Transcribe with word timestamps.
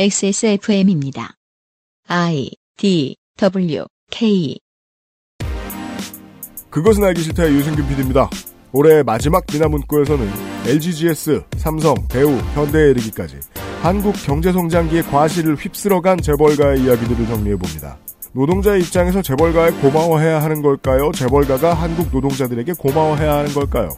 XSFM입니다. 0.00 1.32
I 2.06 2.50
D 2.76 3.16
W 3.36 3.84
K 4.12 4.56
그것은 6.70 7.02
알기 7.02 7.20
싫다의 7.22 7.52
유승균 7.54 7.88
PD입니다. 7.88 8.30
올해 8.72 9.02
마지막 9.02 9.44
미나 9.52 9.66
문구에서는 9.66 10.30
LGGS, 10.66 11.42
삼성, 11.56 11.96
배우, 12.06 12.30
현대에 12.54 12.90
이르기까지 12.90 13.38
한국 13.82 14.12
경제성장기의 14.24 15.02
과실을 15.02 15.56
휩쓸어간 15.56 16.18
재벌가의 16.22 16.80
이야기들을 16.84 17.26
정리해봅니다. 17.26 17.98
노동자의 18.34 18.82
입장에서 18.82 19.20
재벌가에 19.20 19.72
고마워해야 19.80 20.40
하는 20.40 20.62
걸까요? 20.62 21.10
재벌가가 21.10 21.74
한국 21.74 22.06
노동자들에게 22.12 22.74
고마워해야 22.78 23.38
하는 23.38 23.52
걸까요? 23.52 23.88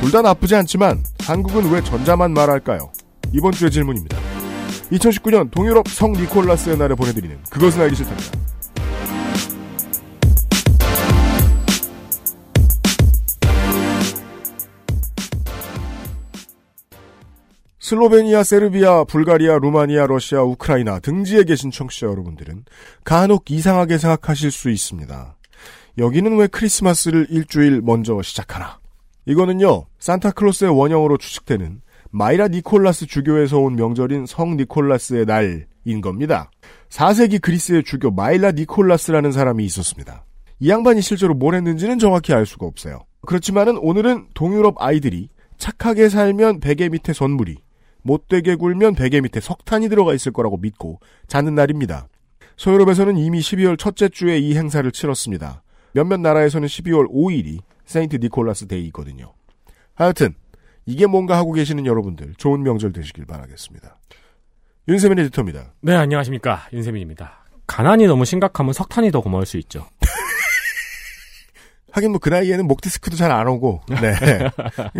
둘 0.00 0.10
다 0.10 0.20
나쁘지 0.20 0.56
않지만 0.56 1.04
한국은 1.20 1.70
왜 1.70 1.80
전자만 1.84 2.32
말할까요? 2.32 2.90
이번 3.32 3.52
주의 3.52 3.70
질문입니다. 3.70 4.18
2019년 4.90 5.50
동유럽 5.50 5.88
성 5.88 6.12
니콜라스의 6.12 6.78
날에 6.78 6.94
보내드리는 6.94 7.38
그것은 7.50 7.82
알기 7.82 7.96
싫답니다. 7.96 8.38
슬로베니아, 17.80 18.42
세르비아, 18.42 19.04
불가리아, 19.04 19.58
루마니아, 19.58 20.06
러시아, 20.06 20.42
우크라이나 20.42 20.98
등지에 20.98 21.44
계신 21.44 21.70
청취자 21.70 22.06
여러분들은 22.06 22.66
간혹 23.02 23.50
이상하게 23.50 23.96
생각하실 23.96 24.50
수 24.50 24.68
있습니다. 24.68 25.36
여기는 25.96 26.36
왜 26.36 26.48
크리스마스를 26.48 27.26
일주일 27.30 27.80
먼저 27.80 28.20
시작하나? 28.20 28.78
이거는요, 29.24 29.86
산타클로스의 30.00 30.70
원형으로 30.70 31.16
추측되는 31.16 31.80
마이라 32.10 32.48
니콜라스 32.48 33.06
주교에서 33.06 33.58
온 33.58 33.76
명절인 33.76 34.26
성 34.26 34.56
니콜라스의 34.56 35.26
날인 35.26 36.00
겁니다. 36.00 36.50
4세기 36.88 37.40
그리스의 37.40 37.84
주교 37.84 38.10
마이라 38.10 38.52
니콜라스라는 38.52 39.32
사람이 39.32 39.64
있었습니다. 39.66 40.24
이 40.60 40.70
양반이 40.70 41.02
실제로 41.02 41.34
뭘 41.34 41.54
했는지는 41.54 41.98
정확히 41.98 42.32
알 42.32 42.46
수가 42.46 42.66
없어요. 42.66 43.04
그렇지만은 43.26 43.76
오늘은 43.78 44.28
동유럽 44.34 44.76
아이들이 44.78 45.28
착하게 45.58 46.08
살면 46.08 46.60
베개 46.60 46.88
밑에 46.88 47.12
선물이, 47.12 47.56
못되게 48.02 48.54
굴면 48.54 48.94
베개 48.94 49.20
밑에 49.20 49.40
석탄이 49.40 49.88
들어가 49.88 50.14
있을 50.14 50.32
거라고 50.32 50.56
믿고 50.56 51.00
자는 51.26 51.54
날입니다. 51.54 52.08
서유럽에서는 52.56 53.16
이미 53.18 53.40
12월 53.40 53.78
첫째 53.78 54.08
주에 54.08 54.38
이 54.38 54.56
행사를 54.56 54.90
치렀습니다. 54.90 55.62
몇몇 55.92 56.20
나라에서는 56.20 56.66
12월 56.66 57.10
5일이 57.10 57.58
Saint 57.84 58.16
Nicholas 58.16 58.66
Day거든요. 58.66 59.32
하여튼 59.94 60.34
이게 60.88 61.04
뭔가 61.04 61.36
하고 61.36 61.52
계시는 61.52 61.84
여러분들 61.84 62.32
좋은 62.38 62.62
명절 62.62 62.94
되시길 62.94 63.26
바라겠습니다. 63.26 63.98
윤세민 64.88 65.18
에디터입니다. 65.18 65.74
네, 65.82 65.94
안녕하십니까. 65.94 66.66
윤세민입니다. 66.72 67.44
가난이 67.66 68.06
너무 68.06 68.24
심각하면 68.24 68.72
석탄이 68.72 69.10
더 69.10 69.20
고마울 69.20 69.44
수 69.44 69.58
있죠. 69.58 69.86
하긴 71.92 72.12
뭐 72.12 72.18
그 72.20 72.30
나이에는 72.30 72.66
목 72.66 72.80
디스크도 72.80 73.16
잘 73.16 73.30
안 73.30 73.46
오고 73.48 73.82
네 74.00 74.50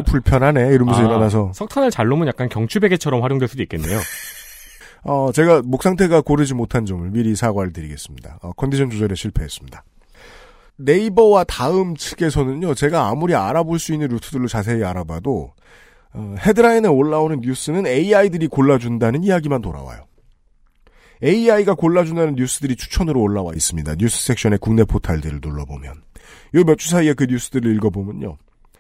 불편하네 0.05 0.69
이러면서 0.75 1.01
아, 1.01 1.05
일어나서 1.05 1.53
석탄을 1.55 1.91
잘 1.91 2.07
놓으면 2.09 2.29
약간 2.29 2.51
경추베개처럼 2.51 3.23
활용될 3.23 3.49
수도 3.49 3.63
있겠네요. 3.63 3.99
어 5.05 5.33
제가 5.33 5.63
목 5.65 5.83
상태가 5.83 6.21
고르지 6.21 6.53
못한 6.53 6.85
점을 6.85 7.09
미리 7.11 7.35
사과를 7.35 7.73
드리겠습니다. 7.73 8.41
어, 8.43 8.53
컨디션 8.53 8.91
조절에 8.91 9.15
실패했습니다. 9.15 9.85
네이버와 10.77 11.45
다음 11.45 11.97
측에서는요 11.97 12.75
제가 12.75 13.09
아무리 13.09 13.35
알아볼 13.35 13.79
수 13.79 13.95
있는 13.95 14.09
루트들로 14.09 14.49
자세히 14.49 14.85
알아봐도 14.85 15.53
어, 15.57 15.58
헤드라인에 16.39 16.89
올라오는 16.89 17.41
뉴스는 17.41 17.87
AI들이 17.87 18.49
골라준다는 18.49 19.25
이야기만 19.25 19.63
돌아와요. 19.63 20.05
AI가 21.23 21.75
골라준다는 21.75 22.35
뉴스들이 22.35 22.77
추천으로 22.77 23.21
올라와 23.21 23.53
있습니다. 23.55 23.97
뉴스 23.97 24.25
섹션의 24.27 24.59
국내 24.61 24.85
포탈들을 24.85 25.41
눌러보면. 25.43 26.03
요 26.55 26.61
몇 26.65 26.77
주 26.79 26.89
사이에 26.91 27.15
그 27.15 27.25
뉴스들을 27.25 27.75
읽어보면요. 27.77 28.37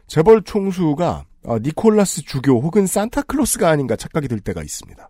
재벌 0.06 0.42
총수가 0.42 1.24
어, 1.44 1.58
니콜라스 1.58 2.22
주교 2.22 2.60
혹은 2.60 2.86
산타클로스가 2.86 3.68
아닌가 3.68 3.96
착각이 3.96 4.28
들 4.28 4.40
때가 4.40 4.62
있습니다. 4.62 5.08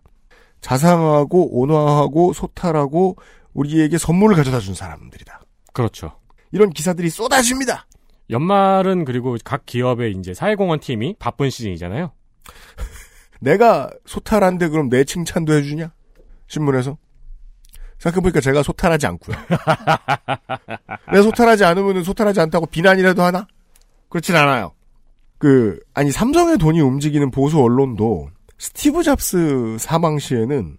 자상하고 0.61 1.59
온화하고 1.59 2.33
소탈하고 2.33 3.15
우리에게 3.53 3.97
선물을 3.97 4.35
가져다 4.35 4.59
준 4.59 4.73
사람들이다. 4.73 5.41
그렇죠. 5.73 6.13
이런 6.51 6.69
기사들이 6.71 7.09
쏟아집니다. 7.09 7.85
연말은 8.29 9.05
그리고 9.05 9.37
각 9.43 9.65
기업의 9.65 10.13
이제 10.19 10.33
사회공헌 10.33 10.79
팀이 10.81 11.15
바쁜 11.19 11.49
시즌이잖아요. 11.49 12.11
내가 13.39 13.89
소탈한데 14.05 14.67
그럼 14.69 14.89
내 14.89 15.03
칭찬도 15.03 15.53
해주냐? 15.53 15.91
신문에서? 16.47 16.97
생각해보니까 17.99 18.39
제가 18.41 18.63
소탈하지 18.63 19.07
않고요. 19.07 19.35
내가 21.11 21.21
소탈하지 21.23 21.63
않으면 21.65 22.03
소탈하지 22.03 22.39
않다고 22.41 22.65
비난이라도 22.67 23.21
하나? 23.23 23.47
그렇진 24.09 24.35
않아요. 24.35 24.71
그, 25.37 25.79
아니, 25.93 26.11
삼성의 26.11 26.57
돈이 26.57 26.81
움직이는 26.81 27.31
보수 27.31 27.59
언론도 27.61 28.29
스티브 28.57 29.03
잡스 29.03 29.77
사망 29.79 30.19
시에는 30.19 30.77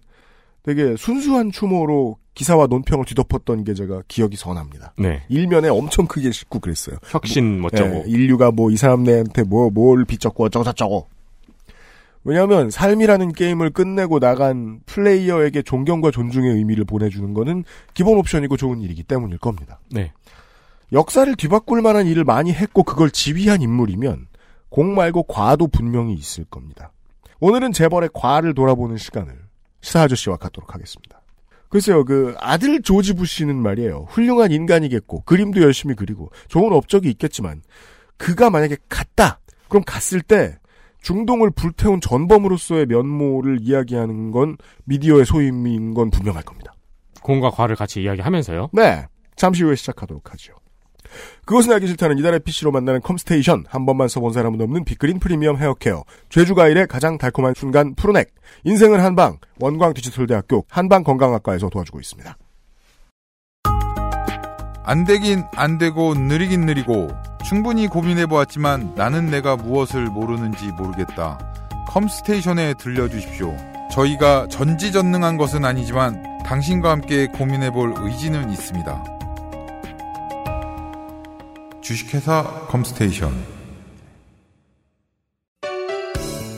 되게 0.62 0.94
순수한 0.97 1.50
추모로 1.50 2.19
기사와 2.34 2.66
논평을 2.66 3.06
뒤덮었던 3.06 3.64
게 3.64 3.75
제가 3.75 4.02
기억이 4.08 4.37
선합니다. 4.37 4.94
네. 4.98 5.22
일면에 5.28 5.69
엄청 5.69 6.06
크게 6.06 6.31
싣고 6.31 6.60
그랬어요. 6.60 6.97
혁신 7.04 7.60
멋져고. 7.60 8.04
예, 8.06 8.10
인류가 8.10 8.50
뭐 8.50 8.70
이 8.70 8.76
사람네한테 8.76 9.44
뭐, 9.44 9.70
뭘 9.70 10.04
빚졌고 10.04 10.44
어쩌고 10.44 10.64
저쩌고. 10.64 11.08
왜냐하면 12.22 12.70
삶이라는 12.70 13.32
게임을 13.32 13.70
끝내고 13.70 14.20
나간 14.20 14.81
플레이어에게 14.86 15.62
존경과 15.62 16.10
존중의 16.10 16.54
의미를 16.54 16.84
보내주는 16.84 17.32
거는 17.32 17.64
기본 17.94 18.19
옵션이고 18.19 18.56
좋은 18.56 18.82
일이기 18.82 19.03
때문일 19.03 19.38
겁니다. 19.38 19.81
네. 19.91 20.12
역사를 20.92 21.34
뒤바꿀 21.34 21.82
만한 21.82 22.06
일을 22.06 22.25
많이 22.25 22.53
했고 22.53 22.82
그걸 22.82 23.10
지휘한 23.10 23.62
인물이면 23.62 24.26
공 24.69 24.94
말고 24.94 25.25
과도 25.25 25.66
분명히 25.69 26.14
있을 26.14 26.44
겁니다. 26.44 26.92
오늘은 27.41 27.72
재벌의 27.72 28.10
과를 28.12 28.54
돌아보는 28.54 28.98
시간을 28.98 29.38
시사 29.81 30.02
아저씨와 30.02 30.37
갖도록 30.37 30.75
하겠습니다. 30.75 31.22
글쎄요, 31.70 32.04
그 32.04 32.34
아들 32.38 32.82
조지 32.82 33.14
부시는 33.14 33.56
말이에요. 33.56 34.06
훌륭한 34.08 34.50
인간이겠고 34.50 35.22
그림도 35.22 35.62
열심히 35.62 35.94
그리고 35.94 36.31
좋은 36.48 36.72
업적이 36.72 37.08
있겠지만 37.10 37.62
그가 38.16 38.50
만약에 38.50 38.76
갔다. 38.88 39.38
그럼 39.69 39.84
갔을 39.87 40.20
때 40.20 40.58
중동을 41.00 41.50
불태운 41.50 42.00
전범으로서의 42.00 42.87
면모를 42.87 43.59
이야기하는 43.61 44.31
건 44.31 44.56
미디어의 44.84 45.25
소임인 45.25 45.94
건 45.94 46.11
분명할 46.11 46.43
겁니다. 46.43 46.75
공과 47.22 47.50
과를 47.50 47.77
같이 47.77 48.03
이야기하면서요. 48.03 48.71
네. 48.72 49.06
잠시 49.37 49.62
후에 49.62 49.75
시작하도록 49.75 50.33
하죠. 50.33 50.55
그것은 51.44 51.72
알기 51.72 51.87
싫다는 51.88 52.19
이달의 52.19 52.41
PC로 52.41 52.71
만나는 52.71 53.00
컴스테이션. 53.00 53.65
한 53.69 53.87
번만 53.87 54.09
써본 54.09 54.33
사람은 54.33 54.61
없는 54.61 54.84
빅그린 54.84 55.19
프리미엄 55.19 55.56
헤어케어. 55.56 56.05
제주 56.28 56.50
과일의 56.50 56.87
가장 56.87 57.19
달콤한 57.19 57.55
순간 57.55 57.94
푸르넥. 57.94 58.32
인생은 58.65 59.00
한방. 59.00 59.38
원광 59.59 59.94
디지털대학교 59.94 60.65
한방건강학과에서 60.69 61.69
도와주고 61.69 62.00
있습니다. 62.00 62.37
안 64.84 65.05
되긴 65.05 65.43
안 65.55 65.78
되고 65.78 66.15
느리긴 66.15 66.62
느리고 66.67 67.09
충분히 67.45 67.89
고민해 67.89 68.27
보았지만 68.27 68.95
나는 68.97 69.27
내가 69.27 69.56
무엇을 69.56 70.06
모르는지 70.06 70.67
모르겠다. 70.73 71.39
컴스테이션에 71.89 72.75
들려주십시오. 72.75 73.56
저희가 73.91 74.47
전지전능한 74.49 75.37
것은 75.37 75.65
아니지만 75.65 76.23
당신과 76.45 76.91
함께 76.91 77.27
고민해 77.27 77.73
볼 77.73 77.95
의지는 77.99 78.50
있습니다. 78.50 79.05
주식회사 81.83 82.43
컴스테이션 82.69 83.33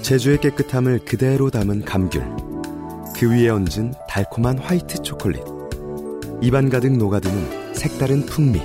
제주의 0.03 0.38
깨끗함을 0.38 1.04
그대로 1.06 1.48
담은 1.48 1.84
감귤. 1.84 2.22
그 3.16 3.30
위에 3.30 3.48
얹은 3.48 3.95
달콤한 4.09 4.59
화이트 4.59 5.03
초콜릿. 5.03 5.42
입안 6.42 6.68
가득 6.68 6.97
녹아드는 6.97 7.74
색다른 7.74 8.27
풍미. 8.27 8.60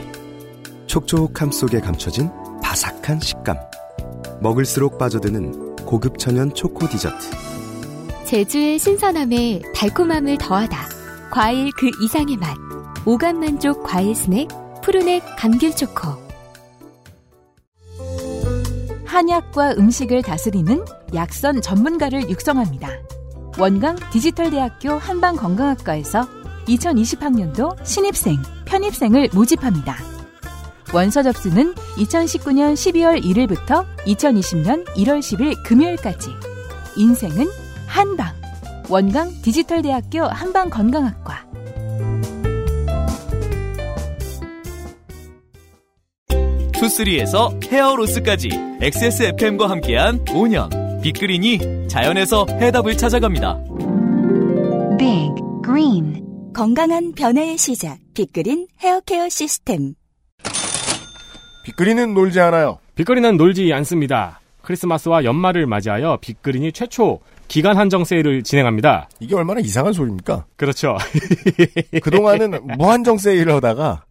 촉촉함 0.88 1.51
속에 1.51 1.80
감춰진 1.80 2.30
바삭한 2.63 3.19
식감. 3.19 3.57
먹을수록 4.42 4.98
빠져드는 4.98 5.75
고급 5.86 6.18
천연 6.18 6.54
초코 6.54 6.88
디저트. 6.88 7.30
제주의 8.25 8.80
신선함에 8.80 9.62
달콤함을 9.75 10.38
더하다. 10.38 10.78
과일 11.31 11.72
그 11.78 11.89
이상의 12.01 12.38
맛. 12.38 12.56
오감 13.06 13.39
만족 13.39 13.84
과일 13.84 14.16
스낵 14.16 14.48
푸르넥 14.81 15.24
감귤 15.38 15.75
초코. 15.75 16.10
한약과 19.06 19.75
음식을 19.78 20.22
다스리는 20.22 20.84
약선 21.13 21.62
전문가를 21.62 22.30
육성합니다. 22.30 22.89
원광 23.57 23.95
디지털대학교 24.12 24.92
한방건강학과에서 24.92 26.28
2020학년도 26.68 27.84
신입생, 27.86 28.38
편입생을 28.66 29.30
모집합니다. 29.34 30.16
원서 30.94 31.22
접수는 31.22 31.74
2019년 31.98 32.74
12월 32.74 33.22
1일부터 33.24 33.86
2020년 34.06 34.86
1월 34.95 35.19
10일 35.19 35.63
금요일까지. 35.63 36.30
인생은 36.95 37.45
한방. 37.86 38.34
원광 38.89 39.42
디지털대학교 39.42 40.24
한방건강학과 40.24 41.45
투쓰리에서 46.72 47.60
헤어로스까지 47.66 48.50
XSFM과 48.81 49.69
함께한 49.69 50.24
5년 50.25 51.01
빅그린이 51.01 51.88
자연에서 51.89 52.45
해답을 52.50 52.95
찾아갑니다. 52.98 53.57
Big 54.98 55.34
Green 55.66 56.24
건강한 56.54 57.12
변화의 57.13 57.57
시작. 57.57 57.98
빅그린 58.13 58.68
헤어케어 58.80 59.28
시스템. 59.30 59.95
빅그린은 61.67 62.13
놀지 62.13 62.39
않아요. 62.39 62.79
빅그린은 62.95 63.35
놀지 63.35 63.73
않습니다. 63.73 64.39
크리스마스와 64.61 65.25
연말을 65.25 65.65
맞이하여 65.65 66.17
빅그린이 66.21 66.71
최초 66.71 67.19
기간 67.49 67.75
한정 67.75 68.05
세일을 68.05 68.43
진행합니다. 68.43 69.09
이게 69.19 69.35
얼마나 69.35 69.59
이상한 69.59 69.91
소리입니까? 69.91 70.45
그렇죠. 70.55 70.97
그동안은 72.01 72.77
무한정 72.77 73.17
세일을 73.17 73.53
하다가 73.55 74.05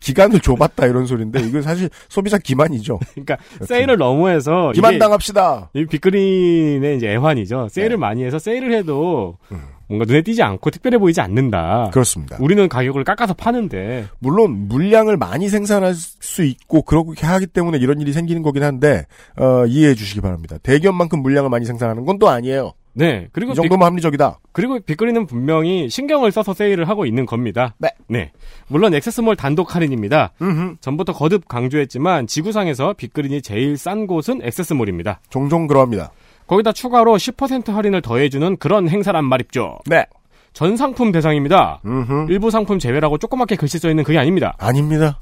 기간을 0.00 0.40
좁았다 0.40 0.86
이런 0.86 1.06
소리인데 1.06 1.40
이건 1.40 1.62
사실 1.62 1.88
소비자 2.10 2.36
기만이죠. 2.36 3.00
그러니까 3.12 3.38
세일을 3.64 3.96
너무 3.96 4.28
해서 4.28 4.72
기만 4.74 4.92
이게 4.92 4.98
당합시다. 4.98 5.70
이 5.72 5.86
빅그린의 5.86 6.98
이제 6.98 7.08
애환이죠. 7.08 7.68
세일을 7.70 7.96
네. 7.96 8.00
많이 8.00 8.22
해서 8.22 8.38
세일을 8.38 8.74
해도 8.74 9.38
음. 9.50 9.62
뭔가 9.88 10.04
눈에 10.04 10.22
띄지 10.22 10.42
않고 10.42 10.70
특별해 10.70 10.98
보이지 10.98 11.20
않는다. 11.20 11.90
그렇습니다. 11.92 12.36
우리는 12.40 12.68
가격을 12.68 13.04
깎아서 13.04 13.34
파는데 13.34 14.06
물론 14.18 14.68
물량을 14.68 15.16
많이 15.16 15.48
생산할 15.48 15.94
수 15.94 16.44
있고 16.44 16.82
그렇게 16.82 17.26
하기 17.26 17.46
때문에 17.46 17.78
이런 17.78 18.00
일이 18.00 18.12
생기는 18.12 18.42
거긴 18.42 18.62
한데 18.62 19.06
어, 19.36 19.64
이해해 19.66 19.94
주시기 19.94 20.20
바랍니다. 20.20 20.56
대기업만큼 20.62 21.20
물량을 21.22 21.48
많이 21.50 21.64
생산하는 21.64 22.04
건 22.04 22.18
또 22.18 22.28
아니에요. 22.28 22.72
네 22.94 23.28
그리고 23.30 23.52
이 23.52 23.54
정도면 23.54 23.86
합리적이다. 23.86 24.40
그리고 24.50 24.80
빅그린은 24.80 25.26
분명히 25.26 25.88
신경을 25.88 26.32
써서 26.32 26.52
세일을 26.52 26.88
하고 26.88 27.06
있는 27.06 27.26
겁니다. 27.26 27.76
네. 28.08 28.32
물론 28.66 28.92
액세스몰 28.92 29.36
단독 29.36 29.76
할인입니다. 29.76 30.32
음흠. 30.42 30.76
전부터 30.80 31.12
거듭 31.12 31.46
강조했지만 31.46 32.26
지구상에서 32.26 32.94
빅그린이 32.94 33.40
제일 33.40 33.76
싼 33.76 34.08
곳은 34.08 34.40
액세스몰입니다. 34.42 35.20
종종 35.30 35.68
그러합니다. 35.68 36.10
거기다 36.48 36.72
추가로 36.72 37.14
10% 37.16 37.72
할인을 37.72 38.02
더해주는 38.02 38.56
그런 38.56 38.88
행사란 38.88 39.24
말입죠. 39.24 39.78
네. 39.86 40.04
전 40.52 40.76
상품 40.76 41.12
대상입니다. 41.12 41.80
음흠. 41.84 42.26
일부 42.30 42.50
상품 42.50 42.78
제외라고 42.78 43.18
조그맣게 43.18 43.54
글씨 43.56 43.78
써 43.78 43.88
있는 43.90 44.02
그게 44.02 44.18
아닙니다. 44.18 44.56
아닙니다. 44.58 45.20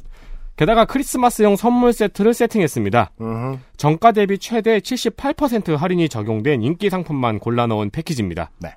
게다가 0.56 0.86
크리스마스용 0.86 1.56
선물 1.56 1.92
세트를 1.92 2.32
세팅했습니다. 2.32 3.10
음흠. 3.20 3.58
정가 3.76 4.12
대비 4.12 4.38
최대 4.38 4.78
78% 4.78 5.76
할인이 5.76 6.08
적용된 6.08 6.62
인기 6.62 6.88
상품만 6.88 7.40
골라 7.40 7.66
넣은 7.66 7.90
패키지입니다. 7.90 8.50
네. 8.60 8.70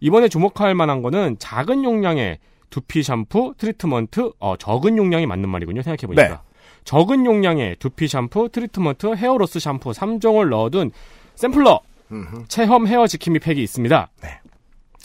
이번에 0.00 0.28
주목할 0.28 0.74
만한 0.74 1.02
거는 1.02 1.36
작은 1.38 1.84
용량의 1.84 2.38
두피 2.70 3.02
샴푸, 3.02 3.54
트리트먼트, 3.58 4.32
어, 4.38 4.56
적은 4.56 4.96
용량이 4.96 5.26
맞는 5.26 5.48
말이군요. 5.48 5.82
생각해보니까. 5.82 6.28
네. 6.28 6.36
적은 6.84 7.26
용량의 7.26 7.76
두피 7.78 8.08
샴푸, 8.08 8.48
트리트먼트, 8.48 9.14
hair 9.14 9.37
loss 9.37 9.60
샴푸 9.60 9.90
3종을 9.90 10.48
넣어둔 10.48 10.92
샘플러 11.34 11.80
음흠. 12.12 12.44
체험 12.48 12.86
헤어 12.86 13.06
지킴이 13.06 13.38
팩이 13.38 13.62
있습니다. 13.62 14.10
네. 14.22 14.28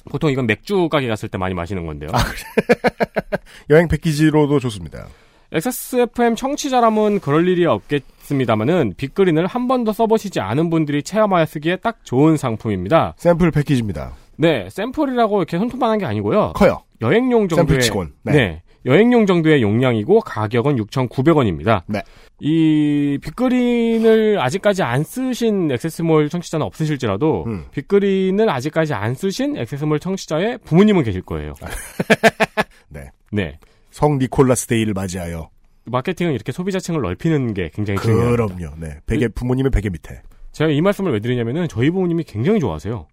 보통 0.09 0.29
이건 0.29 0.45
맥주 0.45 0.87
가게 0.89 1.07
갔을 1.07 1.29
때 1.29 1.37
많이 1.37 1.53
마시는 1.53 1.85
건데요. 1.85 2.09
아, 2.13 2.19
여행 3.69 3.87
패키지로도 3.87 4.59
좋습니다. 4.59 5.07
XSFM 5.51 6.35
청취자라면 6.35 7.19
그럴 7.19 7.47
일이 7.47 7.65
없겠습니다만은 7.65 8.95
빅그린을 8.97 9.47
한 9.47 9.67
번도 9.67 9.93
써보시지 9.93 10.39
않은 10.39 10.69
분들이 10.69 11.01
체험하여 11.01 11.45
쓰기에 11.45 11.77
딱 11.77 12.03
좋은 12.03 12.37
상품입니다. 12.37 13.13
샘플 13.17 13.51
패키지입니다. 13.51 14.13
네, 14.37 14.67
샘플이라고 14.69 15.39
이렇게 15.39 15.57
손톱만한 15.57 15.99
게 15.99 16.05
아니고요. 16.05 16.53
커요. 16.53 16.81
여행용 17.01 17.47
정도의 17.47 17.67
샘플치곤. 17.67 18.13
네. 18.23 18.31
네. 18.31 18.61
여행용 18.85 19.25
정도의 19.25 19.61
용량이고 19.61 20.21
가격은 20.21 20.75
6,900원입니다. 20.77 21.81
네. 21.87 22.01
이 22.39 23.17
빅그린을 23.21 24.39
아직까지 24.39 24.83
안 24.83 25.03
쓰신 25.03 25.71
액세스몰 25.71 26.29
청취자는 26.29 26.65
없으실지라도 26.65 27.45
음. 27.47 27.65
빅그린을 27.71 28.49
아직까지 28.49 28.93
안 28.93 29.15
쓰신 29.15 29.57
액세스몰 29.57 29.99
청취자의 29.99 30.59
부모님은 30.59 31.03
계실 31.03 31.21
거예요. 31.21 31.53
네. 32.89 33.09
네. 33.31 33.57
성 33.89 34.19
니콜라스 34.19 34.67
데이를 34.67 34.93
맞이하여. 34.93 35.49
마케팅은 35.85 36.33
이렇게 36.33 36.51
소비자층을 36.51 37.01
넓히는 37.01 37.53
게 37.53 37.69
굉장히 37.73 37.99
중요합니다. 37.99 38.45
그럼요. 38.47 38.75
네. 38.79 38.99
베개 39.05 39.29
부모님의 39.29 39.71
베개 39.71 39.89
밑에. 39.89 40.21
제가 40.51 40.71
이 40.71 40.81
말씀을 40.81 41.11
왜 41.11 41.19
드리냐면은 41.19 41.67
저희 41.67 41.89
부모님이 41.89 42.23
굉장히 42.23 42.59
좋아하세요. 42.59 43.07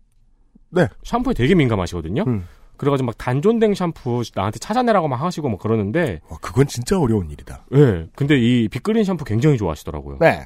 네. 0.71 0.89
샴푸에 1.03 1.35
되게 1.35 1.55
민감하시거든요. 1.55 2.25
음. 2.27 2.47
그래가지고 2.77 3.07
막 3.07 3.19
단종된 3.19 3.75
샴푸 3.75 4.23
나한테 4.35 4.59
찾아내라고 4.59 5.09
막 5.09 5.23
하시고 5.23 5.49
막 5.49 5.61
그러는데, 5.61 6.21
와, 6.29 6.39
그건 6.41 6.67
진짜 6.67 6.99
어려운 6.99 7.31
일이다. 7.31 7.65
예. 7.73 7.79
네, 7.79 8.07
근데 8.15 8.39
이 8.39 8.69
빅그린 8.69 9.05
샴푸 9.05 9.25
굉장히 9.25 9.57
좋아하시더라고요. 9.59 10.19
네. 10.21 10.45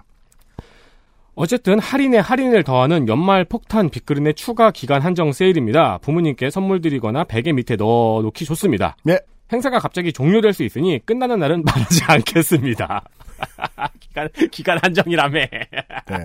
어쨌든 1.35 1.79
할인에 1.79 2.19
할인을 2.19 2.65
더하는 2.65 3.09
연말 3.09 3.45
폭탄 3.45 3.91
빅그린의 3.91 4.35
추가 4.35 4.71
기간 4.71 5.03
한정 5.03 5.33
세일입니다. 5.33 5.99
부모님께 5.99 6.49
선물 6.49 6.81
드리거나 6.81 7.25
베개 7.25 7.53
밑에 7.53 7.77
넣어 7.77 8.23
놓기 8.23 8.47
좋습니다. 8.47 8.97
예. 9.09 9.19
행사가 9.53 9.79
갑자기 9.79 10.13
종료될 10.13 10.53
수 10.55 10.65
있으니 10.65 10.99
끝나는 11.05 11.39
날은 11.39 11.63
말하지 11.67 12.05
않겠습니다. 12.05 13.05
기간, 14.01 14.29
기간 14.51 14.79
한정이라며. 14.83 15.39
네. 15.41 16.25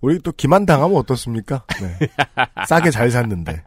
우리 0.00 0.18
또 0.20 0.30
기만 0.32 0.66
당하면 0.66 0.96
어떻습니까? 0.98 1.64
네. 1.80 2.08
싸게 2.66 2.90
잘 2.90 3.10
샀는데. 3.10 3.62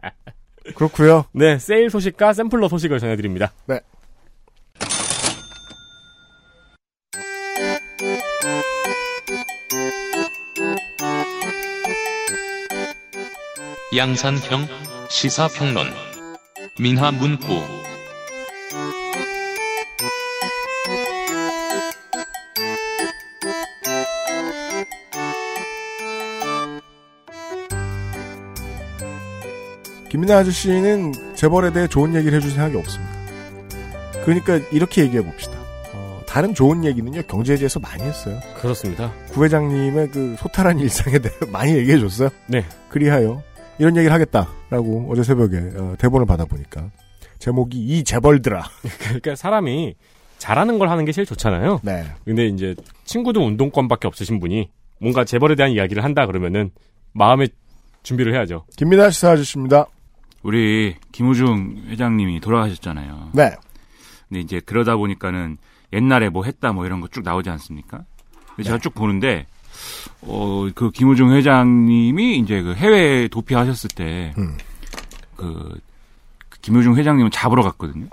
그렇고요. 0.74 1.24
네, 1.32 1.58
세일 1.58 1.90
소식과 1.90 2.32
샘플러 2.32 2.68
소식을 2.68 2.98
전해드립니다. 2.98 3.52
네. 3.66 3.80
양산형 13.96 14.68
시사평론 15.08 15.88
민하 16.78 17.10
문구 17.10 17.79
김민아 30.10 30.38
아저씨는 30.38 31.12
재벌에 31.36 31.72
대해 31.72 31.86
좋은 31.86 32.14
얘기를 32.16 32.36
해줄 32.36 32.50
생각이 32.50 32.76
없습니다. 32.76 33.12
그러니까 34.24 34.56
이렇게 34.72 35.02
얘기해 35.02 35.22
봅시다. 35.22 35.56
어, 35.94 36.20
다른 36.26 36.52
좋은 36.52 36.84
얘기는요 36.84 37.22
경제에 37.22 37.56
대해서 37.56 37.78
많이 37.78 38.02
했어요. 38.02 38.40
그렇습니다. 38.56 39.12
구회장님의 39.30 40.10
그 40.10 40.34
소탈한 40.36 40.80
일상에 40.80 41.20
대해 41.20 41.32
많이 41.52 41.76
얘기해 41.76 42.00
줬어요. 42.00 42.28
네. 42.48 42.64
그리하여 42.88 43.40
이런 43.78 43.96
얘기를 43.96 44.12
하겠다라고 44.12 45.06
어제 45.10 45.22
새벽에 45.22 45.58
어, 45.76 45.94
대본을 45.96 46.26
받아보니까 46.26 46.90
제목이 47.38 47.78
이 47.78 48.02
재벌들아. 48.02 48.64
그러니까 49.04 49.36
사람이 49.36 49.94
잘하는 50.38 50.80
걸 50.80 50.88
하는 50.88 51.04
게 51.04 51.12
제일 51.12 51.24
좋잖아요. 51.24 51.80
네. 51.84 52.04
근데 52.24 52.46
이제 52.46 52.74
친구도 53.04 53.46
운동권밖에 53.46 54.08
없으신 54.08 54.40
분이 54.40 54.70
뭔가 54.98 55.24
재벌에 55.24 55.54
대한 55.54 55.70
이야기를 55.70 56.02
한다 56.02 56.26
그러면은 56.26 56.72
마음의 57.12 57.50
준비를 58.02 58.34
해야죠. 58.34 58.64
김민아 58.76 59.10
시사 59.10 59.30
아저씨입니다. 59.30 59.86
우리 60.42 60.96
김우중 61.12 61.84
회장님이 61.88 62.40
돌아가셨잖아요. 62.40 63.30
네. 63.34 63.50
근데 64.28 64.40
이제 64.40 64.60
그러다 64.60 64.96
보니까는 64.96 65.58
옛날에 65.92 66.28
뭐 66.28 66.44
했다 66.44 66.72
뭐 66.72 66.86
이런 66.86 67.00
거 67.00 67.08
쭉 67.08 67.22
나오지 67.24 67.50
않습니까? 67.50 68.04
근데 68.48 68.62
제가 68.64 68.78
쭉 68.78 68.94
보는데 68.94 69.46
어 70.22 70.68
그 70.74 70.90
김우중 70.90 71.32
회장님이 71.32 72.38
이제 72.38 72.62
그 72.62 72.74
해외 72.74 73.28
도피하셨을 73.28 73.90
때 73.94 74.32
음. 74.38 74.56
그, 75.36 75.78
그 76.48 76.60
김우중 76.60 76.96
회장님은 76.96 77.30
잡으러 77.30 77.62
갔거든요. 77.62 78.06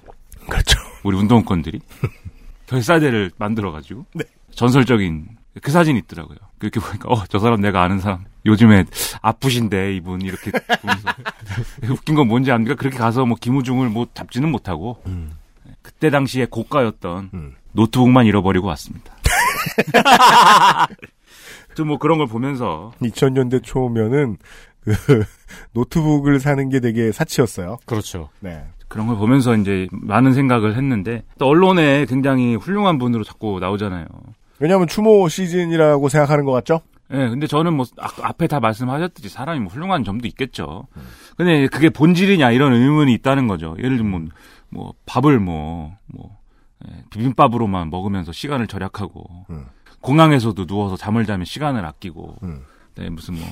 그렇죠. 0.49 0.79
우리 1.03 1.17
운동권들이 1.17 1.79
결사대를 2.67 3.31
만들어 3.37 3.71
가지고 3.71 4.05
네. 4.13 4.23
전설적인 4.51 5.27
그 5.61 5.71
사진이 5.71 5.99
있더라고요. 5.99 6.37
그렇게 6.59 6.79
보니까 6.79 7.09
어 7.09 7.23
저 7.29 7.39
사람 7.39 7.61
내가 7.61 7.83
아는 7.83 7.99
사람 7.99 8.25
요즘에 8.45 8.85
아프신데 9.21 9.95
이분 9.95 10.21
이렇게 10.21 10.51
보면서 10.51 11.09
웃긴 11.91 12.15
건 12.15 12.27
뭔지 12.27 12.51
압니까? 12.51 12.75
그렇게 12.75 12.97
가서 12.97 13.25
뭐 13.25 13.37
김우중을 13.39 13.89
뭐 13.89 14.07
잡지는 14.13 14.49
못하고 14.51 15.01
음. 15.07 15.31
그때 15.81 16.09
당시에 16.09 16.45
고가였던 16.49 17.29
음. 17.33 17.55
노트북만 17.73 18.25
잃어버리고 18.25 18.67
왔습니다. 18.67 19.13
좀 21.75 21.87
뭐 21.87 21.97
그런 21.99 22.17
걸 22.17 22.27
보면서 22.27 22.91
2000년대 23.01 23.61
초면은 23.63 24.37
그 24.83 24.93
노트북을 25.73 26.39
사는 26.39 26.69
게 26.69 26.79
되게 26.79 27.11
사치였어요. 27.11 27.77
그렇죠. 27.85 28.29
네. 28.39 28.63
그런 28.87 29.05
걸 29.07 29.17
보면서 29.17 29.55
이제 29.55 29.87
많은 29.91 30.33
생각을 30.33 30.75
했는데 30.75 31.23
또 31.37 31.47
언론에 31.47 32.05
굉장히 32.05 32.55
훌륭한 32.55 32.97
분으로 32.97 33.23
자꾸 33.23 33.59
나오잖아요. 33.59 34.05
왜냐하면 34.59 34.87
추모 34.87 35.27
시즌이라고 35.29 36.09
생각하는 36.09 36.45
것 36.45 36.51
같죠? 36.51 36.81
예, 37.13 37.29
근데 37.29 37.47
저는 37.47 37.73
뭐 37.73 37.85
아- 37.99 38.09
앞에 38.21 38.47
다 38.47 38.59
말씀하셨듯이 38.59 39.29
사람이 39.29 39.59
뭐 39.61 39.71
훌륭한 39.71 40.03
점도 40.03 40.27
있겠죠. 40.27 40.87
근데 41.37 41.67
그게 41.67 41.89
본질이냐 41.89 42.51
이런 42.51 42.73
의문이 42.73 43.13
있다는 43.13 43.47
거죠. 43.47 43.75
예를 43.79 43.97
들면 43.97 44.29
뭐 44.69 44.93
밥을 45.05 45.39
뭐뭐 45.39 46.37
비빔밥으로만 47.09 47.89
먹으면서 47.89 48.31
시간을 48.31 48.67
절약하고 48.67 49.45
음. 49.49 49.65
공항에서도 50.01 50.65
누워서 50.65 50.97
잠을 50.97 51.25
자면 51.25 51.45
시간을 51.45 51.85
아끼고 51.85 52.35
음. 52.43 52.61
네, 52.95 53.09
무슨 53.09 53.35
뭐 53.35 53.47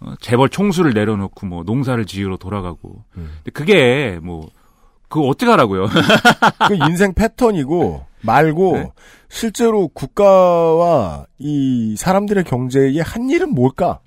어, 0.00 0.14
재벌 0.20 0.48
총수를 0.48 0.94
내려놓고 0.94 1.46
뭐 1.46 1.62
농사를 1.64 2.04
지으러 2.06 2.36
돌아가고 2.36 3.04
음. 3.16 3.30
근데 3.36 3.50
그게 3.52 4.18
뭐 4.22 4.48
그거 5.08 5.26
어떻게 5.26 5.50
하라고요? 5.50 5.88
그 6.68 6.74
인생 6.88 7.12
패턴이고 7.14 8.06
말고 8.22 8.72
네. 8.76 8.90
실제로 9.30 9.88
국가와 9.88 11.24
이 11.38 11.94
사람들의 11.96 12.44
경제의 12.44 12.98
한 12.98 13.30
일은 13.30 13.54
뭘까? 13.54 14.00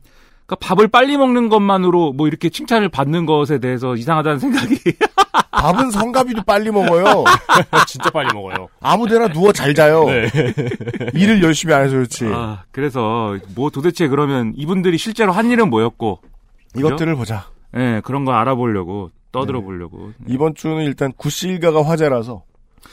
그러니까 0.45 0.67
밥을 0.67 0.89
빨리 0.89 1.17
먹는 1.17 1.47
것만으로 1.49 2.11
뭐 2.13 2.27
이렇게 2.27 2.49
칭찬을 2.49 2.89
받는 2.89 3.25
것에 3.25 3.59
대해서 3.59 3.95
이상하다는 3.95 4.39
생각이 4.39 4.77
밥은 5.51 5.91
성가비도 5.91 6.43
빨리 6.43 6.71
먹어요. 6.71 7.23
진짜 7.87 8.09
빨리 8.09 8.33
먹어요. 8.33 8.67
아무데나 8.81 9.29
누워 9.29 9.53
잘 9.53 9.73
자요. 9.73 10.03
네. 10.05 10.27
일을 11.15 11.41
열심히 11.41 11.73
안 11.73 11.83
해서 11.85 11.95
그렇지. 11.95 12.25
아, 12.25 12.63
그래서 12.71 13.37
뭐 13.55 13.69
도대체 13.69 14.09
그러면 14.09 14.53
이분들이 14.57 14.97
실제로 14.97 15.31
한 15.31 15.49
일은 15.49 15.69
뭐였고 15.69 16.19
그죠? 16.73 16.87
이것들을 16.87 17.15
보자. 17.15 17.47
예, 17.77 18.01
그런 18.03 18.25
거 18.25 18.33
알아보려고 18.33 19.09
떠들어 19.31 19.61
보려고. 19.61 20.11
이번 20.27 20.53
주는 20.53 20.83
일단 20.83 21.13
구씨 21.15 21.47
일가가 21.47 21.83
화제라서 21.85 22.43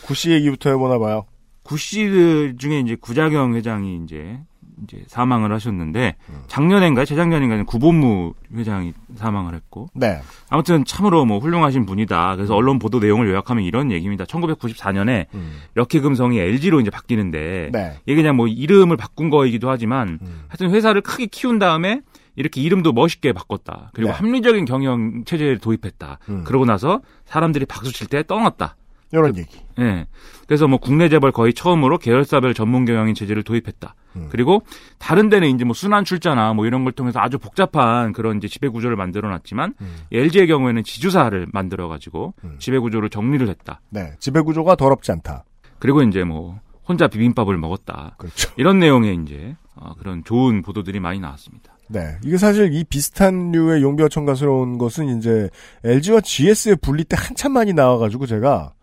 구씨 0.05 0.31
얘기부터 0.31 0.71
해보나 0.71 0.99
봐요. 1.01 1.27
구씨 1.63 2.55
중에 2.59 2.81
이제 2.81 2.97
구자경 3.01 3.55
회장이 3.55 4.01
이제 4.05 4.39
이제 4.85 5.05
사망을 5.09 5.53
하셨는데 5.53 6.17
음. 6.31 6.43
작년인가요? 6.47 7.05
재작년인가요? 7.05 7.67
구본무 7.67 8.33
회장이 8.55 8.95
사망을 9.15 9.55
했고 9.55 9.89
네. 9.95 10.21
아무튼 10.49 10.87
참으로 10.87 11.27
뭐 11.27 11.39
훌륭하신 11.39 11.85
분이다. 11.85 12.37
그래서 12.37 12.55
언론 12.55 12.79
보도 12.79 12.99
내용을 12.99 13.29
요약하면 13.29 13.63
이런 13.63 13.93
얘기입니다. 13.93 14.25
1994년에 14.25 15.27
럭키금성이 15.75 16.39
LG로 16.39 16.81
이제 16.81 16.89
바뀌는데 16.91 17.67
음. 17.67 17.73
네. 17.73 17.99
이게 18.07 18.15
그냥 18.17 18.37
뭐 18.37 18.47
이름을 18.49 18.97
바꾼 18.97 19.29
거이기도 19.31 19.69
하지만 19.69 20.19
음. 20.23 20.45
하여튼 20.49 20.71
회사를 20.71 21.03
크게 21.03 21.27
키운 21.27 21.59
다음에 21.59 22.01
이렇게 22.37 22.63
이름도 22.63 22.93
멋있게 22.93 23.33
바꿨다. 23.35 23.91
그리고 23.93 24.11
네. 24.13 24.17
합리적인 24.17 24.65
경영 24.65 25.25
체제를 25.25 25.59
도입했다. 25.59 26.19
음. 26.31 26.45
그러고 26.45 26.65
나서 26.65 27.03
사람들이 27.27 27.67
박수 27.67 27.93
칠 27.93 28.07
때 28.07 28.23
떠났다. 28.27 28.77
이런 29.13 29.37
얘기. 29.37 29.59
예. 29.81 30.07
그래서 30.51 30.67
뭐 30.67 30.81
국내 30.81 31.09
재벌 31.09 31.31
거의 31.31 31.55
처음으로 31.55 31.99
계열사별 31.99 32.55
전문 32.55 32.85
경영인 32.85 33.15
체제를 33.15 33.45
도입했다. 33.45 33.95
음. 34.17 34.27
그리고 34.33 34.65
다른 34.99 35.29
데는 35.29 35.49
이제 35.49 35.65
뭐 35.65 35.75
순환 35.75 36.05
출자나 36.05 36.55
뭐 36.55 36.67
이런 36.67 36.83
걸 36.83 36.93
통해서 36.93 37.21
아주 37.21 37.39
복잡한 37.39 38.11
그런 38.13 38.39
이제 38.39 38.49
지배 38.49 38.67
구조를 38.67 38.97
만들어 38.97 39.29
놨지만 39.29 39.75
음. 39.81 39.97
LG의 40.11 40.49
경우에는 40.49 40.83
지주사를 40.83 41.47
만들어 41.53 41.87
가지고 41.87 42.35
지배 42.59 42.81
구조를 42.81 43.11
정리를 43.11 43.49
했다. 43.49 43.81
네. 43.91 44.11
지배 44.19 44.41
구조가 44.41 44.75
더럽지 44.75 45.13
않다. 45.13 45.45
그리고 45.79 46.03
이제 46.03 46.25
뭐 46.25 46.59
혼자 46.85 47.07
비빔밥을 47.07 47.57
먹었다. 47.57 48.17
그렇죠. 48.19 48.51
이런 48.57 48.81
내용의 48.81 49.21
이제 49.23 49.55
어, 49.77 49.95
그런 50.01 50.25
좋은 50.25 50.63
보도들이 50.63 50.99
많이 50.99 51.21
나왔습니다. 51.21 51.77
네. 51.87 52.17
이게 52.25 52.37
사실 52.37 52.75
이 52.75 52.83
비슷한 52.83 53.53
류의 53.53 53.83
용비어천가스러운 53.83 54.79
것은 54.79 55.17
이제 55.17 55.49
LG와 55.85 56.23
GS의 56.23 56.79
분리 56.83 57.05
때 57.05 57.17
한참 57.17 57.53
많이 57.53 57.73
나와가지고 57.73 58.27
제가 58.27 58.73
이, 58.73 58.80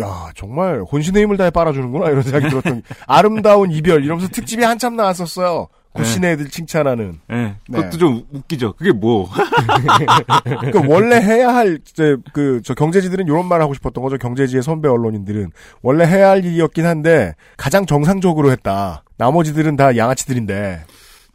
야 0.00 0.30
정말 0.34 0.82
혼신의 0.82 1.22
힘을 1.22 1.36
다해 1.36 1.50
빨아주는구나 1.50 2.10
이런 2.10 2.22
생각이 2.22 2.48
들었던 2.48 2.82
게 2.82 2.94
아름다운 3.06 3.70
이별 3.70 4.04
이러면서 4.04 4.28
특집이 4.28 4.62
한참 4.64 4.96
나왔었어요. 4.96 5.68
구신의 5.94 6.32
애들 6.32 6.48
칭찬하는. 6.48 7.20
예. 7.30 7.54
그것도 7.66 7.90
네. 7.90 7.98
좀 7.98 8.22
웃기죠. 8.32 8.72
그게 8.74 8.92
뭐. 8.92 9.28
그 10.72 10.80
원래 10.88 11.16
해야 11.16 11.54
할 11.54 11.78
이제 11.86 12.16
그 12.32 12.60
저 12.64 12.74
경제지들은 12.74 13.26
이런 13.26 13.46
말 13.46 13.60
하고 13.60 13.74
싶었던 13.74 14.02
거죠. 14.02 14.16
경제지의 14.16 14.62
선배 14.62 14.88
언론인들은 14.88 15.50
원래 15.82 16.06
해야 16.06 16.30
할 16.30 16.44
일이었긴 16.44 16.86
한데 16.86 17.34
가장 17.58 17.84
정상적으로 17.86 18.50
했다. 18.52 19.04
나머지들은 19.18 19.76
다 19.76 19.96
양아치들인데. 19.96 20.84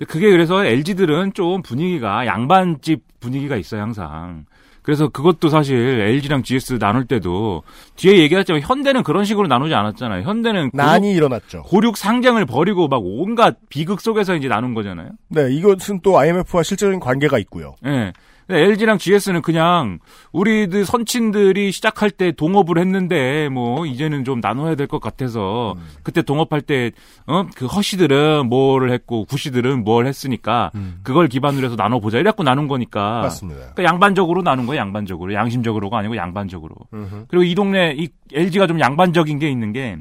그게 0.07 0.29
그래서 0.31 0.63
LG들은 0.65 1.33
좀 1.33 1.61
분위기가 1.61 2.25
양반집 2.25 3.01
분위기가 3.19 3.57
있어요, 3.57 3.81
항상. 3.81 4.45
그래서 4.87 5.09
그것도 5.09 5.49
사실 5.49 5.75
LG랑 5.99 6.43
GS 6.43 6.79
나눌 6.79 7.03
때도 7.03 7.63
뒤에 7.97 8.19
얘기했지만 8.19 8.61
현대는 8.61 9.03
그런 9.03 9.25
식으로 9.25 9.45
나누지 9.47 9.73
않았잖아요. 9.73 10.23
현대는 10.23 10.71
난이 10.73 11.11
일어났죠. 11.11 11.63
고륙 11.63 11.97
상쟁을 11.97 12.45
벌이고 12.45 12.87
막 12.87 13.01
온갖 13.03 13.57
비극 13.67 13.99
속에서 13.99 14.33
이제 14.37 14.47
나눈 14.47 14.73
거잖아요. 14.73 15.09
네, 15.27 15.53
이것은 15.53 15.99
또 16.03 16.17
IMF와 16.17 16.63
실질적인 16.63 17.01
관계가 17.01 17.37
있고요. 17.39 17.75
예. 17.85 18.13
LG랑 18.49 18.97
GS는 18.97 19.41
그냥 19.41 19.99
우리들 20.31 20.85
선친들이 20.85 21.71
시작할 21.71 22.09
때 22.11 22.31
동업을 22.31 22.77
했는데 22.77 23.49
뭐 23.49 23.85
이제는 23.85 24.23
좀 24.23 24.39
나눠야 24.39 24.75
될 24.75 24.87
것 24.87 24.99
같아서 25.01 25.73
음. 25.77 25.83
그때 26.03 26.21
동업할 26.21 26.61
때 26.61 26.91
어 27.27 27.45
그 27.55 27.65
허씨들은 27.65 28.47
뭐를 28.47 28.91
했고 28.91 29.25
구씨들은 29.25 29.83
뭘 29.83 30.07
했으니까 30.07 30.71
그걸 31.03 31.27
기반으로 31.27 31.65
해서 31.65 31.75
나눠 31.75 31.99
보자 31.99 32.17
이래갖고 32.19 32.43
나눈 32.43 32.67
거니까 32.67 33.19
음. 33.19 33.21
맞습니다. 33.23 33.59
그러니까 33.73 33.83
양반적으로 33.83 34.41
나눈 34.43 34.65
거예요 34.65 34.79
양반적으로 34.79 35.33
양심적으로가 35.33 35.97
아니고 35.97 36.15
양반적으로 36.15 36.75
음흠. 36.93 37.25
그리고 37.27 37.43
이 37.43 37.53
동네 37.55 37.93
이 37.97 38.07
LG가 38.33 38.67
좀 38.67 38.79
양반적인 38.79 39.39
게 39.39 39.49
있는 39.49 39.73
게 39.73 39.97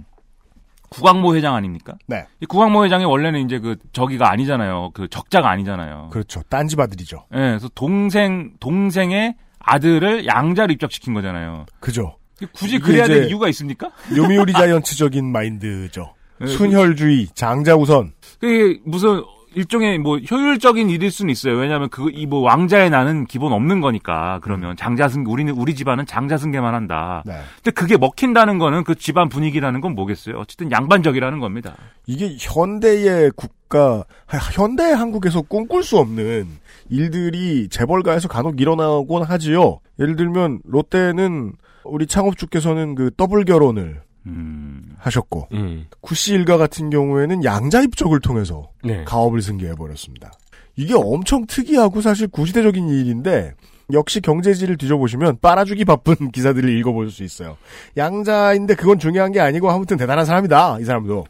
구광모 0.90 1.34
회장 1.36 1.54
아닙니까? 1.54 1.94
네. 2.06 2.24
이 2.40 2.46
구광모 2.46 2.84
회장이 2.84 3.04
원래는 3.04 3.44
이제 3.44 3.58
그 3.58 3.76
저기가 3.92 4.30
아니잖아요. 4.30 4.90
그 4.94 5.08
적자가 5.08 5.50
아니잖아요. 5.50 6.08
그렇죠. 6.12 6.42
딴집 6.48 6.78
아들이죠. 6.80 7.26
예, 7.34 7.36
그래서 7.36 7.68
동생 7.74 8.52
동생의 8.60 9.34
아들을 9.58 10.26
양자로 10.26 10.72
입적시킨 10.72 11.14
거잖아요. 11.14 11.66
그죠. 11.80 12.16
굳이 12.52 12.78
그래야 12.78 13.06
될 13.06 13.28
이유가 13.28 13.48
있습니까? 13.48 13.90
요미우리 14.14 14.52
자이언츠적인 14.52 15.30
마인드죠. 15.32 16.14
네, 16.38 16.46
순혈주의, 16.46 17.28
장자 17.34 17.76
우선. 17.76 18.12
그게 18.38 18.78
무슨 18.84 19.24
일종의 19.56 19.98
뭐 19.98 20.18
효율적인 20.18 20.90
일일 20.90 21.10
수는 21.10 21.30
있어요. 21.32 21.56
왜냐하면 21.56 21.88
그 21.88 22.10
이 22.12 22.26
뭐 22.26 22.40
왕자의 22.40 22.90
나는 22.90 23.24
기본 23.24 23.52
없는 23.52 23.80
거니까 23.80 24.38
그러면 24.42 24.76
장자승 24.76 25.24
우리는 25.26 25.52
우리 25.54 25.74
집안은 25.74 26.04
장자승계만 26.06 26.74
한다. 26.74 27.22
네. 27.24 27.32
근데 27.56 27.70
그게 27.70 27.96
먹힌다는 27.96 28.58
거는 28.58 28.84
그 28.84 28.94
집안 28.94 29.28
분위기라는 29.28 29.80
건 29.80 29.94
뭐겠어요? 29.94 30.36
어쨌든 30.38 30.70
양반적이라는 30.70 31.40
겁니다. 31.40 31.74
이게 32.06 32.36
현대의 32.38 33.32
국가, 33.34 34.04
하- 34.26 34.38
현대의 34.52 34.94
한국에서 34.94 35.40
꿈꿀 35.42 35.82
수 35.82 35.98
없는 35.98 36.46
일들이 36.90 37.68
재벌가에서 37.68 38.28
간혹 38.28 38.60
일어나곤 38.60 39.22
하지요. 39.22 39.80
예를 39.98 40.16
들면 40.16 40.60
롯데는 40.64 41.52
우리 41.84 42.06
창업주께서는 42.06 42.94
그 42.94 43.10
더블 43.16 43.44
결혼을 43.44 44.02
음. 44.26 44.94
하셨고 44.98 45.48
음. 45.52 45.86
구씨 46.00 46.34
일가 46.34 46.56
같은 46.56 46.90
경우에는 46.90 47.44
양자 47.44 47.82
입적을 47.82 48.20
통해서 48.20 48.70
네. 48.82 49.04
가업을 49.04 49.40
승계해 49.42 49.74
버렸습니다. 49.74 50.32
이게 50.76 50.94
엄청 50.94 51.46
특이하고 51.46 52.00
사실 52.00 52.28
구시대적인 52.28 52.88
일인데 52.88 53.54
역시 53.92 54.20
경제지를 54.20 54.76
뒤져보시면 54.76 55.38
빨아주기 55.40 55.84
바쁜 55.84 56.14
기사들을 56.32 56.68
읽어볼 56.78 57.10
수 57.10 57.22
있어요. 57.22 57.56
양자인데 57.96 58.74
그건 58.74 58.98
중요한 58.98 59.32
게 59.32 59.40
아니고 59.40 59.70
아무튼 59.70 59.96
대단한 59.96 60.24
사람이다 60.24 60.78
이 60.80 60.84
사람도. 60.84 61.26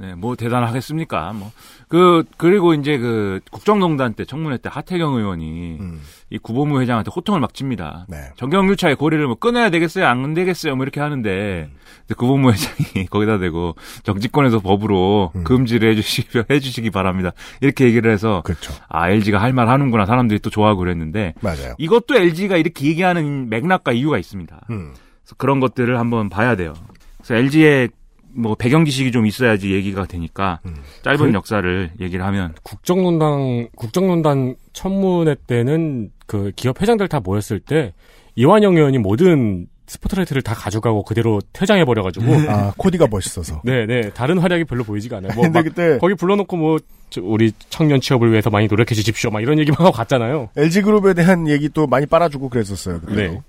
네, 0.00 0.14
뭐 0.14 0.34
대단하겠습니까? 0.36 1.32
뭐 1.34 1.52
그 1.90 2.22
그리고 2.36 2.72
이제 2.72 2.98
그 2.98 3.40
국정농단 3.50 4.14
때 4.14 4.24
청문회 4.24 4.58
때 4.58 4.70
하태경 4.72 5.14
의원이 5.14 5.78
음. 5.80 6.00
이 6.30 6.38
구보무 6.38 6.80
회장한테 6.80 7.10
호통을 7.14 7.40
막 7.40 7.52
칩니다. 7.52 8.06
네. 8.08 8.30
정경유차의 8.36 8.94
고리를 8.94 9.26
뭐 9.26 9.34
끊어야 9.34 9.70
되겠어요, 9.70 10.06
안 10.06 10.32
되겠어요, 10.32 10.76
뭐 10.76 10.84
이렇게 10.84 11.00
하는데 11.00 11.68
근데 12.06 12.14
구보무 12.16 12.52
회장이 12.52 13.06
거기다 13.10 13.38
대고 13.38 13.74
정치권에서 14.04 14.60
법으로 14.60 15.32
금지를 15.42 15.90
해주시 15.90 16.26
해주시기 16.48 16.90
바랍니다. 16.90 17.32
이렇게 17.60 17.86
얘기를 17.86 18.12
해서 18.12 18.42
그렇죠. 18.44 18.72
아 18.88 19.10
LG가 19.10 19.40
할 19.42 19.50
말 19.52 19.68
하는구나 19.68 20.06
사람들이 20.06 20.38
또 20.38 20.48
좋아하고 20.48 20.78
그랬는데 20.78 21.34
맞아요. 21.40 21.74
이것도 21.78 22.14
LG가 22.14 22.56
이렇게 22.56 22.86
얘기하는 22.86 23.48
맥락과 23.50 23.90
이유가 23.90 24.16
있습니다. 24.16 24.60
음. 24.70 24.92
그래서 25.24 25.34
그런 25.38 25.58
것들을 25.58 25.98
한번 25.98 26.28
봐야 26.28 26.54
돼요. 26.54 26.74
그래서 27.16 27.34
LG의 27.34 27.88
뭐 28.32 28.54
배경 28.54 28.84
지식이 28.84 29.12
좀 29.12 29.26
있어야지 29.26 29.72
얘기가 29.72 30.06
되니까 30.06 30.60
음. 30.66 30.76
짧은 31.02 31.18
그- 31.30 31.34
역사를 31.34 31.90
얘기를 32.00 32.24
하면 32.24 32.54
국정농단 32.62 33.68
국정농단 33.76 34.56
청문회 34.72 35.36
때는 35.46 36.10
그 36.26 36.52
기업 36.56 36.80
회장들 36.80 37.08
다 37.08 37.20
모였을 37.20 37.60
때 37.60 37.92
이완영 38.36 38.76
의원이 38.76 38.98
모든 38.98 39.66
스포트라이트를 39.86 40.42
다 40.42 40.54
가져가고 40.54 41.02
그대로 41.02 41.40
퇴장해 41.52 41.84
버려 41.84 42.04
가지고 42.04 42.26
아 42.48 42.72
코디가 42.76 43.08
멋있어서. 43.10 43.60
네네 43.64 44.10
다른 44.14 44.38
활약이 44.38 44.64
별로 44.64 44.84
보이지가 44.84 45.16
않아요. 45.16 45.32
뭐 45.34 45.42
근데 45.50 45.58
막 45.58 45.62
그때 45.64 45.98
거기 45.98 46.14
불러놓고 46.14 46.56
뭐 46.56 46.78
저, 47.10 47.20
우리 47.24 47.50
청년 47.70 48.00
취업을 48.00 48.30
위해서 48.30 48.50
많이 48.50 48.68
노력해 48.68 48.94
주십시오 48.94 49.30
막 49.30 49.40
이런 49.42 49.58
얘기만 49.58 49.78
하고 49.80 49.90
갔잖아요. 49.90 50.50
LG 50.56 50.82
그룹에 50.82 51.14
대한 51.14 51.48
얘기 51.48 51.68
또 51.68 51.88
많이 51.88 52.06
빨아주고 52.06 52.48
그랬었어요. 52.50 53.00
그때도. 53.00 53.32
네. 53.32 53.42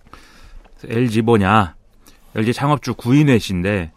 LG 0.89 1.21
뭐냐 1.21 1.75
LG 2.35 2.53
창업주 2.53 2.95
구인회 2.95 3.37
씨인데 3.37 3.91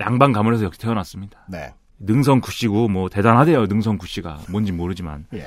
양반 0.00 0.32
가문에서 0.32 0.64
역시 0.64 0.80
태어났습니다. 0.80 1.40
네. 1.48 1.72
능성 1.98 2.40
구씨고 2.40 2.88
뭐 2.88 3.08
대단하대요. 3.08 3.66
능성 3.66 3.98
구씨가 3.98 4.38
뭔지 4.50 4.72
모르지만. 4.72 5.26
예. 5.34 5.46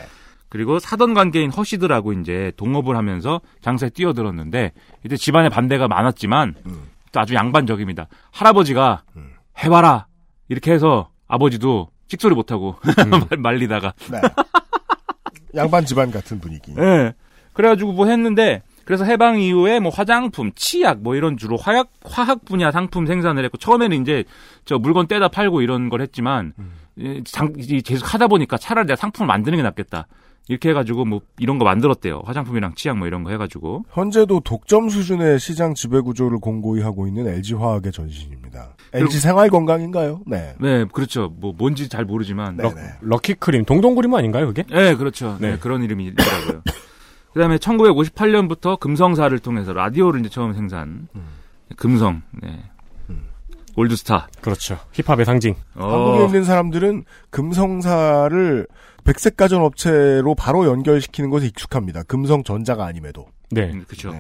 그리고 0.50 0.80
사돈 0.80 1.14
관계인 1.14 1.50
허씨들하고 1.50 2.12
이제 2.14 2.52
동업을 2.58 2.98
하면서 2.98 3.40
장사에 3.62 3.90
뛰어들었는데 3.90 4.74
이때 5.06 5.16
집안에 5.16 5.48
반대가 5.48 5.88
많았지만 5.88 6.56
또 7.14 7.20
아주 7.22 7.36
양반적입니다. 7.36 8.08
할아버지가 8.32 9.04
해봐라 9.64 10.08
이렇게 10.50 10.74
해서 10.74 11.10
아버지도 11.30 11.90
찍소리 12.10 12.36
못하고 12.36 12.76
말리다가 13.40 13.94
네. 14.12 14.20
양반 15.56 15.86
집안 15.86 16.12
같은 16.12 16.42
분위기. 16.42 16.74
예. 16.78 17.14
그래가지고 17.54 17.94
뭐 17.94 18.08
했는데 18.08 18.62
그래서 18.92 19.06
해방 19.06 19.40
이후에 19.40 19.80
뭐 19.80 19.90
화장품, 19.90 20.52
치약 20.54 21.02
뭐 21.02 21.16
이런 21.16 21.38
주로 21.38 21.56
화학 21.56 21.88
화학 22.04 22.44
분야 22.44 22.72
상품 22.72 23.06
생산을 23.08 23.46
했고 23.46 23.58
처음에는 23.58 24.02
이제 24.02 24.26
저 24.66 24.78
물건 24.80 25.08
떼다 25.08 25.30
팔고 25.30 25.62
이런 25.62 25.88
걸 25.88 26.02
했지만 26.02 26.52
예, 27.00 27.24
장, 27.24 27.54
이제 27.58 27.80
계속 27.80 28.14
하다 28.14 28.28
보니까 28.28 28.58
차라리 28.58 28.88
내가 28.88 28.98
상품을 28.98 29.28
만드는 29.28 29.56
게 29.56 29.64
낫겠다. 29.64 30.08
이렇게 30.50 30.72
해가지고 30.72 31.06
뭐 31.06 31.22
이런 31.40 31.58
거 31.58 31.64
만들었대요. 31.64 32.24
화장품이랑 32.26 32.74
치약 32.76 32.98
뭐 32.98 33.08
이런 33.08 33.24
거 33.24 33.30
해가지고. 33.32 33.86
현재도 33.94 34.42
독점 34.42 34.90
수준의 34.90 35.40
시장 35.40 35.74
지배 35.74 36.02
구조를 36.02 36.40
공고히 36.40 36.82
하고 36.82 37.08
있는 37.08 37.30
LG 37.30 37.54
화학의 37.54 37.94
전신입니다. 37.94 38.76
LG 38.92 39.22
생활 39.22 39.50
건강인가요? 39.50 40.20
네. 40.28 40.54
네, 40.60 40.84
그렇죠. 40.92 41.34
뭐 41.40 41.54
뭔지 41.58 41.88
잘 41.88 42.04
모르지만 42.04 42.58
네네. 42.58 42.74
럭 43.00 43.22
키 43.22 43.36
크림, 43.36 43.64
동동 43.64 43.96
그림 43.96 44.14
아닌가요, 44.16 44.48
그게? 44.48 44.64
네, 44.70 44.96
그렇죠. 44.96 45.38
네, 45.40 45.52
네. 45.52 45.58
그런 45.60 45.82
이름이더라고요. 45.82 46.64
그다음에 47.34 47.58
1958년부터 47.58 48.80
금성사를 48.80 49.38
통해서 49.40 49.74
라디오를 49.74 50.20
이제 50.20 50.30
처음 50.30 50.54
생산. 50.54 51.08
금성, 51.78 52.22
네. 52.42 52.64
올드스타. 53.76 54.28
그렇죠. 54.42 54.78
힙합의 54.92 55.26
상징. 55.26 55.56
한국에 55.76 56.26
있는 56.26 56.44
사람들은 56.44 57.06
금성사를 57.30 58.68
백색 59.04 59.38
가전 59.38 59.62
업체로 59.62 60.36
바로 60.36 60.66
연결시키는 60.66 61.30
것에 61.30 61.48
익숙합니다. 61.48 62.04
금성 62.04 62.44
전자가 62.44 62.86
아님에도. 62.86 63.28
네. 63.50 63.72
그렇죠. 63.88 64.14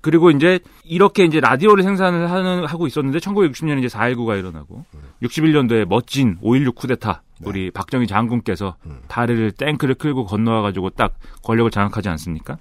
그리고 0.00 0.30
이제 0.30 0.60
이렇게 0.84 1.24
이제 1.24 1.40
라디오를 1.40 1.82
생산을 1.82 2.30
하는 2.30 2.64
하고 2.64 2.86
있었는데 2.86 3.18
1960년에 3.18 3.84
이제 3.84 3.88
4.19가 3.88 4.38
일어나고 4.38 4.84
61년도에 5.22 5.86
멋진 5.86 6.38
5.16 6.40 6.74
쿠데타 6.76 7.22
우리 7.44 7.70
박정희 7.70 8.06
장군께서 8.06 8.76
다리를 9.08 9.52
탱크를 9.52 9.94
끌고 9.94 10.24
건너와 10.26 10.62
가지고 10.62 10.90
딱 10.90 11.14
권력을 11.44 11.70
장악하지 11.70 12.08
않습니까? 12.10 12.56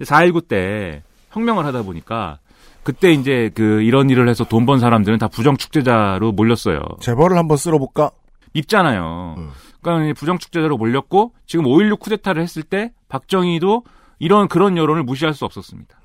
4.19 0.00 0.48
때 0.48 1.02
혁명을 1.30 1.64
하다 1.64 1.82
보니까 1.82 2.38
그때 2.82 3.12
이제 3.12 3.50
그 3.54 3.82
이런 3.82 4.10
일을 4.10 4.28
해서 4.28 4.44
돈 4.44 4.64
번 4.66 4.78
사람들은 4.80 5.18
다 5.18 5.28
부정 5.28 5.56
축제자로 5.56 6.32
몰렸어요. 6.32 6.80
재벌을 7.00 7.36
한번 7.36 7.56
쓸어볼까? 7.56 8.10
입잖아요. 8.54 9.34
그러니까 9.82 10.14
부정 10.18 10.38
축제자로 10.38 10.76
몰렸고 10.76 11.32
지금 11.46 11.64
5.16 11.66 11.98
쿠데타를 12.00 12.42
했을 12.42 12.62
때 12.62 12.92
박정희도 13.08 13.84
이런 14.18 14.48
그런 14.48 14.76
여론을 14.76 15.02
무시할 15.02 15.34
수 15.34 15.44
없었습니다. 15.44 15.96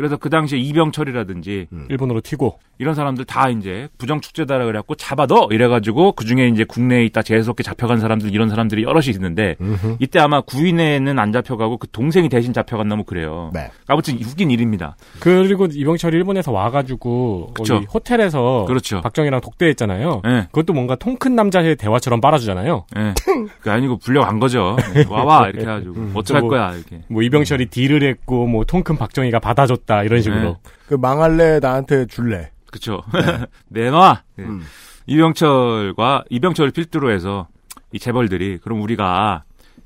그래서 0.00 0.16
그 0.16 0.30
당시에 0.30 0.58
이병철이라든지 0.58 1.66
일본으로 1.90 2.22
튀고 2.22 2.58
이런 2.78 2.94
사람들 2.94 3.26
다 3.26 3.50
이제 3.50 3.88
부정 3.98 4.22
축제다라 4.22 4.64
그래갖고 4.64 4.94
잡아둬 4.94 5.48
이래가지고 5.50 6.12
그 6.12 6.24
중에 6.24 6.48
이제 6.48 6.64
국내에 6.64 7.04
있다 7.04 7.20
재수없게 7.20 7.62
잡혀간 7.62 8.00
사람들 8.00 8.32
이런 8.34 8.48
사람들이 8.48 8.82
여럿이 8.84 9.08
있는데 9.10 9.56
이때 9.98 10.18
아마 10.18 10.40
구인에는 10.40 11.18
안 11.18 11.32
잡혀가고 11.32 11.76
그 11.76 11.86
동생이 11.90 12.30
대신 12.30 12.54
잡혀갔나 12.54 12.96
뭐 12.96 13.04
그래요. 13.04 13.50
네. 13.52 13.70
아무튼 13.86 14.14
웃긴 14.14 14.50
일입니다. 14.50 14.96
그리고 15.20 15.66
이병철이 15.70 16.16
일본에서 16.16 16.50
와가지고 16.52 17.52
그쵸. 17.54 17.74
거기 17.74 17.86
호텔에서 17.92 18.64
그렇죠. 18.66 19.02
박정희랑 19.02 19.42
독대했잖아요. 19.42 20.22
네. 20.24 20.46
그것도 20.46 20.72
뭔가 20.72 20.94
통 20.96 21.20
큰 21.20 21.34
남자의 21.36 21.76
대화처럼 21.76 22.22
빨아주잖아요. 22.22 22.86
예. 22.96 23.14
그 23.60 23.70
아니고 23.70 23.98
불려간 23.98 24.38
거죠. 24.40 24.76
네, 24.94 25.04
와와 25.06 25.48
이렇게 25.48 25.60
해가지고 25.62 26.12
어떡할 26.14 26.40
뭐, 26.40 26.50
거야 26.50 26.72
이렇게. 26.74 27.02
뭐 27.08 27.22
이병철이 27.22 27.66
딜을 27.66 28.02
했고 28.02 28.46
뭐 28.46 28.64
통 28.64 28.82
큰 28.82 28.96
박정희가 28.96 29.38
받아줬 29.40 29.84
다 29.90 30.04
이런 30.04 30.22
식으로. 30.22 30.40
네. 30.40 30.54
그 30.86 30.94
망할래 30.94 31.58
나한테 31.58 32.06
줄래. 32.06 32.52
그쵸. 32.70 33.02
내놔. 33.68 34.22
네. 34.36 34.44
음. 34.44 34.62
이병철과 35.06 36.24
이병철을 36.30 36.70
필두로 36.70 37.10
해서 37.10 37.48
이 37.90 37.98
재벌들이 37.98 38.58
그럼 38.58 38.80
우리가 38.82 39.42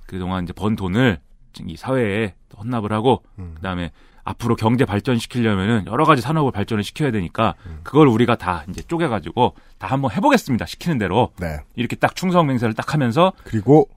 그동안 0.07 0.45
이제 0.45 0.53
번 0.53 0.77
돈을 0.77 1.19
이 1.67 1.77
사회에 1.77 2.35
헌납을 2.59 2.93
하고 2.93 3.23
그다음에 3.55 3.91
앞으로 4.25 4.57
경제 4.57 4.85
발전시키려면은 4.85 5.87
여러 5.87 6.05
가지 6.05 6.21
산업을 6.21 6.53
발전을 6.53 6.85
시켜야 6.85 7.11
되니까 7.11 7.55
그걸 7.83 8.09
우리가 8.09 8.37
다 8.37 8.65
이제 8.69 8.83
쪼개 8.83 9.07
가지고 9.07 9.55
다 9.79 9.87
한번 9.87 10.11
해 10.11 10.21
보겠습니다. 10.21 10.67
시키는 10.67 10.99
대로 10.99 11.31
네. 11.39 11.57
이렇게 11.75 11.97
딱 11.97 12.15
충성 12.15 12.47
맹세를 12.47 12.75
딱 12.75 12.93
하면서 12.93 13.33
그리고 13.45 13.89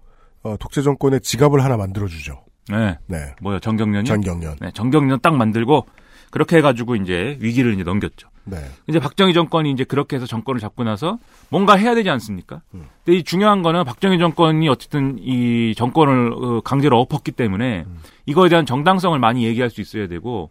어, 0.43 0.55
독재 0.57 0.81
정권의 0.81 1.19
지갑을 1.21 1.61
하나 1.63 1.75
만들어 1.75 2.07
주죠. 2.07 2.41
네, 2.69 2.97
네. 3.07 3.35
뭐요 3.41 3.59
정경련이 3.59 4.05
전경련. 4.05 4.57
네, 4.59 4.71
정경련 4.73 5.19
딱 5.21 5.35
만들고 5.35 5.85
그렇게 6.29 6.57
해가지고 6.57 6.95
이제 6.95 7.37
위기를 7.39 7.73
이제 7.73 7.83
넘겼죠. 7.83 8.29
네. 8.43 8.57
이제 8.87 8.99
박정희 8.99 9.33
정권이 9.33 9.71
이제 9.71 9.83
그렇게 9.83 10.15
해서 10.15 10.25
정권을 10.25 10.61
잡고 10.61 10.83
나서 10.83 11.19
뭔가 11.49 11.75
해야 11.75 11.95
되지 11.95 12.09
않습니까? 12.09 12.61
근데 12.71 13.17
이 13.19 13.23
중요한 13.23 13.61
거는 13.61 13.83
박정희 13.83 14.19
정권이 14.19 14.69
어쨌든 14.69 15.17
이 15.19 15.73
정권을 15.75 16.33
어, 16.33 16.61
강제로 16.61 16.99
엎었기 17.01 17.31
때문에 17.33 17.85
이거에 18.25 18.49
대한 18.49 18.65
정당성을 18.65 19.17
많이 19.19 19.45
얘기할 19.45 19.69
수 19.69 19.81
있어야 19.81 20.07
되고 20.07 20.49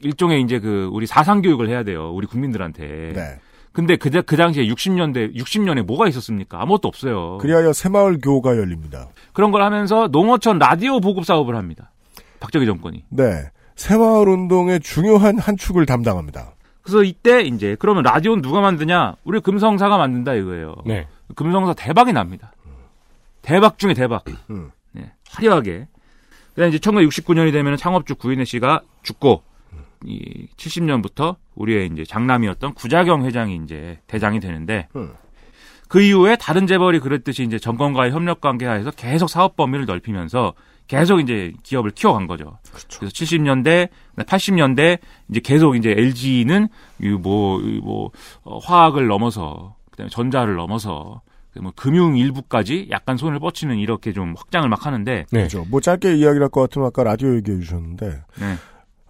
일종의 0.00 0.42
이제 0.42 0.60
그 0.60 0.88
우리 0.92 1.06
사상 1.06 1.42
교육을 1.42 1.68
해야 1.68 1.82
돼요. 1.82 2.10
우리 2.12 2.26
국민들한테. 2.26 3.12
네. 3.14 3.38
근데 3.72 3.96
그, 3.96 4.10
그 4.22 4.36
당시에 4.36 4.66
60년대 4.66 5.34
60년에 5.36 5.82
뭐가 5.82 6.08
있었습니까? 6.08 6.60
아무것도 6.62 6.88
없어요. 6.88 7.38
그리하여 7.38 7.72
새마을 7.72 8.18
교가 8.20 8.56
열립니다. 8.56 9.08
그런 9.32 9.50
걸 9.50 9.62
하면서 9.62 10.08
농어촌 10.08 10.58
라디오 10.58 11.00
보급 11.00 11.24
사업을 11.24 11.56
합니다. 11.56 11.90
박정희 12.40 12.66
정권이. 12.66 13.04
네. 13.10 13.50
새마을 13.76 14.28
운동의 14.28 14.80
중요한 14.80 15.38
한 15.38 15.56
축을 15.56 15.86
담당합니다. 15.86 16.54
그래서 16.82 17.02
이때 17.02 17.42
이제 17.42 17.76
그러면 17.78 18.02
라디오는 18.02 18.42
누가 18.42 18.60
만드냐? 18.60 19.16
우리 19.24 19.40
금성사가 19.40 19.98
만든다 19.98 20.34
이거예요. 20.34 20.74
네. 20.86 21.06
금성사 21.34 21.74
대박이 21.74 22.12
납니다. 22.12 22.52
대박 23.42 23.78
중에 23.78 23.94
대박. 23.94 24.24
음. 24.50 24.70
네, 24.92 25.12
화려하게. 25.30 25.86
그다음 26.54 26.68
이제 26.70 26.78
1969년이 26.78 27.52
되면 27.52 27.76
창업주 27.76 28.16
구인혜 28.16 28.44
씨가 28.44 28.80
죽고 29.02 29.42
이 30.04 30.48
70년부터 30.56 31.36
우리의 31.54 31.90
이제 31.92 32.04
장남이었던 32.04 32.74
구자경 32.74 33.24
회장이 33.24 33.60
이제 33.64 33.98
대장이 34.06 34.40
되는데 34.40 34.88
음. 34.96 35.12
그 35.88 36.02
이후에 36.02 36.36
다른 36.36 36.66
재벌이 36.66 37.00
그랬듯이 37.00 37.42
이제 37.42 37.58
정권과의 37.58 38.12
협력 38.12 38.40
관계 38.40 38.66
하에서 38.66 38.90
계속 38.90 39.28
사업 39.28 39.56
범위를 39.56 39.86
넓히면서 39.86 40.54
계속 40.86 41.20
이제 41.20 41.52
기업을 41.62 41.90
키워간 41.90 42.26
거죠. 42.26 42.58
그래서 42.98 43.12
70년대, 43.12 43.88
80년대 44.16 44.98
이제 45.30 45.40
계속 45.40 45.76
이제 45.76 45.90
LG는 45.90 46.68
이뭐 47.02 47.60
뭐 47.82 48.10
어, 48.42 48.58
화학을 48.58 49.06
넘어서 49.06 49.76
그다음에 49.90 50.08
전자를 50.08 50.56
넘어서 50.56 51.20
뭐 51.60 51.72
금융 51.74 52.16
일부까지 52.16 52.88
약간 52.90 53.16
손을 53.16 53.38
뻗치는 53.38 53.78
이렇게 53.78 54.12
좀 54.12 54.34
확장을 54.36 54.66
막 54.68 54.86
하는데 54.86 55.26
네. 55.30 55.38
그렇죠. 55.38 55.66
뭐 55.68 55.80
짧게 55.80 56.14
이야기를 56.16 56.44
할것 56.44 56.70
같으면 56.70 56.88
아까 56.88 57.04
라디오 57.04 57.34
얘기해 57.36 57.60
주셨는데 57.60 58.22
네. 58.40 58.54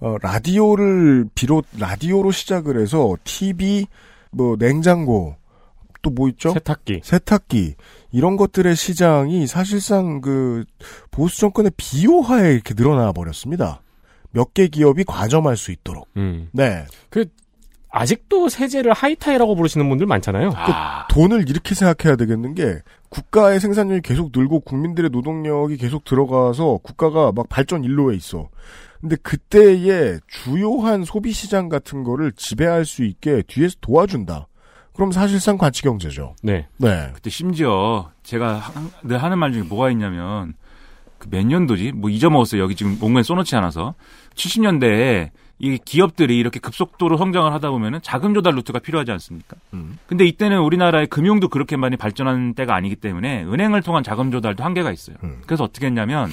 어, 0.01 0.17
라디오를 0.23 1.27
비롯 1.35 1.65
라디오로 1.79 2.31
시작을 2.31 2.81
해서 2.81 3.17
TV, 3.25 3.87
뭐 4.31 4.57
냉장고 4.59 5.37
또 6.03 6.11
뭐 6.11 6.29
있죠? 6.31 6.51
세탁기. 6.53 7.01
세탁기 7.03 7.75
이런 8.13 8.37
것들의 8.37 8.77
시장이 8.77 9.47
사실상 9.47 10.21
그 10.21 10.65
보수 11.11 11.39
정권의 11.41 11.73
비호화에 11.77 12.53
이렇게 12.55 12.75
늘어나 12.75 13.13
버렸습니다. 13.13 13.83
몇 14.31 14.55
개 14.55 14.69
기업이 14.69 15.05
과점할 15.05 15.57
수 15.57 15.73
있도록. 15.73 16.07
음. 16.17 16.49
네. 16.53 16.85
그 17.11 17.27
아직도 17.91 18.49
세제를 18.49 18.93
하이타이라고 18.93 19.57
부르시는 19.57 19.89
분들 19.89 20.07
많잖아요. 20.07 20.53
아, 20.55 21.07
돈을 21.09 21.49
이렇게 21.49 21.75
생각해야 21.75 22.17
되겠는 22.17 22.55
게 22.55 22.79
국가의 23.09 23.59
생산량이 23.61 24.03
계속 24.03 24.31
늘고 24.35 24.61
국민들의 24.61 25.11
노동력이 25.11 25.79
계속 25.79 26.05
들어가서 26.05 26.79
국가가 26.83 27.33
막 27.33 27.49
발전 27.49 27.83
일로에 27.85 28.15
있어. 28.15 28.49
근데 29.01 29.17
그때의 29.17 30.21
주요한 30.27 31.05
소비 31.05 31.33
시장 31.33 31.69
같은 31.69 32.03
거를 32.05 32.33
지배할 32.33 32.85
수 32.85 33.05
있게 33.05 33.43
뒤에서 33.47 33.77
도와준다. 33.81 34.47
그럼 34.93 35.13
사실상 35.13 35.57
관치 35.57 35.83
경제죠. 35.83 36.35
네. 36.43 36.67
네. 36.79 37.11
그때 37.15 37.31
심지어 37.31 38.11
제가 38.25 38.57
하- 38.57 38.73
늘 39.05 39.23
하는 39.23 39.39
말 39.39 39.53
중에 39.53 39.63
뭐가 39.63 39.91
있냐면 39.93 40.55
그 41.19 41.29
몇 41.31 41.45
년도지? 41.47 41.93
뭐 41.93 42.11
잊어먹었어요. 42.11 42.63
여기 42.63 42.75
지금 42.77 42.97
뭔가에 43.01 43.23
써놓지 43.23 43.55
않아서 43.57 43.95
70년대에 44.35 45.31
이 45.61 45.77
기업들이 45.85 46.39
이렇게 46.39 46.61
급속도로 46.61 47.17
성장을 47.17 47.53
하다 47.53 47.71
보면은 47.71 47.99
자금 48.03 48.33
조달 48.35 48.55
루트가 48.55 48.79
필요하지 48.79 49.11
않습니까? 49.13 49.57
음. 49.75 49.99
근데 50.07 50.25
이때는 50.25 50.61
우리나라의 50.61 51.09
금융도 51.09 51.49
그렇게 51.49 51.77
많이 51.77 51.97
발전한 51.97 52.55
때가 52.55 52.77
아니기 52.77 52.95
때문에 52.95 53.43
은행을 53.45 53.83
통한 53.83 54.05
자금 54.05 54.31
조달도 54.31 54.63
한계가 54.63 54.93
있어요. 54.93 55.17
음. 55.25 55.43
그래서 55.47 55.65
어떻게 55.65 55.87
했냐면 55.87 56.31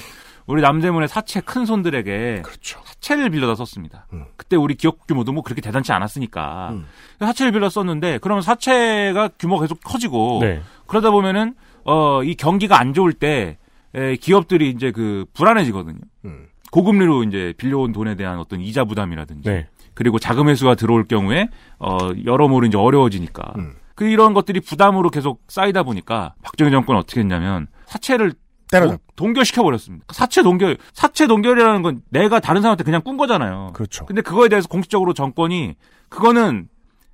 우리 0.48 0.62
남대문의 0.62 1.08
사채 1.08 1.42
큰 1.42 1.66
손들에게 1.66 2.42
그렇죠. 2.44 2.80
사채를 2.86 3.30
빌려다 3.32 3.56
썼습니다. 3.56 4.08
음. 4.14 4.26
그때 4.36 4.56
우리 4.56 4.76
기업 4.76 5.08
규모도 5.08 5.32
뭐 5.32 5.42
그렇게 5.42 5.62
대단치 5.62 5.92
않았으니까 5.92 6.70
음. 6.72 6.86
사채를 7.20 7.52
빌려 7.52 7.70
썼는데 7.70 8.20
그러면 8.20 8.42
사채가 8.42 9.30
규모가 9.40 9.64
계속 9.64 9.80
커지고 9.84 10.40
네. 10.42 10.62
그러다 10.86 11.12
보면은 11.12 11.56
어, 11.84 12.24
이 12.24 12.36
경기가 12.36 12.80
안 12.80 12.94
좋을 12.94 13.14
때 13.14 13.58
에, 13.96 14.16
기업들이 14.18 14.70
이제 14.70 14.92
그 14.92 15.26
불안해지거든요. 15.34 16.00
음. 16.26 16.48
고금리로 16.72 17.24
이제 17.24 17.54
빌려온 17.58 17.94
돈에 17.94 18.16
대한 18.16 18.38
어떤 18.38 18.60
이자 18.60 18.84
부담이라든지 18.86 19.50
네. 19.50 19.68
그리고 19.94 20.20
자금 20.20 20.50
회수가 20.50 20.76
들어올 20.76 21.08
경우에 21.08 21.48
어 21.80 21.98
여러모로 22.26 22.68
이제 22.68 22.78
어려워지니까 22.78 23.54
음. 23.58 23.76
그 23.96 24.06
이런 24.06 24.34
것들이 24.34 24.60
부담으로 24.60 25.10
계속 25.10 25.42
쌓이다 25.48 25.84
보니까 25.84 26.36
박정희 26.44 26.72
정권 26.72 26.98
은 26.98 27.00
어떻게 27.00 27.22
했냐면 27.22 27.68
사채를 27.86 28.34
때려잡. 28.72 29.00
동결시켜 29.16 29.64
버렸습니다. 29.64 30.06
사채 30.12 30.42
동결 30.44 30.78
사채 30.94 31.28
동결이라는 31.28 31.82
건 31.82 32.02
내가 32.10 32.40
다른 32.40 32.62
사람한테 32.62 32.84
그냥 32.84 33.02
꾼 33.04 33.18
거잖아요. 33.18 33.72
그렇죠. 33.74 34.06
근데 34.06 34.22
그거에 34.22 34.50
대해서 34.50 34.68
공식적으로 34.68 35.14
정권이 35.14 35.76
그거는 36.10 36.68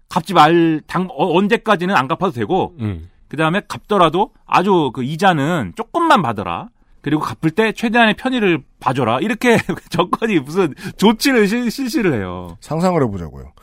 갚지 0.10 0.34
말당 0.34 1.08
어, 1.12 1.38
언제까지는 1.38 1.96
안 1.96 2.08
갚아도 2.08 2.32
되고 2.32 2.76
음. 2.80 3.10
그다음에 3.28 3.62
갚더라도 3.68 4.32
아주 4.46 4.92
그 4.94 5.04
이자는 5.04 5.74
조금만 5.76 6.22
받아라. 6.22 6.68
그리고 7.02 7.22
갚을 7.22 7.52
때 7.52 7.72
최대한의 7.72 8.16
편의를 8.16 8.62
봐줘라. 8.80 9.20
이렇게 9.22 9.58
정권이 9.90 10.40
무슨 10.42 10.76
조치를 10.98 11.48
실, 11.48 11.72
실시를 11.72 12.14
해요. 12.14 12.58
상상을 12.62 13.02
해보자고요. 13.04 13.54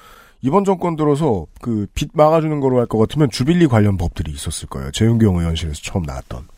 이번 0.41 0.65
정권 0.65 0.97
들어서 0.97 1.47
그 1.61 1.87
빚 1.95 2.11
막아주는 2.15 2.59
거로 2.61 2.79
할 2.79 2.87
것 2.87 2.99
같으면 2.99 3.29
주빌리 3.31 3.67
관련 3.69 3.97
법들이 3.97 4.33
있었을 4.33 4.69
거예요. 4.69 4.91
재윤경 4.93 5.37
의원실에서 5.37 5.81
처음 5.83 6.03
나왔던. 6.05 6.49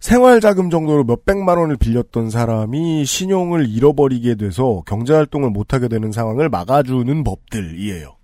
생활자금 0.00 0.70
정도로 0.70 1.04
몇백만 1.04 1.58
원을 1.58 1.76
빌렸던 1.76 2.30
사람이 2.30 3.04
신용을 3.04 3.68
잃어버리게 3.68 4.34
돼서 4.36 4.82
경제활동을 4.86 5.50
못하게 5.50 5.88
되는 5.88 6.10
상황을 6.10 6.48
막아주는 6.48 7.22
법들이에요. 7.22 8.16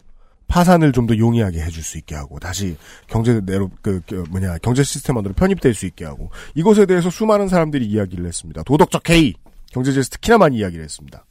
파산을 0.48 0.92
좀 0.92 1.06
더 1.06 1.18
용이하게 1.18 1.60
해줄 1.60 1.82
수 1.82 1.98
있게 1.98 2.14
하고 2.14 2.38
다시 2.38 2.76
경제 3.08 3.40
내로 3.40 3.70
그, 3.82 4.00
그 4.08 4.24
뭐냐 4.30 4.58
경제 4.58 4.82
시스템 4.82 5.18
안으로 5.18 5.34
편입될 5.34 5.74
수 5.74 5.86
있게 5.86 6.04
하고 6.04 6.30
이것에 6.54 6.86
대해서 6.86 7.10
수많은 7.10 7.48
사람들이 7.48 7.84
이야기를 7.86 8.24
했습니다. 8.26 8.62
도덕적 8.62 9.10
해이 9.10 9.34
경제지에서 9.72 10.08
특히나 10.10 10.38
많이 10.38 10.56
이야기를 10.58 10.82
했습니다. 10.84 11.26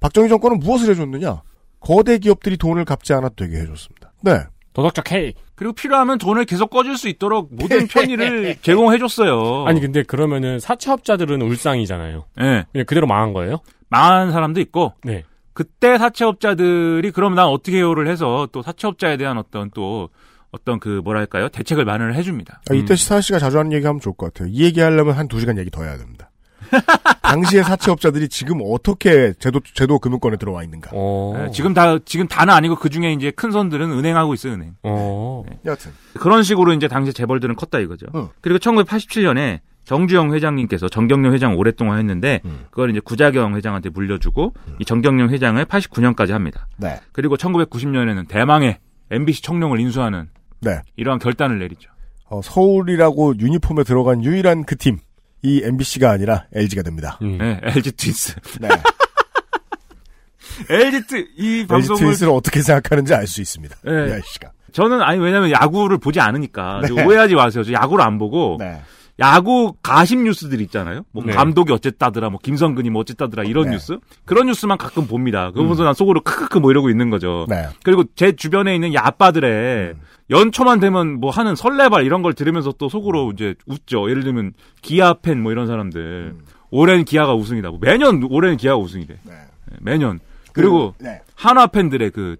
박정희 0.00 0.28
정권은 0.28 0.58
무엇을 0.60 0.90
해줬느냐? 0.90 1.42
거대 1.80 2.18
기업들이 2.18 2.56
돈을 2.56 2.84
갚지 2.84 3.12
않아도 3.12 3.34
되게 3.36 3.58
해줬습니다. 3.58 4.12
네. 4.22 4.40
도덕적 4.72 5.10
해이. 5.12 5.34
그리고 5.62 5.72
필요하면 5.74 6.18
돈을 6.18 6.44
계속 6.44 6.70
꺼줄 6.70 6.98
수 6.98 7.08
있도록 7.08 7.48
모든 7.52 7.86
편의를 7.86 8.56
제공해줬어요. 8.62 9.64
아니 9.66 9.80
근데 9.80 10.02
그러면은 10.02 10.58
사채업자들은 10.58 11.40
울상이잖아요. 11.40 12.24
예. 12.40 12.64
그냥 12.72 12.84
그대로 12.86 13.06
망한 13.06 13.32
거예요? 13.32 13.60
망한 13.88 14.32
사람도 14.32 14.60
있고 14.60 14.94
네. 15.04 15.22
그때 15.54 15.98
사채업자들이 15.98 17.10
그럼 17.12 17.34
난 17.36 17.46
어떻게 17.46 17.76
해요를 17.76 18.08
해서 18.08 18.48
또 18.50 18.62
사채업자에 18.62 19.16
대한 19.16 19.38
어떤 19.38 19.70
또 19.72 20.08
어떤 20.50 20.80
그 20.80 21.00
뭐랄까요 21.04 21.48
대책을 21.48 21.84
마련을 21.84 22.14
해줍니다. 22.16 22.62
아, 22.70 22.74
이때 22.74 22.96
시사 22.96 23.20
씨가 23.20 23.38
자주 23.38 23.58
하는 23.58 23.72
얘기 23.72 23.86
하면 23.86 24.00
좋을 24.00 24.16
것 24.16 24.32
같아요. 24.34 24.48
이 24.52 24.64
얘기 24.64 24.80
하려면 24.80 25.14
한 25.14 25.28
두 25.28 25.38
시간 25.38 25.58
얘기 25.58 25.70
더 25.70 25.84
해야 25.84 25.96
됩니다. 25.96 26.30
당시의 27.22 27.64
사채업자들이 27.64 28.28
지금 28.28 28.60
어떻게 28.64 29.32
제도, 29.38 29.60
제도 29.74 29.98
금융권에 29.98 30.36
들어와 30.36 30.62
있는가. 30.64 30.90
어. 30.92 31.46
예, 31.46 31.50
지금 31.52 31.74
다 31.74 31.98
지금 32.04 32.26
다는 32.28 32.52
아니고 32.54 32.76
그 32.76 32.90
중에 32.90 33.12
이제 33.12 33.30
큰 33.30 33.50
손들은 33.50 33.90
은행하고 33.92 34.34
있어요 34.34 34.54
은행. 34.54 34.74
어. 34.82 35.44
여튼. 35.64 35.92
그런 36.14 36.42
식으로 36.42 36.72
이제 36.72 36.88
당시 36.88 37.12
재벌들은 37.12 37.56
컸다 37.56 37.78
이거죠. 37.78 38.06
어. 38.12 38.30
그리고 38.40 38.58
1987년에 38.58 39.60
정주영 39.84 40.32
회장님께서 40.32 40.88
정경영 40.88 41.32
회장 41.32 41.56
오랫동안 41.56 41.98
했는데 41.98 42.40
음. 42.44 42.66
그걸 42.70 42.90
이제 42.90 43.00
구자경 43.00 43.56
회장한테 43.56 43.90
물려주고 43.90 44.54
이 44.78 44.84
정경영 44.84 45.30
회장을 45.30 45.64
89년까지 45.64 46.30
합니다. 46.30 46.68
네. 46.76 47.00
그리고 47.10 47.36
1990년에는 47.36 48.28
대망의 48.28 48.78
MBC 49.10 49.42
청룡을 49.42 49.80
인수하는 49.80 50.28
네. 50.60 50.80
이러한 50.96 51.18
결단을 51.18 51.58
내리죠. 51.58 51.90
어, 52.26 52.40
서울이라고 52.42 53.38
유니폼에 53.38 53.84
들어간 53.84 54.24
유일한 54.24 54.64
그 54.64 54.76
팀. 54.76 54.98
이 55.42 55.62
MBC가 55.64 56.10
아니라 56.10 56.44
LG가 56.54 56.82
됩니다. 56.82 57.18
음. 57.22 57.38
네, 57.38 57.60
LG 57.62 57.92
트윈스. 57.92 58.34
네. 58.60 58.68
LG 60.68 61.06
트, 61.06 61.26
이 61.36 61.58
LG 61.60 61.66
방송을 61.66 62.00
트윈스를 62.00 62.32
어떻게 62.32 62.62
생각하는지 62.62 63.14
알 63.14 63.26
수 63.26 63.40
있습니다. 63.40 63.76
네. 63.84 63.92
이 63.92 64.12
아저씨가. 64.12 64.50
저는 64.72 65.02
아니 65.02 65.18
왜냐면 65.20 65.50
야구를 65.50 65.98
보지 65.98 66.20
않으니까 66.20 66.80
네. 66.82 66.88
저 66.88 66.94
오해하지 66.94 67.34
마세요. 67.34 67.64
저 67.64 67.72
야구를 67.72 68.04
안 68.04 68.18
보고 68.18 68.56
네. 68.58 68.80
야구 69.20 69.74
가심 69.82 70.24
뉴스들 70.24 70.60
있잖아요. 70.62 71.02
뭐 71.12 71.22
네. 71.24 71.32
감독이 71.32 71.72
어쨌다더라, 71.72 72.30
뭐 72.30 72.38
김성근이 72.42 72.90
뭐 72.90 73.00
어쨌다더라 73.02 73.44
이런 73.44 73.66
네. 73.66 73.72
뉴스 73.72 73.98
그런 74.24 74.46
뉴스만 74.46 74.78
가끔 74.78 75.06
봅니다. 75.06 75.50
그러면서 75.52 75.84
난 75.84 75.94
속으로 75.94 76.22
크크크 76.22 76.58
뭐 76.58 76.70
이러고 76.70 76.90
있는 76.90 77.10
거죠. 77.10 77.46
네. 77.48 77.68
그리고 77.82 78.04
제 78.16 78.32
주변에 78.32 78.74
있는 78.74 78.94
야빠들의 78.94 79.94
연초만 80.32 80.80
되면 80.80 81.20
뭐 81.20 81.30
하는 81.30 81.54
설레발 81.54 82.04
이런 82.04 82.22
걸 82.22 82.32
들으면서 82.34 82.72
또 82.78 82.88
속으로 82.88 83.30
이제 83.32 83.54
웃죠. 83.66 84.10
예를 84.10 84.24
들면 84.24 84.54
기아 84.80 85.14
팬 85.14 85.42
뭐 85.42 85.52
이런 85.52 85.66
사람들 85.66 86.34
올해는 86.70 87.04
기아가 87.04 87.34
우승이다. 87.34 87.68
뭐 87.70 87.78
매년 87.80 88.22
올해는 88.28 88.56
기아가 88.56 88.78
우승이래. 88.78 89.14
네. 89.22 89.32
네, 89.32 89.76
매년. 89.80 90.18
그리고 90.52 90.94
네. 90.98 91.20
한화 91.34 91.66
팬들의 91.68 92.10
그 92.10 92.36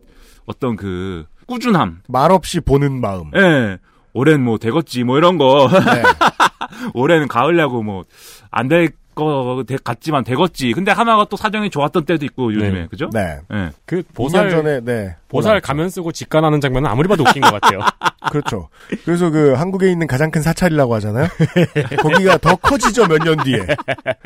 어떤 0.47 0.75
그 0.77 1.25
꾸준함. 1.47 2.01
말없이 2.09 2.61
보는 2.61 3.01
마음. 3.01 3.31
예. 3.37 3.79
올해는 4.15 4.43
뭐 4.45 4.59
되겠지 4.59 5.05
뭐 5.05 5.19
이런 5.19 5.39
거. 5.39 5.69
네. 5.71 6.03
올해는 6.95 7.29
가을야구 7.29 7.83
뭐 7.83 8.05
안 8.51 8.69
될 8.69 8.91
거 9.15 9.63
같지만 9.85 10.25
되겠지. 10.25 10.73
근데 10.73 10.91
하나가 10.93 11.25
또 11.29 11.37
사정이 11.37 11.71
좋았던 11.71 12.05
때도 12.05 12.25
있고 12.27 12.53
요즘에 12.55 12.71
네. 12.71 12.87
그죠? 12.91 13.11
네. 13.13 13.39
예. 13.53 13.71
그 13.87 14.03
2년 14.03 14.15
보살 14.15 14.51
전에, 14.51 14.81
네. 14.81 15.17
보살 15.29 15.61
가면 15.61 15.89
쓰고 15.91 16.13
직관하는 16.13 16.61
장면은 16.61 16.91
아무리 16.91 17.09
봐도 17.09 17.23
웃긴 17.23 17.43
것 17.43 17.53
같아요. 17.61 17.81
그렇죠. 18.31 18.69
그래서 19.05 19.31
그 19.31 19.53
한국에 19.55 19.91
있는 19.91 20.07
가장 20.07 20.31
큰 20.31 20.43
사찰이라고 20.43 20.95
하잖아요. 20.97 21.27
거기가 22.01 22.39
더 22.39 22.57
커지죠 22.57 23.07
몇 23.07 23.19
년 23.23 23.37
뒤에 23.45 23.67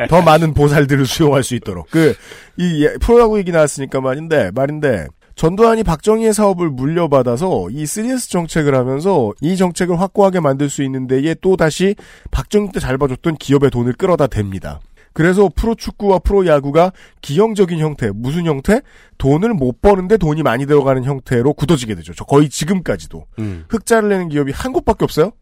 더 0.09 0.23
많은 0.23 0.55
보살들을 0.55 1.07
수용할 1.07 1.43
수 1.43 1.55
있도록. 1.55 1.91
그이 1.91 2.85
예, 2.85 2.95
프로야구 3.01 3.39
얘기 3.39 3.53
나왔으니까 3.53 4.01
말인데 4.01 4.51
말인데 4.55 5.07
전두환이 5.37 5.85
박정희의 5.85 6.33
사업을 6.33 6.71
물려받아서 6.71 7.69
이 7.71 7.85
3S 7.85 8.31
정책을 8.31 8.75
하면서 8.75 9.33
이 9.43 9.57
정책을 9.57 10.01
확고하게 10.01 10.41
만들 10.41 10.71
수 10.71 10.83
있는 10.83 11.07
데에 11.07 11.35
또 11.43 11.57
다시 11.57 11.95
박정희 12.31 12.73
때 12.73 12.81
잘 12.81 12.97
봐줬던 12.99 13.37
기업의 13.37 13.71
돈을 13.71 13.93
끌어다 13.95 14.29
댑니다. 14.29 14.79
그래서 15.13 15.51
프로축구와 15.55 16.21
프로야구가 16.21 16.93
기형적인 17.21 17.79
형태, 17.79 18.11
무슨 18.11 18.47
형태? 18.47 18.81
돈을 19.19 19.55
못 19.55 19.81
버는데 19.81 20.17
돈이 20.19 20.43
많이 20.43 20.67
들어가는 20.67 21.05
형태로 21.05 21.53
굳어지게 21.55 21.95
되죠. 21.97 22.13
저 22.15 22.25
거의 22.25 22.49
지금까지도. 22.49 23.25
음. 23.39 23.65
흑자를 23.69 24.09
내는 24.11 24.29
기업이 24.29 24.53
한 24.53 24.73
곳밖에 24.73 25.05
없어요? 25.05 25.33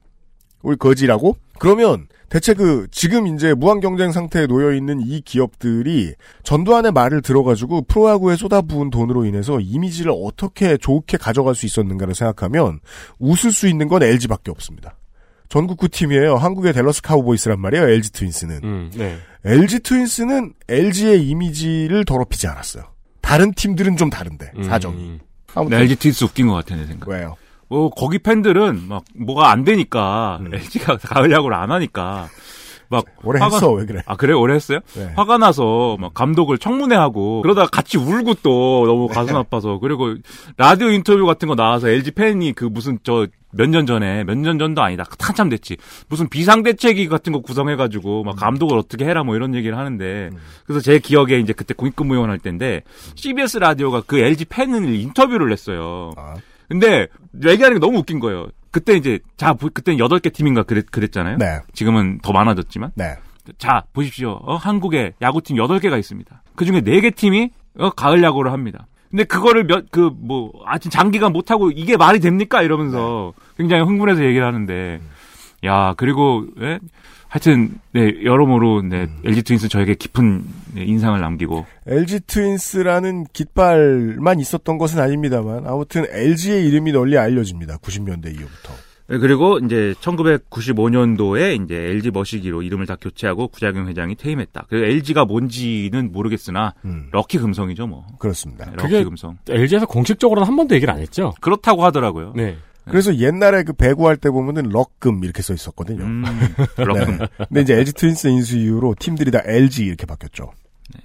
우리 0.63 0.77
거지라고? 0.77 1.37
그러면 1.59 2.07
대체 2.29 2.55
그 2.55 2.87
지금 2.91 3.27
이제 3.27 3.55
무한 3.55 3.81
경쟁 3.81 4.13
상태에 4.13 4.47
놓여 4.47 4.73
있는 4.73 5.01
이 5.01 5.21
기업들이 5.21 6.15
전두환의 6.43 6.93
말을 6.93 7.23
들어가지고 7.23 7.83
프로야구에 7.83 8.37
쏟아부은 8.37 8.91
돈으로 8.91 9.25
인해서 9.25 9.61
이미지를 9.61 10.13
어떻게 10.15 10.77
좋게 10.77 11.19
가져갈 11.19 11.55
수 11.55 11.67
있었는가를 11.67 12.15
생각하면 12.15 12.81
웃을 13.19 13.53
수 13.53 13.69
있는 13.69 13.89
건 13.89 14.03
LG밖에 14.03 14.51
없습니다. 14.51 14.97
전국구 15.49 15.89
팀이에요. 15.89 16.37
한국의 16.37 16.73
델러스 16.73 17.03
카우보이스란 17.03 17.61
말이에요. 17.61 17.89
LG 17.89 18.13
트윈스는. 18.13 18.61
음, 18.65 18.91
네. 18.97 19.19
LG 19.45 19.81
트윈스는 19.81 20.55
LG의 20.69 21.29
이미지를 21.29 22.05
더럽히지 22.05 22.49
않았어요. 22.49 22.85
다른 23.21 23.53
팀들은 23.53 23.97
좀 23.97 24.11
다른데 24.11 24.53
음. 24.57 24.63
사정이. 24.65 25.21
아무튼 25.55 25.79
LG 25.79 25.97
트윈스 25.97 26.25
웃긴 26.25 26.49
것 26.49 26.55
같아 26.55 26.75
내 26.75 26.87
생각. 26.87 27.09
왜요? 27.09 27.37
뭐 27.75 27.91
거기 27.91 28.19
팬들은 28.21 28.87
막 28.89 29.05
뭐가 29.17 29.51
안 29.51 29.65
되니까 29.65 30.39
음. 30.43 30.55
LG가 30.55 30.97
가을 30.99 31.33
야구를 31.33 31.57
안 31.57 31.73
하니까 31.73 32.29
막 32.89 33.05
오래 33.25 33.41
화가- 33.41 33.55
했어 33.55 33.73
왜 33.73 33.85
그래? 33.87 34.03
아 34.07 34.15
그래 34.15 34.33
오래 34.35 34.55
했어요? 34.55 34.79
네. 34.95 35.11
화가 35.17 35.39
나서 35.39 35.97
막 35.99 36.15
감독을 36.15 36.59
청문회하고 36.59 37.43
그러다가 37.43 37.67
같이 37.69 37.97
울고 37.99 38.35
또 38.43 38.85
너무 38.87 39.09
네. 39.09 39.15
가슴 39.15 39.35
아파서 39.37 39.79
그리고 39.81 40.15
라디오 40.57 40.91
인터뷰 40.91 41.25
같은 41.27 41.49
거 41.49 41.57
나와서 41.57 41.89
LG 41.89 42.13
팬이 42.13 42.53
그 42.53 42.65
무슨 42.67 42.99
저 43.03 43.27
몇 43.57 43.69
년 43.71 43.87
전에 43.87 44.25
몇 44.25 44.35
년 44.37 44.59
전도 44.59 44.83
아니다 44.83 45.05
한참 45.21 45.49
됐지 45.49 45.77
무슨 46.09 46.29
비상대책위 46.29 47.07
같은 47.09 47.33
거 47.33 47.39
구성해가지고 47.41 48.23
음. 48.23 48.27
막 48.27 48.37
감독을 48.37 48.77
어떻게 48.77 49.05
해라 49.05 49.23
뭐 49.25 49.35
이런 49.37 49.55
얘기를 49.55 49.79
하는데 49.79 50.31
그래서 50.67 50.81
제 50.81 50.99
기억에 50.99 51.39
이제 51.39 51.53
그때 51.53 51.73
공익근무요원 51.73 52.31
할 52.31 52.39
때인데 52.41 52.83
CBS 53.15 53.59
라디오가 53.59 54.03
그 54.07 54.19
LG 54.19 54.47
팬을 54.47 54.95
인터뷰를 54.97 55.53
했어요. 55.53 56.11
아, 56.17 56.35
근데 56.69 57.07
얘기하는 57.45 57.79
게 57.79 57.81
너무 57.87 57.99
웃긴 57.99 58.21
거예요. 58.21 58.49
그때 58.71 58.95
이제 58.95 59.19
자 59.37 59.53
보- 59.55 59.71
그때는 59.73 59.99
여덟 59.99 60.19
개 60.19 60.31
팀인가 60.31 60.63
그랬, 60.65 60.91
그랬 60.91 61.13
잖아요. 61.13 61.37
네. 61.39 61.61
지금은 61.75 62.19
더 62.23 62.33
많아졌지만 62.33 62.93
네. 62.95 63.15
자 63.59 63.83
보십시오. 63.93 64.41
어, 64.43 64.57
한국에 64.57 65.13
야구팀 65.23 65.57
여덟 65.57 65.79
개가 65.79 65.97
있습니다. 65.99 66.43
그 66.57 66.65
중에 66.65 66.81
네 66.81 67.01
개 67.01 67.11
팀이 67.11 67.51
어, 67.79 67.91
가을 67.91 68.23
야구를 68.23 68.53
합니다. 68.53 68.87
근데 69.11 69.25
그거를 69.25 69.65
몇 69.65 69.91
그 69.93 70.11
뭐 70.17 70.53
아직 70.67 70.91
장기간 70.91 71.33
못 71.33 71.51
하고 71.51 71.71
이게 71.71 71.97
말이 71.97 72.19
됩니까 72.21 72.63
이러면서 72.63 73.33
굉장히 73.57 73.83
흥분해서 73.85 74.25
얘기를 74.25 74.45
하는데 74.47 75.01
야 75.65 75.95
그리고 75.97 76.47
예? 76.61 76.79
하여튼 77.35 77.81
네 77.91 78.15
여러모로 78.23 78.83
네 78.83 79.09
LG 79.25 79.43
트윈스 79.43 79.69
저에게 79.69 79.97
깊은 79.97 80.45
네, 80.75 80.85
인상을 80.85 81.21
남기고 81.21 81.67
LG 81.85 82.21
트윈스라는 82.29 83.25
깃발만 83.33 84.39
있었던 84.39 84.79
것은 84.79 85.01
아닙니다만 85.01 85.67
아무튼 85.67 86.07
LG의 86.09 86.65
이름이 86.69 86.93
널리 86.93 87.19
알려집니다. 87.19 87.79
90년대 87.79 88.27
이후부터. 88.37 88.73
네, 89.09 89.19
그리고 89.19 89.59
이제 89.59 89.97
1995년도에 90.01 91.61
이제 91.65 91.75
LG 91.75 92.13
머시기로 92.13 92.63
이름을 92.63 92.87
다 92.87 92.97
교체하고 93.01 93.49
구자경 93.49 93.89
회장이 93.89 94.15
퇴임했다. 94.15 94.67
그 94.71 94.77
LG가 94.77 95.25
뭔지는 95.25 96.13
모르겠으나 96.13 96.75
음. 96.85 97.09
럭키 97.11 97.39
금성이죠, 97.39 97.89
뭐. 97.89 98.07
그렇습니다. 98.21 98.67
네, 98.67 98.77
럭키 98.77 99.03
금성. 99.03 99.39
LG에서 99.49 99.87
공식적으로는 99.87 100.47
한 100.47 100.55
번도 100.55 100.77
얘기를 100.77 100.95
안 100.95 101.01
했죠. 101.01 101.35
그렇다고 101.41 101.85
하더라고요. 101.85 102.33
네. 102.37 102.57
그래서 102.87 103.17
옛날에 103.17 103.63
그 103.63 103.73
배구할 103.73 104.17
때 104.17 104.31
보면은 104.31 104.69
럭금 104.69 105.25
이렇게 105.25 105.43
써 105.43 105.55
있었거든요. 105.55 106.05
음, 106.05 106.25
럭금. 106.77 107.19
네. 107.19 107.27
근데 107.49 107.61
이제 107.63 107.75
LG 107.75 107.93
트윈스 107.95 108.29
인수 108.29 108.59
이후로 108.59 108.95
팀들이 108.99 109.31
다 109.31 109.41
LG 109.45 109.85
이렇게 109.85 110.07
바뀌었죠. 110.07 110.53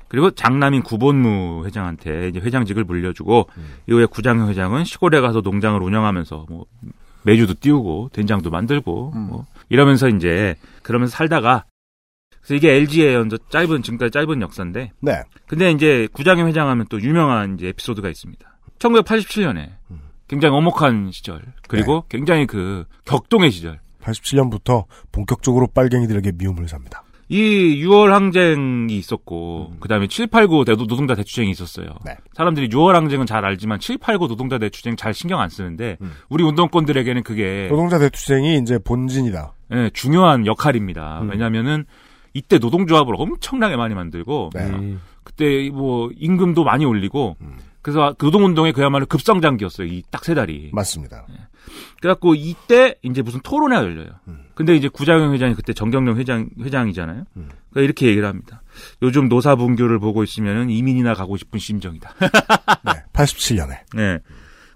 그리고 0.08 0.32
장남인 0.32 0.84
구본무 0.84 1.66
회장한테 1.66 2.30
이제 2.30 2.40
회장직을 2.40 2.84
물려주고 2.84 3.50
이후에 3.88 4.06
구장현 4.06 4.50
회장은 4.50 4.84
시골에 4.84 5.22
가서 5.22 5.42
농장을 5.42 5.82
운영하면서 5.82 6.46
뭐 6.50 6.66
메주도 7.24 7.54
띄우고 7.60 8.10
된장도 8.14 8.50
만들고 8.50 9.12
뭐 9.12 9.46
이러면서 9.70 10.10
이제 10.10 10.56
그러면서 10.84 11.16
살다가 11.16 11.66
그래서 12.42 12.56
이게 12.56 12.76
LG의 12.76 13.14
연저 13.14 13.38
짧은 13.50 13.84
지금까지 13.84 14.12
짧은 14.12 14.42
역사인데 14.42 14.92
네. 15.02 15.24
근데 15.48 15.72
이제 15.72 16.08
구장현 16.14 16.48
회장하면 16.48 16.88
또 16.90 17.02
유명한 17.02 17.56
이제 17.56 17.68
에피소드가 17.70 18.10
있습니다. 18.10 18.58
1987년에 18.80 19.70
굉장히 20.30 20.56
엄혹한 20.56 21.10
시절 21.12 21.42
그리고 21.68 22.06
굉장히 22.08 22.46
그 22.46 22.86
격동의 23.06 23.52
시절 23.52 23.80
87년부터 24.02 24.86
본격적으로 25.12 25.68
빨갱이들에게 25.68 26.34
미움을 26.38 26.68
삽니다. 26.70 27.04
이 27.32 27.84
6월 27.84 28.08
항쟁이 28.10 28.98
있었고 28.98 29.74
그다음에 29.80 30.08
789 30.08 30.66
대도 30.66 30.88
노동자 30.88 31.14
대투쟁이 31.14 31.52
있었어요. 31.52 31.88
네. 32.04 32.16
사람들이 32.34 32.70
6월 32.70 32.94
항쟁은 32.94 33.28
잘 33.28 33.46
알지만 33.46 33.80
789 33.80 34.28
노동자 34.28 34.58
대투쟁 34.58 34.96
잘 34.96 35.14
신경 35.14 35.40
안 35.40 35.50
쓰는데 35.50 35.98
우리 36.30 36.44
운동권들에게는 36.44 37.22
그게 37.22 37.68
노동자 37.70 38.00
대투쟁이 38.00 38.58
이제 38.58 38.80
본진이다. 38.80 39.54
예, 39.74 39.92
중요한 39.94 40.48
역할입니다. 40.48 41.22
음. 41.22 41.30
왜냐면은 41.30 41.86
이때 42.34 42.58
노동조합을 42.58 43.14
엄청나게 43.16 43.76
많이 43.76 43.94
만들고 43.94 44.50
네. 44.56 44.62
음. 44.66 45.02
그때 45.24 45.70
뭐 45.72 46.10
임금도 46.18 46.64
많이 46.64 46.86
올리고 46.86 47.36
음. 47.42 47.58
그래서 47.82 48.14
그 48.18 48.26
노동운동에 48.26 48.72
그야말로 48.74 49.06
급성장기였어요. 49.06 49.88
이 49.88 50.04
딱 50.12 50.24
세 50.26 50.34
달이. 50.34 50.72
맞습니다. 50.74 51.26
그래갖고 52.02 52.36
이때 52.36 52.96
이제 53.04 53.22
무슨 53.22 53.40
토론회가 53.42 53.84
열려요. 53.84 54.10
음. 54.28 54.44
근데 54.56 54.76
이제 54.76 54.88
구자영 54.90 55.34
회장이 55.34 55.54
그때 55.56 55.74
정경영 55.74 56.18
회장 56.18 56.50
회장이잖아요. 56.62 57.24
음. 57.38 57.50
그러니까 57.70 57.82
이렇게 57.82 58.08
얘기를 58.08 58.28
합니다. 58.28 58.62
요즘 59.02 59.30
노사 59.30 59.56
분교를 59.56 60.00
보고 60.00 60.24
있으면은 60.24 60.70
이민이나 60.70 61.14
가고 61.14 61.38
싶은 61.38 61.60
심정이다. 61.60 62.14
네. 62.86 62.92
87년에. 63.14 63.78
네. 63.96 64.20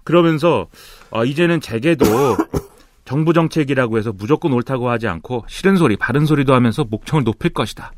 그러면서 0.04 0.68
어, 1.10 1.24
이제는 1.24 1.60
재계도 1.60 2.04
정부 3.04 3.32
정책이라고 3.34 3.98
해서 3.98 4.12
무조건 4.12 4.52
옳다고 4.52 4.88
하지 4.88 5.08
않고 5.08 5.44
싫은 5.48 5.76
소리, 5.76 5.96
바른 5.96 6.24
소리도 6.26 6.54
하면서 6.54 6.84
목청을 6.84 7.24
높일 7.24 7.52
것이다. 7.52 7.92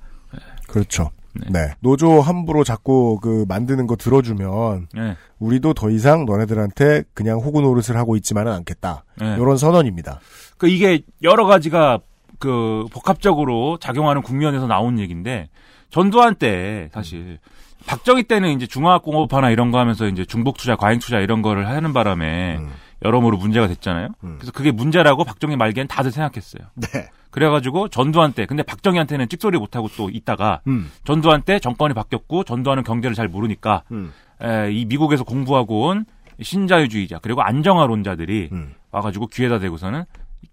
그렇죠. 0.67 1.11
네. 1.49 1.71
노조 1.81 2.21
함부로 2.21 2.65
자꾸 2.65 3.19
그 3.21 3.45
만드는 3.49 3.87
거 3.87 3.97
들어주면 3.97 4.89
네. 4.95 5.17
우리도 5.39 5.75
더 5.75 5.91
이상 5.91 6.25
너네들한테 6.25 7.05
그냥 7.15 7.39
호구 7.39 7.61
노릇을 7.61 7.97
하고 7.97 8.17
있지만은 8.17 8.53
않겠다. 8.53 9.05
네. 9.21 9.35
이런 9.37 9.57
선언입니다. 9.57 10.21
그 10.59 10.69
이게 10.69 11.03
여러 11.23 11.47
가지가 11.47 12.01
그 12.39 12.85
복합적으로 12.93 13.79
작용하는 13.79 14.23
국면에서 14.23 14.67
나온 14.67 14.99
얘기인데 14.99 15.49
전두환 15.91 16.35
때 16.35 16.89
사실 16.93 17.39
박정희 17.87 18.25
때는 18.25 18.51
이제 18.51 18.67
중화공업 18.67 19.33
화나 19.33 19.51
이런 19.51 19.71
거 19.71 19.79
하면서 19.79 20.07
이제 20.07 20.25
중복 20.25 20.59
투자, 20.59 20.77
과잉 20.77 20.99
투자 20.99 21.19
이런 21.19 21.41
거를 21.41 21.69
하는 21.69 21.93
바람에 21.93 22.57
음. 22.59 22.71
여러모로 23.05 23.37
문제가 23.37 23.67
됐잖아요. 23.69 24.09
그래서 24.21 24.53
그게 24.53 24.71
문제라고 24.71 25.25
박정희 25.25 25.57
말기엔 25.57 25.87
다들 25.87 26.11
생각했어요. 26.11 26.69
네. 26.75 27.11
그래가지고 27.31 27.89
전두환 27.89 28.33
때 28.33 28.47
근데 28.47 28.63
박정희한테는 28.63 29.29
찍소리 29.29 29.59
못하고 29.59 29.89
또 29.97 30.09
있다가 30.09 30.63
음. 30.69 30.91
전두환 31.05 31.43
때 31.43 31.59
정권이 31.59 31.93
바뀌었고 31.93 32.45
전두환은 32.45 32.83
경제를 32.83 33.15
잘 33.15 33.29
모르니까 33.29 33.83
음. 33.93 34.13
에, 34.43 34.73
이 34.73 34.87
미국에서 34.87 35.25
공부하고 35.25 35.89
온 35.89 36.07
신자유주의자 36.41 37.19
그리고 37.21 37.43
안정화론자들이 37.43 38.49
음. 38.53 38.75
와가지고 38.91 39.27
귀에다 39.27 39.59
대고서는 39.59 40.05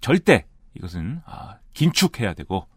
절대 0.02 0.46
이것은 0.76 1.22
아, 1.26 1.56
긴축해야 1.74 2.34
되고 2.34 2.68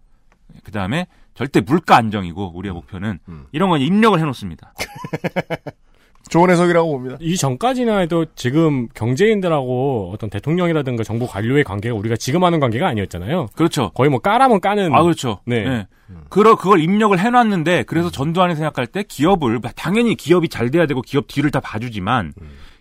그 0.63 0.71
다음에 0.71 1.09
절대 1.35 1.61
물가 1.61 1.97
안정이고 1.97 2.53
우리의 2.55 2.73
목표는 2.73 3.19
음. 3.29 3.47
이런 3.51 3.71
건 3.71 3.81
입력을 3.81 4.19
해놓습니다. 4.19 4.73
좋은 6.29 6.51
해석이라고 6.51 6.91
봅니다. 6.91 7.17
이 7.21 7.37
전까지나 7.37 7.99
해도 7.99 8.27
지금 8.35 8.89
경제인들하고 8.95 10.11
어떤 10.13 10.29
대통령이라든가 10.31 11.05
정부 11.05 11.27
관료의 11.27 11.65
관계가 11.65 11.95
우리가 11.95 12.17
지금 12.17 12.45
하는 12.45 12.61
관계가 12.61 12.87
아니었잖아요. 12.89 13.49
그렇죠. 13.55 13.91
거의 13.95 14.11
뭐 14.11 14.19
까라면 14.19 14.61
까는. 14.61 14.95
아 14.95 15.03
그렇죠. 15.03 15.41
네. 15.45 15.65
네. 15.65 15.87
그러 16.29 16.57
그걸 16.57 16.81
입력을 16.81 17.17
해놨는데 17.19 17.85
그래서 17.85 18.11
전두환이 18.11 18.55
생각할 18.55 18.87
때 18.87 19.03
기업을 19.03 19.61
당연히 19.75 20.15
기업이 20.15 20.49
잘 20.49 20.71
돼야 20.71 20.87
되고 20.87 21.03
기업 21.03 21.27
뒤를 21.27 21.51
다 21.51 21.61
봐주지만 21.61 22.33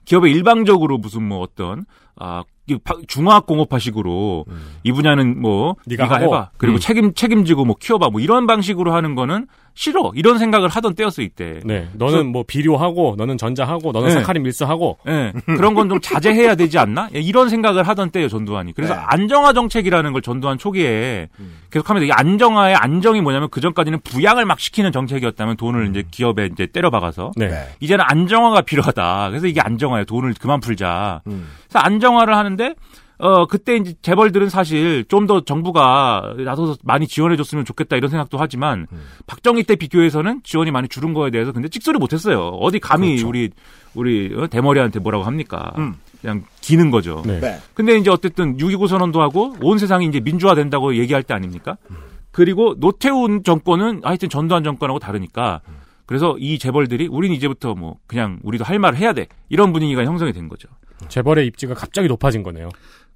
기업에 0.06 0.30
일방적으로 0.30 0.98
무슨 0.98 1.24
뭐 1.24 1.40
어떤 1.40 1.86
아이 2.18 2.78
바- 2.84 2.96
중화공업화식으로 3.08 4.46
이 4.84 4.92
분야는 4.92 5.42
뭐 5.42 5.76
네가 5.86 6.04
네가. 6.04 6.18
해봐 6.20 6.50
그리고 6.58 6.78
음. 6.78 6.80
책임 6.80 7.14
책임지고 7.14 7.66
뭐 7.66 7.76
키워봐 7.80 8.10
뭐 8.10 8.22
이런 8.22 8.48
방식으로 8.48 8.94
하는 8.94 9.16
거는 9.16 9.48
싫어 9.78 10.14
이런 10.16 10.38
생각을 10.40 10.70
하던 10.70 10.96
때였어 10.96 11.22
이때. 11.22 11.60
네. 11.66 11.90
너는 11.96 12.28
뭐 12.32 12.46
비료하고, 12.48 13.16
너는 13.18 13.38
전자하고, 13.38 13.92
너는 13.92 14.08
네. 14.08 14.14
사카린 14.16 14.44
밀수하고. 14.44 15.00
예, 15.06 15.34
그런 15.46 15.74
건 15.74 15.90
좀 15.90 16.00
자제해야 16.00 16.56
되지 16.56 16.80
않나? 16.80 17.10
예, 17.14 17.20
이런 17.20 17.50
생각을 17.50 17.84
하던 17.86 18.12
때예요, 18.12 18.30
전두환이. 18.30 18.72
그래서 18.72 18.94
네. 18.96 19.02
안정화 19.06 19.52
정책이라는 19.52 20.14
걸 20.14 20.22
전두환 20.22 20.58
초기에 20.58 21.28
계속하면서 21.72 22.06
이 22.08 22.12
안정화의 22.14 22.76
안정이 22.76 23.20
뭐냐면 23.20 23.50
그 23.52 23.60
전까지는 23.60 24.00
부양을 24.06 24.46
막 24.46 24.62
시키는 24.62 24.94
정책이었다면 24.94 25.58
돈을 25.58 25.90
이제 25.90 26.04
기업에 26.10 26.46
이제 26.54 26.68
때려박아서 26.68 27.32
네. 27.36 27.50
네. 27.50 27.68
이제는 27.82 28.06
안정화가 28.08 28.62
필요하다. 28.62 29.28
그래서 29.32 29.48
이게 29.48 29.60
안정화예요. 29.60 30.06
돈을 30.06 30.36
그만 30.40 30.62
풀자. 30.62 31.20
음. 31.28 31.50
그래서 31.68 31.80
안정 31.80 32.05
화를 32.14 32.36
하는데 32.36 32.76
어 33.18 33.46
그때 33.48 33.78
이제 33.78 33.94
재벌들은 34.02 34.50
사실 34.50 35.06
좀 35.08 35.26
더 35.26 35.40
정부가 35.42 36.34
나서서 36.38 36.76
많이 36.84 37.08
지원해 37.08 37.38
줬으면 37.38 37.64
좋겠다 37.66 37.96
이런 37.96 38.10
생각도 38.12 38.38
하지만 38.38 38.88
음. 38.92 39.02
박정희 39.26 39.64
때 39.64 39.76
비교해서는 39.78 40.42
지원이 40.44 40.70
많이 40.72 40.88
줄은 40.90 41.14
거에 41.14 41.32
대해서 41.32 41.52
근데 41.54 41.70
찍소리 41.70 41.98
못 41.98 42.12
했어요. 42.14 42.50
어디 42.60 42.80
감히 42.80 43.10
그렇죠. 43.12 43.30
우리 43.30 43.50
우리 43.96 44.36
어, 44.36 44.48
대머리한테 44.48 45.00
뭐라고 45.00 45.24
합니까? 45.24 45.72
음. 45.78 45.96
그냥 46.22 46.44
기는 46.60 46.92
거죠. 46.92 47.22
네. 47.26 47.40
네. 47.40 47.58
근데 47.74 47.98
이제 47.98 48.10
어쨌든 48.10 48.58
6.29 48.58 48.88
선언도 48.88 49.22
하고 49.22 49.56
온 49.62 49.78
세상이 49.78 50.06
이제 50.08 50.20
민주화 50.20 50.54
된다고 50.56 50.96
얘기할 50.96 51.24
때 51.24 51.34
아닙니까? 51.34 51.78
음. 51.90 51.96
그리고 52.32 52.76
노태운 52.80 53.44
정권은 53.44 54.02
하여튼 54.04 54.28
전두환 54.28 54.64
정권하고 54.64 55.00
다르니까 55.00 55.62
그래서 56.06 56.36
이 56.38 56.60
재벌들이 56.60 57.08
우린 57.08 57.32
이제부터 57.32 57.76
뭐 57.76 57.96
그냥 58.08 58.40
우리도 58.44 58.64
할 58.66 58.78
말을 58.78 58.98
해야 59.00 59.14
돼 59.14 59.28
이런 59.50 59.72
분위기가 59.72 60.04
형성이 60.04 60.34
된 60.34 60.50
거죠. 60.50 60.68
재벌의 61.10 61.48
입지가 61.48 61.74
갑자기 61.74 62.08
높아진 62.08 62.44
거네요. 62.44 62.70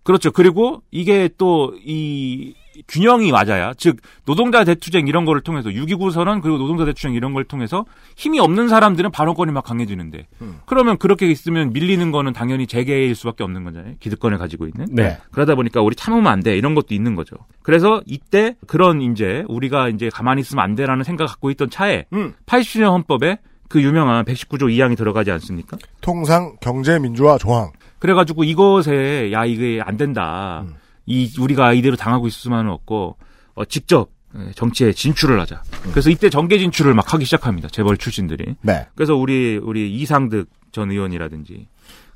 그렇죠. 0.03 0.31
그리고 0.31 0.81
이게 0.91 1.29
또 1.37 1.73
이 1.85 2.53
균형이 2.87 3.31
맞아야 3.31 3.73
즉 3.77 3.97
노동자 4.25 4.63
대투쟁 4.63 5.07
이런 5.07 5.25
거를 5.25 5.41
통해서 5.41 5.69
6.29 5.69 6.11
선언 6.11 6.39
그리고 6.41 6.57
노동자 6.57 6.85
대투쟁 6.85 7.13
이런 7.13 7.33
걸 7.33 7.43
통해서 7.43 7.85
힘이 8.15 8.39
없는 8.39 8.69
사람들은 8.69 9.11
발언권이 9.11 9.51
막 9.51 9.63
강해지는데 9.65 10.27
그러면 10.65 10.97
그렇게 10.97 11.27
있으면 11.29 11.73
밀리는 11.73 12.11
거는 12.11 12.33
당연히 12.33 12.67
재계일 12.67 13.15
수밖에 13.15 13.43
없는 13.43 13.63
거잖아요. 13.65 13.95
기득권을 13.99 14.37
가지고 14.37 14.67
있는. 14.67 14.87
네. 14.91 15.17
그러다 15.31 15.55
보니까 15.55 15.81
우리 15.81 15.95
참으면 15.95 16.27
안 16.27 16.39
돼. 16.41 16.57
이런 16.57 16.73
것도 16.75 16.93
있는 16.93 17.15
거죠. 17.15 17.35
그래서 17.63 18.01
이때 18.05 18.55
그런 18.67 19.01
이제 19.01 19.43
우리가 19.49 19.89
이제 19.89 20.09
가만히 20.09 20.41
있으면 20.41 20.63
안 20.63 20.75
돼라는 20.75 21.03
생각 21.03 21.25
갖고 21.27 21.51
있던 21.51 21.69
차에 21.69 22.05
음. 22.13 22.33
80년 22.45 22.91
헌법에 22.91 23.39
그 23.67 23.81
유명한 23.83 24.25
119조 24.25 24.63
2항이 24.63 24.97
들어가지 24.97 25.31
않습니까? 25.31 25.77
통상 26.01 26.55
경제 26.59 26.97
민주화 26.97 27.37
조항. 27.37 27.71
그래가지고 27.99 28.43
이것에 28.43 29.31
야 29.31 29.45
이게 29.45 29.81
안 29.83 29.97
된다. 29.97 30.65
음. 30.67 30.75
이 31.05 31.31
우리가 31.39 31.73
이대로 31.73 31.95
당하고 31.95 32.27
있을 32.27 32.39
수만은 32.39 32.71
없고 32.71 33.17
어, 33.55 33.65
직접 33.65 34.11
예, 34.37 34.51
정치에 34.55 34.93
진출을 34.93 35.39
하자. 35.41 35.63
그래서 35.91 36.09
이때 36.09 36.29
정계 36.29 36.59
진출을 36.59 36.93
막 36.93 37.13
하기 37.13 37.25
시작합니다. 37.25 37.67
재벌 37.69 37.97
출신들이. 37.97 38.55
네. 38.61 38.87
그래서 38.95 39.15
우리 39.15 39.57
우리 39.57 39.91
이상득 39.95 40.49
전 40.71 40.91
의원이라든지 40.91 41.67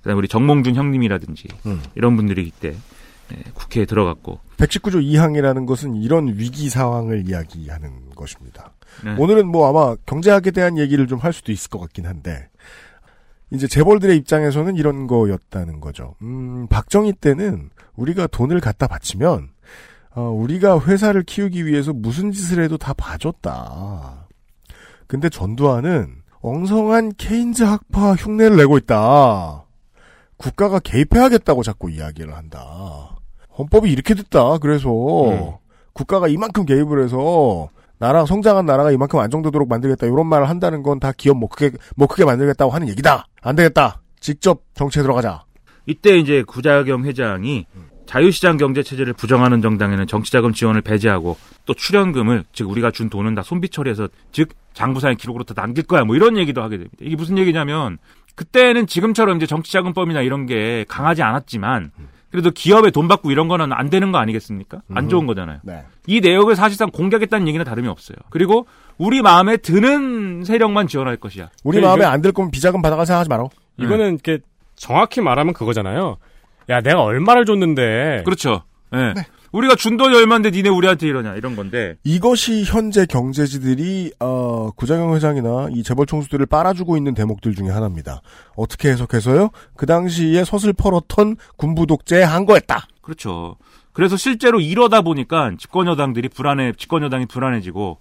그다음 0.01 0.15
에 0.15 0.17
우리 0.19 0.27
정몽준 0.27 0.75
형님이라든지 0.75 1.47
음. 1.65 1.81
이런 1.95 2.15
분들이 2.15 2.43
이때 2.43 2.75
예, 3.33 3.37
국회에 3.53 3.85
들어갔고 3.85 4.39
119조 4.57 5.03
2항이라는 5.03 5.65
것은 5.65 5.95
이런 5.95 6.27
위기 6.37 6.69
상황을 6.69 7.27
이야기하는 7.27 8.11
것입니다. 8.15 8.73
네. 9.03 9.15
오늘은 9.17 9.47
뭐 9.47 9.67
아마 9.69 9.95
경제학에 10.05 10.51
대한 10.51 10.77
얘기를 10.77 11.07
좀 11.07 11.19
할 11.19 11.33
수도 11.33 11.51
있을 11.51 11.69
것 11.71 11.79
같긴 11.79 12.05
한데 12.05 12.49
이제 13.53 13.67
재벌들의 13.67 14.17
입장에서는 14.17 14.75
이런 14.75 15.05
거였다는 15.05 15.79
거죠. 15.79 16.15
음, 16.23 16.67
박정희 16.67 17.13
때는 17.13 17.69
우리가 17.95 18.27
돈을 18.27 18.59
갖다 18.59 18.87
바치면 18.87 19.49
어, 20.15 20.21
우리가 20.21 20.79
회사를 20.81 21.23
키우기 21.23 21.65
위해서 21.65 21.93
무슨 21.93 22.31
짓을 22.31 22.63
해도 22.63 22.77
다 22.77 22.93
봐줬다. 22.93 24.27
근데 25.07 25.29
전두환은 25.29 26.23
엉성한 26.41 27.13
케인즈 27.17 27.63
학파 27.63 28.15
흉내를 28.15 28.57
내고 28.57 28.77
있다. 28.77 29.65
국가가 30.37 30.79
개입해야겠다고 30.79 31.61
자꾸 31.63 31.91
이야기를 31.91 32.35
한다. 32.35 33.15
헌법이 33.57 33.91
이렇게 33.91 34.15
됐다. 34.15 34.57
그래서 34.57 34.89
음. 35.29 35.53
국가가 35.93 36.27
이만큼 36.27 36.65
개입을 36.65 37.03
해서 37.03 37.69
나라 38.03 38.25
성장한 38.25 38.65
나라가 38.65 38.91
이만큼 38.91 39.19
안정되도록 39.21 39.69
만들겠다 39.69 40.07
이런 40.07 40.27
말을 40.27 40.49
한다는 40.49 40.83
건 40.83 40.99
다 40.99 41.13
기업 41.13 41.37
뭐 41.37 41.47
크게 41.47 41.71
뭐 41.95 42.05
크게 42.05 42.25
만들겠다고 42.25 42.69
하는 42.69 42.89
얘기다. 42.89 43.27
안 43.41 43.55
되겠다. 43.55 44.01
직접 44.19 44.61
정치에 44.73 45.01
들어가자. 45.03 45.45
이때 45.85 46.17
이제 46.17 46.43
구자경 46.43 47.05
회장이 47.05 47.65
자유시장 48.05 48.57
경제 48.57 48.83
체제를 48.83 49.13
부정하는 49.13 49.61
정당에는 49.61 50.05
정치자금 50.07 50.51
지원을 50.51 50.81
배제하고 50.81 51.37
또 51.65 51.73
출연금을 51.73 52.43
즉 52.51 52.69
우리가 52.69 52.91
준 52.91 53.09
돈은 53.09 53.35
다 53.35 53.41
손비 53.41 53.69
처리해서 53.69 54.09
즉 54.33 54.49
장부상의 54.73 55.15
기록으로 55.15 55.45
다 55.45 55.53
남길 55.53 55.85
거야 55.85 56.03
뭐 56.03 56.17
이런 56.17 56.37
얘기도 56.37 56.61
하게 56.61 56.77
됩니다. 56.79 56.97
이게 56.99 57.15
무슨 57.15 57.37
얘기냐면 57.37 57.99
그때는 58.35 58.85
지금처럼 58.85 59.37
이제 59.37 59.45
정치자금법이나 59.45 60.21
이런 60.21 60.45
게 60.45 60.83
강하지 60.89 61.21
않았지만 61.23 61.91
그래도 62.31 62.51
기업에 62.51 62.91
돈 62.91 63.07
받고 63.07 63.31
이런 63.31 63.47
거는 63.47 63.71
안 63.71 63.89
되는 63.89 64.11
거 64.11 64.17
아니겠습니까? 64.17 64.81
안 64.93 65.07
좋은 65.07 65.25
거잖아요. 65.25 65.59
네. 65.63 65.83
이 66.07 66.19
내역을 66.21 66.55
사실상 66.55 66.89
공개하겠다는 66.91 67.47
얘기는 67.47 67.63
다름이 67.65 67.87
없어요. 67.87 68.17
그리고 68.29 68.67
우리 68.97 69.21
마음에 69.21 69.57
드는 69.57 70.43
세력만 70.43 70.87
지원할 70.87 71.17
것이야. 71.17 71.49
우리 71.63 71.77
근데 71.77 71.87
마음에 71.87 72.05
안 72.05 72.21
들 72.21 72.31
거면 72.31 72.51
비자금 72.51 72.81
받아가 72.81 73.05
생각하지 73.05 73.29
마라. 73.29 73.45
이거는 73.79 74.13
이렇게 74.13 74.39
정확히 74.75 75.21
말하면 75.21 75.53
그거잖아요. 75.53 76.17
야, 76.69 76.81
내가 76.81 77.01
얼마를 77.03 77.45
줬는데. 77.45 78.23
그렇죠. 78.25 78.63
예. 78.93 79.13
우리가 79.51 79.75
준 79.75 79.97
돈이 79.97 80.15
얼마인데 80.15 80.49
니네 80.49 80.69
우리한테 80.69 81.07
이러냐 81.07 81.35
이런 81.35 81.55
건데. 81.55 81.95
이것이 82.03 82.63
현재 82.63 83.05
경제지들이 83.05 84.13
어, 84.19 84.71
구자경 84.75 85.13
회장이나 85.15 85.67
이 85.71 85.83
재벌 85.83 86.05
총수들을 86.07 86.45
빨아주고 86.47 86.97
있는 86.97 87.13
대목들 87.13 87.53
중에 87.53 87.69
하나입니다. 87.69 88.21
어떻게 88.55 88.89
해석해서요? 88.89 89.49
그 89.75 89.85
당시에 89.85 90.43
펄었던 90.73 91.35
군부 91.55 91.85
독재에 91.85 92.23
한 92.23 92.45
거였다. 92.45 92.87
그렇죠. 93.01 93.55
그래서 93.93 94.17
실제로 94.17 94.59
이러다 94.59 95.01
보니까 95.01 95.51
집권 95.57 95.87
여당들이 95.87 96.29
불안해, 96.29 96.73
집권 96.77 97.03
여당이 97.03 97.27
불안해지고 97.27 97.99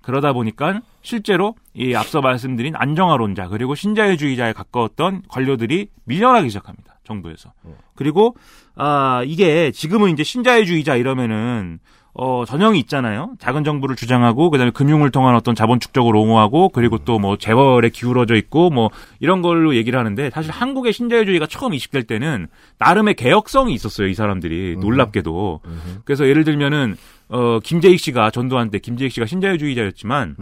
그러다 0.00 0.32
보니까 0.32 0.80
실제로 1.02 1.54
이 1.74 1.94
앞서 1.94 2.20
말씀드린 2.20 2.74
안정화론자 2.76 3.48
그리고 3.48 3.74
신자유주의자에 3.74 4.52
가까웠던 4.52 5.22
관료들이 5.28 5.88
밀려나기 6.04 6.50
시작합니다. 6.50 6.98
정부에서. 7.04 7.52
그리고 7.94 8.36
아 8.76 9.22
이게 9.26 9.70
지금은 9.70 10.10
이제 10.10 10.22
신자유주의자 10.22 10.96
이러면은 10.96 11.78
어 12.16 12.44
전형이 12.46 12.78
있잖아요. 12.80 13.34
작은 13.40 13.64
정부를 13.64 13.96
주장하고 13.96 14.50
그 14.50 14.58
다음에 14.58 14.70
금융을 14.70 15.10
통한 15.10 15.34
어떤 15.34 15.56
자본 15.56 15.80
축적을 15.80 16.14
옹호하고 16.14 16.68
그리고 16.68 16.98
또 16.98 17.18
뭐 17.18 17.36
재벌에 17.36 17.88
기울어져 17.88 18.34
있고 18.36 18.70
뭐 18.70 18.90
이런 19.18 19.42
걸로 19.42 19.74
얘기를 19.74 19.98
하는데 19.98 20.30
사실 20.30 20.52
한국의 20.52 20.92
신자유주의가 20.92 21.46
처음 21.46 21.74
이식될 21.74 22.04
때는 22.04 22.46
나름의 22.78 23.14
개혁성이 23.14 23.74
있었어요. 23.74 24.06
이 24.08 24.14
사람들이 24.14 24.76
놀랍게도. 24.78 25.60
그래서 26.04 26.28
예를 26.28 26.44
들면은 26.44 26.96
어 27.28 27.58
김재익 27.60 27.98
씨가 27.98 28.30
전두환 28.30 28.70
때 28.70 28.78
김재익 28.78 29.10
씨가 29.10 29.26
신자유주의자였지만 29.26 30.36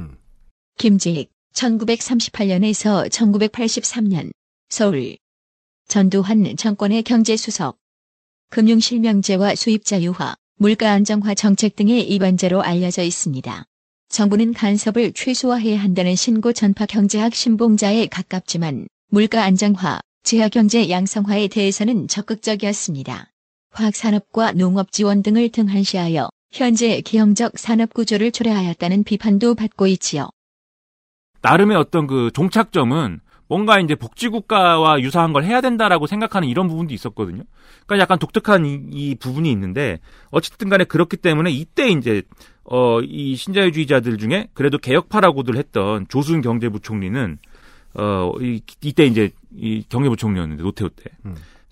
김재익 0.79 1.31
1938년에서 1.55 3.09
1983년 3.11 4.31
서울 4.69 5.17
전두환 5.89 6.57
정권의 6.57 7.03
경제수석 7.03 7.77
금융실명제와 8.51 9.55
수입자 9.55 10.03
유화, 10.03 10.35
물가 10.63 10.93
안정화 10.93 11.35
정책 11.35 11.75
등의 11.75 12.09
입안자로 12.09 12.63
알려져 12.63 13.03
있습니다. 13.03 13.65
정부는 14.11 14.53
간섭을 14.53 15.13
최소화해야 15.13 15.83
한다는 15.83 16.15
신고 16.15 16.53
전파 16.53 16.87
경제학 16.87 17.35
신봉자에 17.35 18.07
가깝지만 18.07 18.87
물가 19.09 19.43
안정화, 19.43 19.99
지하경제 20.23 20.89
양성화에 20.89 21.49
대해서는 21.49 22.07
적극적이었습니다. 22.07 23.33
화학산업과 23.73 24.53
농업 24.53 24.93
지원 24.93 25.25
등을 25.25 25.49
등한시하여 25.49 26.31
현재 26.53 27.01
기형적 27.01 27.59
산업 27.59 27.93
구조를 27.93 28.31
초래하였다는 28.31 29.03
비판도 29.03 29.57
받고 29.57 29.89
있지요. 29.89 30.31
나름의 31.41 31.77
어떤 31.77 32.07
그 32.07 32.31
종착점은 32.33 33.19
뭔가 33.53 33.79
이제 33.81 33.95
복지국가와 33.95 35.03
유사한 35.03 35.35
걸 35.35 35.45
해야 35.45 35.61
된다라고 35.61 36.07
생각하는 36.07 36.49
이런 36.49 36.69
부분도 36.69 36.95
있었거든요. 36.95 37.43
그러니까 37.85 38.03
약간 38.03 38.19
독특한 38.19 38.65
이, 38.65 38.81
이 38.91 39.15
부분이 39.15 39.53
있는데 39.53 40.01
어쨌든 40.31 40.71
간에 40.71 40.85
그렇기 40.85 41.19
때문에 41.19 41.51
이때 41.51 41.91
이제 41.91 42.23
어 42.65 43.01
이 43.03 43.37
신자유주의자들 43.37 44.17
중에 44.17 44.49
그래도 44.55 44.79
개혁파라고들 44.79 45.59
했던 45.59 46.07
조순 46.09 46.41
경제부총리는 46.41 47.39
어 47.95 48.33
이, 48.41 48.63
이때 48.81 49.05
이제 49.05 49.29
이 49.55 49.85
경제부총리였는데 49.87 50.63
노태우 50.63 50.89
때 50.89 51.11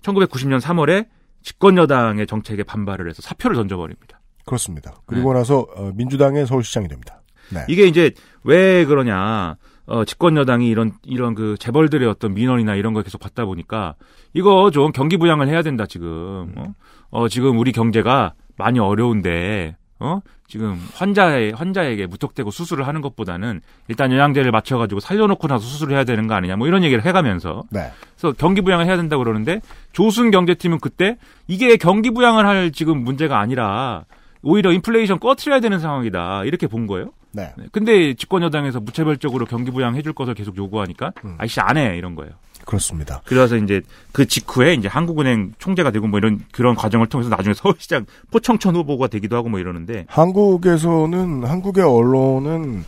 1990년 0.03 0.61
3월에 0.61 1.07
집권 1.41 1.77
여당의 1.77 2.27
정책에 2.27 2.61
반발을 2.61 3.09
해서 3.09 3.23
사표를 3.23 3.55
던져버립니다. 3.55 4.19
그렇습니다. 4.45 5.01
그리고 5.07 5.33
나서 5.33 5.65
어, 5.75 5.91
민주당의 5.95 6.45
서울시장이 6.45 6.87
됩니다. 6.87 7.23
네. 7.49 7.65
이게 7.67 7.87
이제 7.87 8.11
왜 8.43 8.85
그러냐? 8.85 9.57
어, 9.85 10.05
집권 10.05 10.37
여당이 10.37 10.67
이런 10.67 10.93
이런 11.03 11.35
그 11.35 11.55
재벌들의 11.59 12.07
어떤 12.07 12.33
민원이나 12.33 12.75
이런 12.75 12.93
걸 12.93 13.03
계속 13.03 13.19
받다 13.19 13.45
보니까 13.45 13.95
이거 14.33 14.71
좀 14.71 14.91
경기 14.91 15.17
부양을 15.17 15.47
해야 15.47 15.61
된다 15.61 15.85
지금. 15.85 16.53
어, 16.55 16.73
어 17.09 17.27
지금 17.27 17.59
우리 17.59 17.71
경제가 17.71 18.33
많이 18.57 18.79
어려운데 18.79 19.75
어 19.99 20.21
지금 20.47 20.79
환자의 20.95 21.53
환자에게 21.53 22.07
무턱대고 22.07 22.51
수술을 22.51 22.87
하는 22.87 23.01
것보다는 23.01 23.61
일단 23.87 24.11
영양제를 24.11 24.51
맞춰 24.51 24.77
가지고 24.77 24.99
살려놓고 24.99 25.47
나서 25.47 25.65
수술을 25.65 25.95
해야 25.95 26.03
되는 26.03 26.27
거 26.27 26.33
아니냐 26.35 26.55
뭐 26.55 26.67
이런 26.67 26.83
얘기를 26.83 27.05
해 27.05 27.11
가면서 27.11 27.63
네. 27.69 27.91
그래서 28.17 28.35
경기 28.37 28.61
부양을 28.61 28.85
해야 28.85 28.97
된다고 28.97 29.23
그러는데 29.23 29.61
조순 29.93 30.31
경제팀은 30.31 30.79
그때 30.79 31.17
이게 31.47 31.77
경기 31.77 32.11
부양을 32.11 32.45
할 32.45 32.71
지금 32.71 33.03
문제가 33.03 33.39
아니라 33.39 34.05
오히려 34.43 34.71
인플레이션 34.71 35.19
꺼트려야 35.19 35.59
되는 35.59 35.79
상황이다 35.79 36.43
이렇게 36.45 36.67
본 36.67 36.87
거예요. 36.87 37.11
네. 37.33 37.53
네, 37.57 37.65
근데 37.71 38.13
집권 38.13 38.41
여당에서 38.43 38.79
무차별적으로 38.79 39.45
경기 39.45 39.71
부양 39.71 39.95
해 39.95 40.01
줄 40.01 40.13
것을 40.13 40.33
계속 40.33 40.57
요구하니까 40.57 41.13
아이씨 41.37 41.59
안 41.61 41.77
해 41.77 41.95
이런 41.97 42.15
거예요. 42.15 42.31
그렇습니다. 42.65 43.21
그래서 43.25 43.55
이제 43.57 43.81
그 44.11 44.25
직후에 44.27 44.73
이제 44.73 44.87
한국은행 44.87 45.53
총재가 45.57 45.89
되고 45.91 46.07
뭐 46.07 46.19
이런 46.19 46.39
그런 46.51 46.75
과정을 46.75 47.07
통해서 47.07 47.29
나중에 47.29 47.53
서울시장 47.55 48.05
포청천 48.31 48.75
후보가 48.75 49.07
되기도 49.07 49.35
하고 49.35 49.49
뭐 49.49 49.59
이러는데 49.59 50.05
한국에서는 50.09 51.43
한국의 51.43 51.83
언론은 51.83 52.83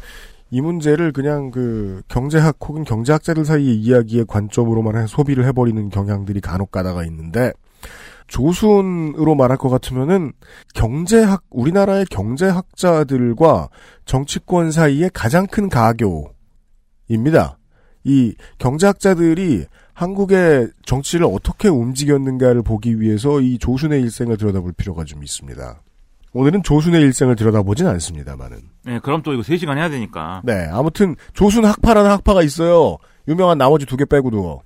이 0.51 0.61
문제를 0.61 1.11
그냥 1.11 1.49
그 1.49 2.01
경제학 2.07 2.57
혹은 2.61 2.83
경제학자들 2.83 3.45
사이의 3.45 3.75
이야기의 3.75 4.25
관점으로만 4.27 4.95
해 5.01 5.07
소비를 5.07 5.45
해버리는 5.45 5.89
경향들이 5.89 6.41
간혹 6.41 6.69
가다가 6.69 7.03
있는데 7.05 7.51
조순으로 8.33 9.35
말할 9.35 9.57
것 9.57 9.69
같으면은 9.69 10.33
경제학 10.73 11.43
우리나라의 11.51 12.05
경제학자들과 12.09 13.69
정치권 14.05 14.71
사이의 14.71 15.11
가장 15.13 15.45
큰 15.45 15.69
가교입니다. 15.69 17.59
이 18.03 18.33
경제학자들이 18.57 19.65
한국의 19.93 20.69
정치를 20.83 21.27
어떻게 21.27 21.67
움직였는가를 21.67 22.63
보기 22.63 22.99
위해서 22.99 23.39
이 23.39 23.59
조순의 23.59 24.01
일생을 24.01 24.37
들여다볼 24.37 24.73
필요가 24.73 25.03
좀 25.03 25.23
있습니다. 25.23 25.81
오늘은 26.33 26.63
조순의 26.63 27.03
일생을 27.03 27.35
들여다보진 27.35 27.85
않습니다만은. 27.85 28.57
네, 28.85 28.99
그럼 29.03 29.21
또 29.21 29.33
이거 29.33 29.43
3시간 29.43 29.77
해야 29.77 29.89
되니까. 29.89 30.41
네, 30.43 30.67
아무튼 30.71 31.15
조순 31.33 31.65
학파라는 31.65 32.09
학파가 32.09 32.41
있어요. 32.41 32.97
유명한 33.27 33.59
나머지 33.59 33.85
두 33.85 33.95
개 33.95 34.05
빼고도. 34.05 34.63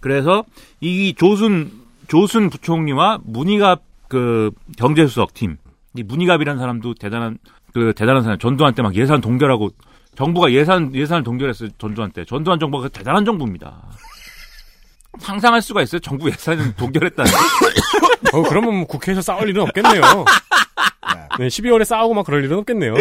그래서 0.00 0.44
이 0.80 1.14
조순 1.16 1.81
조순 2.12 2.50
부총리와 2.50 3.20
문희갑 3.24 3.80
그 4.08 4.50
경제수석 4.76 5.32
팀. 5.32 5.56
이 5.96 6.02
문희갑이라는 6.02 6.60
사람도 6.60 6.92
대단한 7.00 7.38
그 7.72 7.94
대단한 7.96 8.22
사람. 8.22 8.38
전두환 8.38 8.74
때 8.74 8.82
막 8.82 8.94
예산 8.96 9.22
동결하고 9.22 9.70
정부가 10.14 10.52
예산 10.52 10.94
예산을 10.94 11.22
동결했어요. 11.22 11.70
전두환 11.78 12.12
때. 12.12 12.26
전두환 12.26 12.60
정부가 12.60 12.88
대단한 12.88 13.24
정부입니다. 13.24 13.82
상상할 15.20 15.62
수가 15.62 15.80
있어요. 15.80 16.00
정부 16.00 16.28
예산을 16.28 16.74
동결했다는. 16.76 17.32
어, 18.34 18.42
그러면 18.42 18.76
뭐 18.76 18.86
국회에서 18.86 19.22
싸울 19.22 19.48
일은 19.48 19.62
없겠네요. 19.62 20.02
네, 21.38 21.46
12월에 21.46 21.84
싸우고 21.84 22.12
막 22.12 22.26
그럴 22.26 22.44
일은 22.44 22.58
없겠네요. 22.58 22.92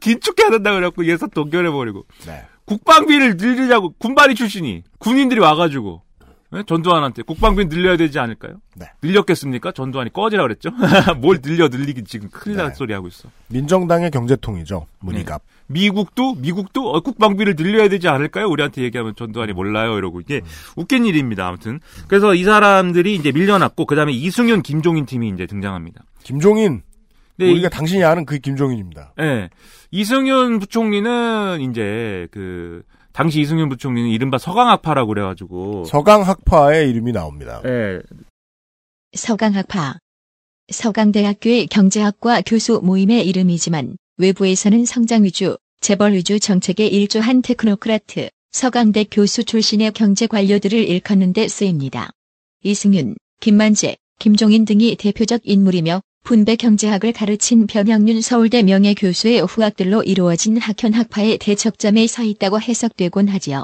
긴축해 0.00 0.44
야 0.46 0.50
된다 0.50 0.72
그래갖고 0.72 1.04
예산 1.04 1.28
동결해버리고. 1.28 2.06
네. 2.24 2.46
국방비를 2.64 3.36
늘리자고 3.36 3.92
군발이 3.98 4.34
출신이 4.34 4.82
군인들이 4.98 5.40
와가지고 5.40 6.00
네? 6.54 6.62
전두환한테 6.66 7.22
국방비 7.22 7.66
늘려야 7.66 7.96
되지 7.96 8.18
않을까요? 8.20 8.60
네. 8.76 8.86
늘렸겠습니까? 9.02 9.72
전두환이 9.72 10.12
꺼지라 10.12 10.42
그랬죠. 10.44 10.70
뭘 11.18 11.42
늘려 11.42 11.68
늘리긴 11.68 12.04
지금 12.06 12.28
큰일 12.30 12.56
날 12.58 12.68
네. 12.68 12.74
소리 12.74 12.92
하고 12.94 13.08
있어. 13.08 13.28
민정당의 13.48 14.10
경제통이죠. 14.12 14.86
문희갑. 15.00 15.42
미국도 15.66 16.34
미국도 16.36 16.90
어, 16.92 17.00
국방비를 17.00 17.56
늘려야 17.56 17.88
되지 17.88 18.08
않을까요? 18.08 18.46
우리한테 18.48 18.82
얘기하면 18.82 19.14
전두환이 19.16 19.52
몰라요 19.52 19.96
이러고 19.98 20.20
이게 20.20 20.42
웃긴 20.76 21.06
일입니다. 21.06 21.48
아무튼 21.48 21.80
그래서 22.06 22.34
이 22.34 22.44
사람들이 22.44 23.14
이제 23.14 23.32
밀려났고 23.32 23.86
그다음에 23.86 24.12
이승윤, 24.12 24.62
김종인 24.62 25.06
팀이 25.06 25.28
이제 25.30 25.46
등장합니다. 25.46 26.04
김종인. 26.22 26.82
네, 27.36 27.50
우리가 27.50 27.66
이- 27.66 27.70
당신이 27.70 28.04
아는 28.04 28.26
그 28.26 28.38
김종인입니다. 28.38 29.14
예. 29.20 29.50
이승윤 29.90 30.60
부총리는 30.60 31.60
이제 31.70 32.28
그 32.30 32.82
당시 33.14 33.40
이승윤 33.40 33.68
부총리는 33.68 34.10
이른바 34.10 34.38
서강학파라고 34.38 35.08
그래가지고 35.08 35.84
서강 35.84 36.22
학파의 36.22 36.90
이름이 36.90 37.12
나옵니다. 37.12 37.62
예. 37.64 38.00
서강학파 39.14 39.98
서강대학교의 40.68 41.68
경제학과 41.68 42.42
교수 42.44 42.80
모임의 42.82 43.26
이름이지만 43.28 43.96
외부에서는 44.16 44.84
성장 44.84 45.22
위주, 45.22 45.56
재벌 45.80 46.14
위주 46.14 46.40
정책에 46.40 46.86
일조한 46.86 47.40
테크노크라트, 47.42 48.30
서강대 48.50 49.04
교수 49.04 49.44
출신의 49.44 49.92
경제 49.92 50.26
관료들을 50.26 50.76
일컫는 50.76 51.34
데 51.34 51.46
쓰입니다. 51.46 52.10
이승윤, 52.64 53.14
김만재, 53.40 53.96
김종인 54.18 54.64
등이 54.64 54.96
대표적 54.96 55.42
인물이며 55.44 56.00
분배 56.24 56.56
경제학을 56.56 57.12
가르친 57.12 57.66
변형윤 57.66 58.22
서울대 58.22 58.62
명예교수의 58.62 59.42
후학들로 59.42 60.02
이루어진 60.04 60.56
학현 60.56 60.94
학파의 60.94 61.36
대척점에 61.38 62.06
서 62.06 62.22
있다고 62.22 62.60
해석되곤 62.62 63.28
하지요. 63.28 63.62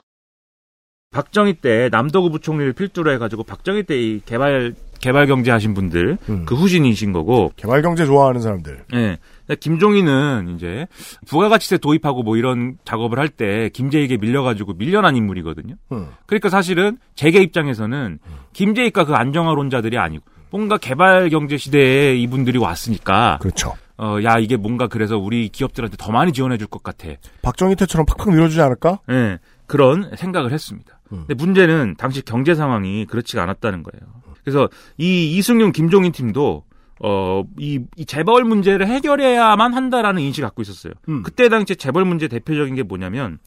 박정희 1.11 1.55
때 1.55 1.89
남도구 1.91 2.31
부총리를 2.31 2.73
필두로 2.75 3.13
해가지고 3.15 3.43
박정희 3.45 3.83
때 3.85 3.97
이 3.99 4.21
개발 4.27 4.75
개발 5.01 5.27
경제 5.27 5.51
하신 5.51 5.73
분들 5.73 6.19
음. 6.29 6.45
그 6.45 6.55
후신이신 6.55 7.13
거고 7.15 7.51
개발 7.57 7.81
경제 7.81 8.05
좋아하는 8.05 8.43
사람들. 8.43 8.85
예. 8.93 9.19
김종인은 9.59 10.55
이제 10.55 10.87
부가가치세 11.27 11.79
도입하고 11.79 12.23
뭐 12.23 12.37
이런 12.37 12.77
작업을 12.85 13.19
할 13.19 13.31
때 13.31 13.71
김재익에 13.73 14.19
밀려가지고 14.19 14.75
밀려난 14.75 15.17
인물이거든요. 15.17 15.77
음. 15.93 16.09
그러니까 16.27 16.51
사실은 16.51 16.99
재계 17.15 17.41
입장에서는 17.41 18.19
김재익과 18.53 19.07
그 19.07 19.15
안정화론자들이 19.15 19.97
아니고 19.97 20.25
뭔가 20.51 20.77
개발 20.79 21.29
경제 21.31 21.57
시대에 21.57 22.17
이분들이 22.17 22.59
왔으니까 22.59 23.39
그렇죠. 23.41 23.75
어, 23.99 24.17
야 24.25 24.39
이게 24.39 24.57
뭔가 24.57 24.87
그래서 24.89 25.19
우리 25.19 25.49
기업들한테 25.49 25.97
더 25.99 26.11
많이 26.13 26.33
지원해 26.33 26.57
줄 26.57 26.67
것 26.69 26.83
같아. 26.83 27.09
박정희 27.43 27.77
때처럼 27.77 28.07
팍팍 28.07 28.31
밀어주지 28.31 28.61
않을까? 28.61 29.01
예. 29.11 29.39
그런 29.67 30.11
생각을 30.17 30.53
했습니다. 30.53 30.99
음. 31.13 31.25
근데 31.27 31.35
문제는 31.35 31.97
당시 31.99 32.23
경제 32.23 32.55
상황이 32.55 33.05
그렇지가 33.07 33.43
않았다는 33.43 33.83
거예요. 33.83 34.13
그래서 34.43 34.69
이 34.97 35.37
이승윤 35.37 35.73
김종인 35.73 36.13
팀도 36.13 36.65
어, 37.03 37.45
이, 37.59 37.81
이 37.97 38.05
재벌 38.05 38.45
문제를 38.45 38.87
해결해야만 38.87 39.75
한다라는 39.75 40.23
인식을 40.23 40.47
갖고 40.49 40.63
있었어요. 40.63 40.93
음. 41.09 41.23
그때 41.23 41.49
당시 41.49 41.77
재벌 41.77 42.05
문제 42.05 42.27
대표적인 42.29 42.75
게 42.75 42.83
뭐냐면 42.83 43.39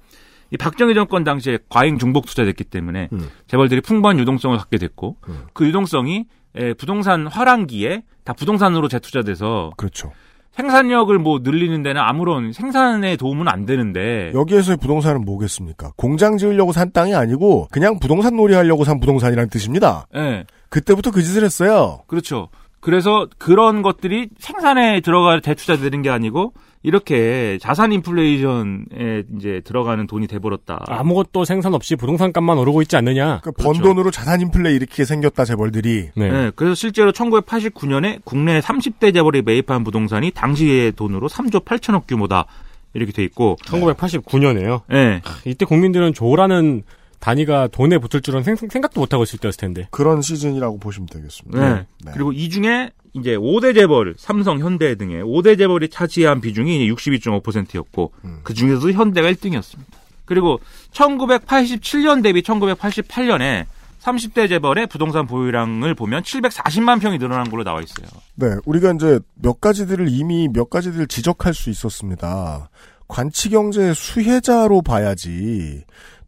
이 0.51 0.57
박정희 0.57 0.93
정권 0.93 1.23
당시에 1.23 1.57
과잉 1.69 1.97
중복 1.97 2.25
투자됐기 2.27 2.63
때문에 2.65 3.09
음. 3.11 3.29
재벌들이 3.47 3.81
풍부한 3.81 4.19
유동성을 4.19 4.55
갖게 4.57 4.77
됐고 4.77 5.17
음. 5.29 5.43
그 5.53 5.65
유동성이 5.67 6.25
에, 6.55 6.73
부동산 6.73 7.27
화랑기에 7.27 8.03
다 8.23 8.33
부동산으로 8.33 8.87
재투자돼서 8.87 9.71
그렇죠. 9.77 10.11
생산력을 10.51 11.17
뭐 11.17 11.39
늘리는 11.41 11.81
데는 11.81 11.99
아무런 11.99 12.53
생산에 12.53 13.15
도움은 13.17 13.47
안 13.47 13.65
되는데 13.65 14.31
여기에서의 14.35 14.77
부동산은 14.77 15.25
뭐겠습니까? 15.25 15.93
공장 15.95 16.37
지으려고 16.37 16.71
산 16.71 16.91
땅이 16.91 17.15
아니고 17.15 17.69
그냥 17.71 17.99
부동산 17.99 18.35
놀이 18.35 18.53
하려고 18.53 18.83
산 18.83 18.99
부동산이라는 18.99 19.49
뜻입니다. 19.49 20.05
예. 20.15 20.45
그때부터 20.69 21.11
그 21.11 21.23
짓을 21.23 21.43
했어요. 21.43 22.01
그렇죠. 22.07 22.49
그래서 22.79 23.27
그런 23.37 23.81
것들이 23.81 24.29
생산에 24.37 25.01
들어가 25.01 25.39
재투자되는 25.39 26.01
게 26.01 26.09
아니고 26.09 26.53
이렇게 26.83 27.57
자산 27.61 27.93
인플레이션에 27.93 29.23
이제 29.37 29.61
들어가는 29.63 30.05
돈이 30.05 30.27
돼버렸다. 30.27 30.83
아무것도 30.87 31.45
생산 31.45 31.73
없이 31.73 31.95
부동산 31.95 32.33
값만 32.33 32.57
오르고 32.57 32.81
있지 32.81 32.97
않느냐. 32.97 33.39
그번 33.41 33.77
돈으로 33.81 34.11
자산 34.11 34.41
인플레 34.41 34.73
일으키게 34.73 35.05
생겼다 35.05 35.45
재벌들이. 35.45 36.09
네. 36.15 36.29
네, 36.29 36.51
그래서 36.55 36.75
실제로 36.75 37.13
1989년에 37.13 38.19
국내 38.25 38.59
30대 38.59 39.13
재벌이 39.13 39.43
매입한 39.43 39.85
부동산이 39.85 40.31
당시의 40.31 40.91
돈으로 40.91 41.29
3조 41.29 41.63
8천억 41.63 42.05
규모다. 42.05 42.45
이렇게 42.93 43.11
돼 43.11 43.23
있고. 43.23 43.57
1989년에요. 43.63 44.81
네. 44.89 45.21
이때 45.45 45.65
국민들은 45.65 46.13
조라는 46.13 46.83
단위가 47.19 47.67
돈에 47.67 47.97
붙을 47.97 48.21
줄은 48.21 48.43
생, 48.43 48.55
각도 48.81 48.99
못하고 48.99 49.23
있을 49.23 49.39
때였을 49.39 49.57
텐데. 49.57 49.87
그런 49.89 50.21
시즌이라고 50.21 50.79
보시면 50.79 51.07
되겠습니다. 51.07 51.73
네. 52.05 52.11
그리고 52.13 52.33
이 52.33 52.49
중에 52.49 52.91
이제 53.13 53.35
5대 53.35 53.75
재벌, 53.75 54.15
삼성, 54.17 54.59
현대 54.59 54.95
등의 54.95 55.23
5대 55.23 55.57
재벌이 55.57 55.89
차지한 55.89 56.41
비중이 56.41 56.91
62.5%였고 56.91 58.11
음. 58.25 58.39
그 58.43 58.53
중에서도 58.53 58.91
현대가 58.91 59.31
1등이었습니다. 59.31 59.85
그리고 60.25 60.59
1987년 60.91 62.23
대비 62.23 62.41
1988년에 62.41 63.65
30대 64.01 64.49
재벌의 64.49 64.87
부동산 64.87 65.27
보유량을 65.27 65.95
보면 65.95 66.23
740만 66.23 66.99
평이 67.01 67.19
늘어난 67.19 67.49
걸로 67.49 67.63
나와 67.63 67.81
있어요. 67.81 68.07
네, 68.35 68.47
우리가 68.65 68.91
이제 68.93 69.19
몇 69.35 69.61
가지들을 69.61 70.07
이미 70.09 70.49
몇 70.51 70.69
가지들을 70.69 71.07
지적할 71.07 71.53
수 71.53 71.69
있었습니다. 71.69 72.69
관치 73.07 73.49
경제의 73.49 73.93
수혜자로 73.95 74.81
봐야지 74.81 75.83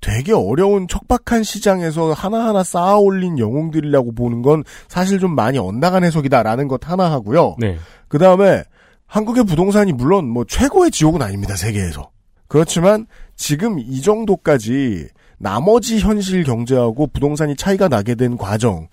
되게 0.06 0.34
어려운 0.34 0.88
척박한 0.88 1.41
시장에서 1.41 2.14
하나하나 2.14 2.64
쌓아 2.64 2.99
올린 2.99 3.39
영웅들이라고 3.39 4.12
보는 4.12 4.43
건 4.43 4.64
사실 4.88 5.20
좀 5.20 5.34
많이 5.34 5.58
엇나간 5.58 6.03
해석이다라는 6.03 6.68
것 6.68 6.88
하나 6.88 7.12
하고요. 7.12 7.56
네. 7.58 7.80
그 8.08 8.20
다음에 8.20 8.64
한국의 9.08 9.45
부동산이 9.45 9.93
물론 9.93 10.30
뭐 10.30 10.45
최고의 10.47 10.91
지옥은 10.91 11.24
아닙니다, 11.24 11.56
세계에서. 11.56 12.12
그렇지만 12.47 13.08
지금 13.36 13.80
이 13.80 13.99
정도까지 14.03 15.08
나머지 15.39 15.97
현실 15.97 16.43
경제하고 16.43 17.08
부동산이 17.08 17.56
차이가 17.56 17.88
나게 17.88 18.14
된 18.14 18.38
과정에 18.38 18.86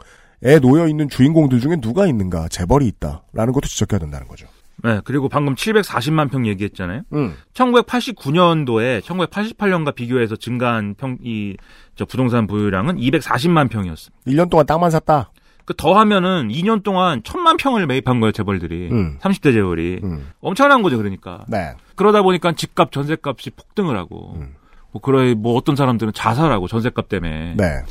놓여 0.62 0.88
있는 0.88 1.10
주인공들 1.10 1.60
중에 1.60 1.76
누가 1.76 2.06
있는가? 2.06 2.48
재벌이 2.48 2.86
있다라는 2.86 3.52
것도 3.52 3.68
지적해야 3.68 3.98
된다는 3.98 4.26
거죠. 4.28 4.46
네, 4.84 5.00
그리고 5.04 5.28
방금 5.28 5.54
740만 5.54 6.30
평 6.30 6.46
얘기했잖아요. 6.46 7.02
음. 7.12 7.34
1989년도에 7.54 9.00
1988년과 9.00 9.94
비교해서 9.94 10.36
증가한 10.36 10.94
평, 10.98 11.18
이, 11.22 11.56
저 11.94 12.04
부동산 12.04 12.46
보유량은 12.46 12.96
240만 12.96 13.70
평이었습니다. 13.70 14.22
1년 14.26 14.50
동안 14.50 14.66
땅만 14.66 14.90
샀다. 14.90 15.30
그 15.64 15.74
더하면은 15.76 16.48
2년 16.48 16.82
동안 16.82 17.22
1000만 17.22 17.56
평을 17.58 17.86
매입한 17.86 18.18
거예요, 18.20 18.32
재벌들이. 18.32 18.88
음. 18.90 19.18
30대 19.20 19.52
재벌이. 19.52 20.00
음. 20.02 20.30
엄청난 20.40 20.82
거죠, 20.82 20.96
그러니까. 20.96 21.44
네. 21.46 21.74
그러다 21.94 22.22
보니까 22.22 22.52
집값, 22.52 22.90
전세값이 22.90 23.50
폭등을 23.50 23.96
하고. 23.96 24.34
음. 24.36 24.54
뭐, 24.90 25.00
그래, 25.00 25.34
뭐 25.34 25.54
어떤 25.54 25.76
사람들은 25.76 26.12
자살하고, 26.12 26.66
전세값 26.66 27.08
때문에. 27.08 27.54
네. 27.56 27.82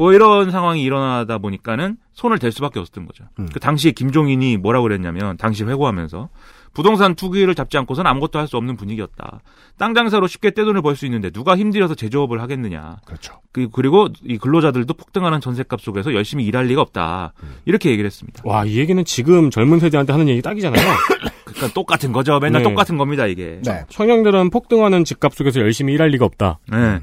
뭐 0.00 0.14
이런 0.14 0.50
상황이 0.50 0.82
일어나다 0.82 1.36
보니까는 1.36 1.98
손을 2.14 2.38
댈 2.38 2.52
수밖에 2.52 2.78
없었던 2.80 3.04
거죠. 3.04 3.24
음. 3.38 3.50
그 3.52 3.60
당시에 3.60 3.90
김종인이 3.92 4.56
뭐라고 4.56 4.84
그랬냐면 4.84 5.36
당시 5.36 5.62
회고하면서 5.62 6.30
부동산 6.72 7.14
투기를 7.14 7.54
잡지 7.54 7.76
않고선 7.76 8.06
아무것도 8.06 8.38
할 8.38 8.46
수 8.48 8.56
없는 8.56 8.78
분위기였다. 8.78 9.42
땅 9.76 9.92
장사로 9.92 10.26
쉽게 10.26 10.52
떼돈을 10.52 10.80
벌 10.80 10.96
수 10.96 11.04
있는데 11.04 11.28
누가 11.28 11.54
힘들어서 11.54 11.94
제조업을 11.94 12.40
하겠느냐. 12.40 12.96
그렇죠. 13.04 13.42
그, 13.52 13.68
그리고 13.70 14.08
이 14.24 14.38
근로자들도 14.38 14.94
폭등하는 14.94 15.38
전세값 15.42 15.82
속에서 15.82 16.14
열심히 16.14 16.46
일할 16.46 16.64
리가 16.64 16.80
없다. 16.80 17.34
이렇게 17.66 17.90
얘기를 17.90 18.06
했습니다. 18.06 18.42
와, 18.46 18.64
이 18.64 18.78
얘기는 18.78 19.04
지금 19.04 19.50
젊은 19.50 19.80
세대한테 19.80 20.14
하는 20.14 20.28
얘기 20.30 20.40
딱이잖아요. 20.40 20.82
그러니까 21.44 21.74
똑같은 21.74 22.12
거죠. 22.12 22.38
맨날 22.38 22.62
네. 22.62 22.68
똑같은 22.70 22.96
겁니다, 22.96 23.26
이게. 23.26 23.60
네. 23.64 23.84
청년들은 23.90 24.48
폭등하는 24.48 25.04
집값 25.04 25.34
속에서 25.34 25.60
열심히 25.60 25.92
일할 25.92 26.08
리가 26.08 26.24
없다. 26.24 26.58
네. 26.72 27.00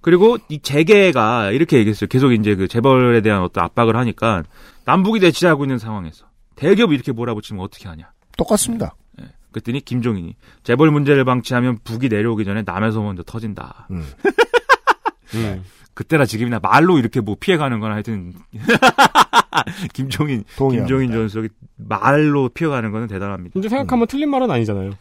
그리고 0.00 0.38
이 0.48 0.60
재계가 0.60 1.50
이렇게 1.50 1.78
얘기했어요. 1.78 2.08
계속 2.08 2.32
이제 2.32 2.54
그 2.54 2.68
재벌에 2.68 3.20
대한 3.20 3.42
어떤 3.42 3.64
압박을 3.64 3.96
하니까 3.96 4.42
남북이 4.84 5.20
대치하고 5.20 5.64
있는 5.64 5.78
상황에서 5.78 6.26
대기업이 6.56 6.94
이렇게 6.94 7.12
몰아붙이면 7.12 7.62
어떻게 7.62 7.88
하냐. 7.88 8.10
똑같습니다. 8.36 8.94
예. 9.20 9.26
그랬더니 9.52 9.80
김종인이 9.80 10.36
재벌 10.62 10.90
문제를 10.90 11.24
방치하면 11.24 11.78
북이 11.84 12.08
내려오기 12.08 12.44
전에 12.44 12.62
남에서 12.64 13.02
먼저 13.02 13.22
터진다. 13.22 13.88
음. 13.90 14.04
음. 15.34 15.64
그때나 15.94 16.24
지금이나 16.24 16.60
말로 16.60 16.98
이렇게 16.98 17.20
뭐 17.20 17.36
피해가는 17.38 17.78
건 17.80 17.92
하여튼 17.92 18.32
김종인 19.92 20.44
동의합니다. 20.56 20.86
김종인 20.86 21.12
전수석이 21.12 21.48
말로 21.76 22.48
피해가는 22.48 22.90
거는 22.90 23.06
대단합니다. 23.08 23.52
근데 23.52 23.68
생각하면 23.68 24.06
틀린 24.06 24.30
말은 24.30 24.50
아니잖아요. 24.50 24.92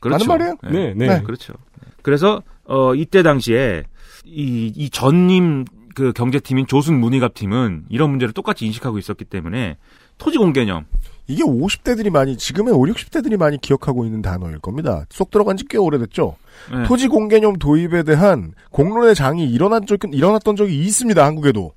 그렇죠. 0.00 0.26
맞는 0.26 0.26
말이에요. 0.28 0.56
네, 0.70 0.94
네. 0.94 1.06
네. 1.18 1.22
그렇죠. 1.22 1.54
그래서 2.02 2.42
어 2.64 2.94
이때 2.94 3.22
당시에 3.22 3.84
이, 4.24 4.72
이 4.74 4.90
전임 4.90 5.64
그 5.94 6.12
경제팀인 6.12 6.66
조순 6.66 6.98
문희갑 6.98 7.34
팀은 7.34 7.84
이런 7.88 8.10
문제를 8.10 8.32
똑같이 8.32 8.66
인식하고 8.66 8.98
있었기 8.98 9.24
때문에 9.26 9.76
토지 10.18 10.38
공 10.38 10.52
개념 10.52 10.86
이게 11.26 11.42
50대들이 11.42 12.10
많이 12.10 12.36
지금의 12.36 12.74
5, 12.74 12.80
60대들이 12.82 13.36
많이 13.38 13.58
기억하고 13.60 14.04
있는 14.04 14.20
단어일 14.22 14.58
겁니다. 14.58 15.04
쏙 15.08 15.30
들어간 15.30 15.56
지 15.56 15.64
꽤 15.68 15.78
오래됐죠. 15.78 16.36
네. 16.72 16.84
토지 16.84 17.08
공개념 17.08 17.56
도입에 17.56 18.02
대한 18.02 18.52
공론의 18.70 19.14
장이 19.14 19.48
일어난 19.50 19.86
적 19.86 19.98
일어났던 20.12 20.56
적이 20.56 20.80
있습니다. 20.80 21.24
한국에도 21.24 21.72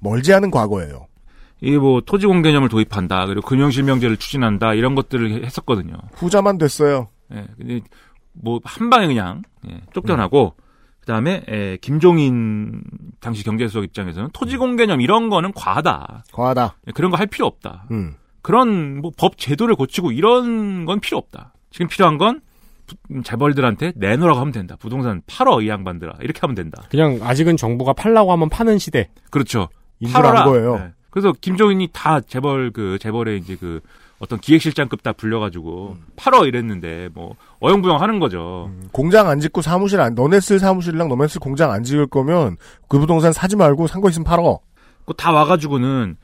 멀지 0.00 0.32
않은 0.34 0.50
과거예요. 0.50 1.06
이게 1.60 1.78
뭐 1.78 2.00
토지 2.02 2.26
공 2.26 2.42
개념을 2.42 2.68
도입한다 2.68 3.26
그리고 3.26 3.40
금융실명제를 3.46 4.18
추진한다 4.18 4.74
이런 4.74 4.94
것들을 4.94 5.44
했었거든요. 5.44 5.94
후자만 6.14 6.58
됐어요. 6.58 7.08
예, 7.32 7.46
근데 7.58 7.80
뭐 8.32 8.60
한 8.64 8.90
방에 8.90 9.06
그냥 9.06 9.42
예, 9.68 9.80
쫓겨나고 9.94 10.54
그다음에 11.06 11.44
예, 11.48 11.78
김종인 11.80 12.82
당시 13.20 13.44
경제수석 13.44 13.84
입장에서는 13.84 14.30
토지공 14.32 14.74
개념 14.76 15.00
이런 15.00 15.28
거는 15.30 15.52
과하다. 15.52 16.24
과하다. 16.32 16.76
예, 16.88 16.92
그런 16.92 17.10
거 17.12 17.16
할 17.16 17.26
필요 17.28 17.46
없다. 17.46 17.84
음. 17.92 18.14
그런 18.42 19.00
뭐 19.00 19.12
법 19.16 19.38
제도를 19.38 19.76
고치고 19.76 20.10
이런 20.12 20.84
건 20.84 20.98
필요 21.00 21.16
없다. 21.18 21.54
지금 21.70 21.86
필요한 21.88 22.18
건 22.18 22.40
부- 22.86 23.22
재벌들한테 23.22 23.92
내놓으라고 23.96 24.38
하면 24.40 24.52
된다. 24.52 24.76
부동산 24.78 25.22
팔어 25.26 25.62
이 25.62 25.68
양반들아 25.68 26.14
이렇게 26.20 26.40
하면 26.40 26.54
된다. 26.56 26.82
그냥 26.90 27.18
아직은 27.22 27.56
정부가 27.56 27.92
팔라고 27.92 28.32
하면 28.32 28.48
파는 28.48 28.78
시대. 28.78 29.08
그렇죠. 29.30 29.68
팔아라. 30.12 30.44
거예요. 30.44 30.76
네. 30.76 30.92
그래서 31.10 31.32
김종인이 31.40 31.88
다 31.92 32.20
재벌 32.20 32.70
그 32.72 32.98
재벌의 33.00 33.38
이제 33.38 33.56
그 33.56 33.80
어떤 34.18 34.38
기획실장급 34.40 35.02
다 35.02 35.12
불려가지고 35.12 35.96
팔어 36.16 36.46
이랬는데 36.46 37.10
뭐 37.14 37.34
어영부영 37.60 38.00
하는 38.00 38.18
거죠. 38.18 38.70
공장 38.92 39.28
안 39.28 39.40
짓고 39.40 39.60
사무실 39.62 40.00
안, 40.00 40.14
너네 40.14 40.40
쓸 40.40 40.58
사무실이랑 40.58 41.08
너네 41.08 41.28
쓸 41.28 41.38
공장 41.40 41.70
안 41.70 41.82
지을 41.84 42.06
거면 42.06 42.56
그 42.88 42.98
부동산 42.98 43.32
사지 43.32 43.56
말고 43.56 43.86
산 43.86 44.00
거 44.00 44.08
있으면 44.08 44.24
팔어. 44.24 44.60
그거 45.00 45.12
다 45.14 45.32
와가지고는 45.32 46.16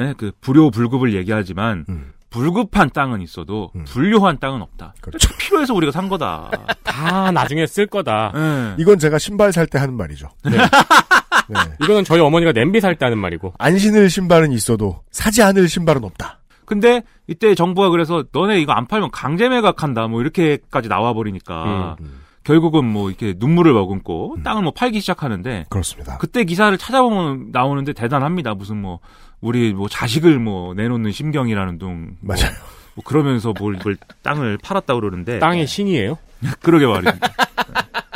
예, 0.00 0.14
그 0.18 0.30
불효 0.40 0.70
불급을 0.70 1.14
얘기하지만 1.14 1.84
음. 1.88 2.12
불급한 2.30 2.90
땅은 2.90 3.22
있어도 3.22 3.70
불효한 3.86 4.38
땅은 4.38 4.60
없다. 4.60 4.92
그렇죠. 5.00 5.34
필요해서 5.38 5.72
우리가 5.72 5.90
산 5.90 6.08
거다. 6.10 6.50
다 6.84 7.30
나중에 7.32 7.66
쓸 7.66 7.86
거다. 7.86 8.32
예. 8.36 8.74
이건 8.78 8.98
제가 8.98 9.18
신발 9.18 9.50
살 9.52 9.66
때 9.66 9.78
하는 9.78 9.94
말이죠. 9.96 10.28
네. 10.44 10.58
이거는 11.82 12.04
저희 12.04 12.20
어머니가 12.20 12.52
냄비 12.52 12.80
살 12.80 12.96
때 12.96 13.06
하는 13.06 13.16
말이고. 13.18 13.54
안 13.58 13.78
신을 13.78 14.10
신발은 14.10 14.52
있어도 14.52 15.00
사지 15.10 15.42
않을 15.42 15.68
신발은 15.68 16.04
없다. 16.04 16.38
근데 16.68 17.02
이때 17.26 17.54
정부가 17.54 17.88
그래서 17.88 18.24
너네 18.30 18.60
이거 18.60 18.72
안 18.72 18.86
팔면 18.86 19.10
강제 19.10 19.48
매각한다 19.48 20.06
뭐 20.06 20.20
이렇게까지 20.20 20.90
나와 20.90 21.14
버리니까 21.14 21.96
음. 21.98 22.20
결국은 22.44 22.84
뭐 22.84 23.08
이렇게 23.08 23.34
눈물을 23.38 23.72
머금고 23.72 24.36
땅을 24.44 24.62
뭐 24.62 24.72
팔기 24.72 25.00
시작하는데 25.00 25.64
그렇습니다. 25.70 26.18
그때 26.18 26.44
기사를 26.44 26.76
찾아보면 26.76 27.52
나오는데 27.52 27.94
대단합니다. 27.94 28.52
무슨 28.52 28.82
뭐 28.82 29.00
우리 29.40 29.72
뭐 29.72 29.88
자식을 29.88 30.38
뭐 30.38 30.74
내놓는 30.74 31.10
심경이라는 31.10 31.78
둥 31.78 32.16
뭐, 32.20 32.36
맞아요. 32.36 32.52
뭐 32.94 33.02
그러면서 33.02 33.54
뭘, 33.58 33.78
뭘 33.82 33.96
땅을 34.22 34.58
팔았다 34.62 34.94
그러는데 34.94 35.38
땅의 35.38 35.66
신이에요? 35.66 36.18
그러게 36.60 36.86
말입니다. 36.86 37.28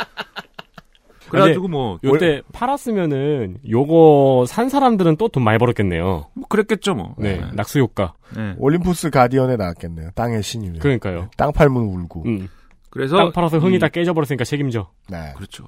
그래가지고 1.41 1.67
뭐 1.67 1.99
요때 2.03 2.41
팔았으면은 2.53 3.57
요거 3.69 4.45
산 4.47 4.69
사람들은 4.69 5.17
또 5.17 5.27
돈 5.27 5.43
많이 5.43 5.57
벌었겠네요. 5.57 6.27
뭐 6.33 6.47
그랬겠죠 6.47 6.93
뭐. 6.93 7.15
네, 7.17 7.41
낙수 7.53 7.79
효과. 7.79 8.13
네. 8.35 8.53
올림푸스 8.57 9.09
가디언에 9.09 9.55
나왔겠네요. 9.55 10.11
땅의 10.15 10.43
신이면. 10.43 10.79
그러니까요. 10.79 11.29
땅 11.37 11.51
팔면 11.51 11.77
울고. 11.83 12.23
음. 12.25 12.47
그래서 12.89 13.17
땅 13.17 13.31
팔아서 13.31 13.57
흥이 13.59 13.77
이- 13.77 13.79
다 13.79 13.87
깨져버렸으니까 13.87 14.43
책임져. 14.43 14.89
네. 15.09 15.33
그렇죠. 15.35 15.65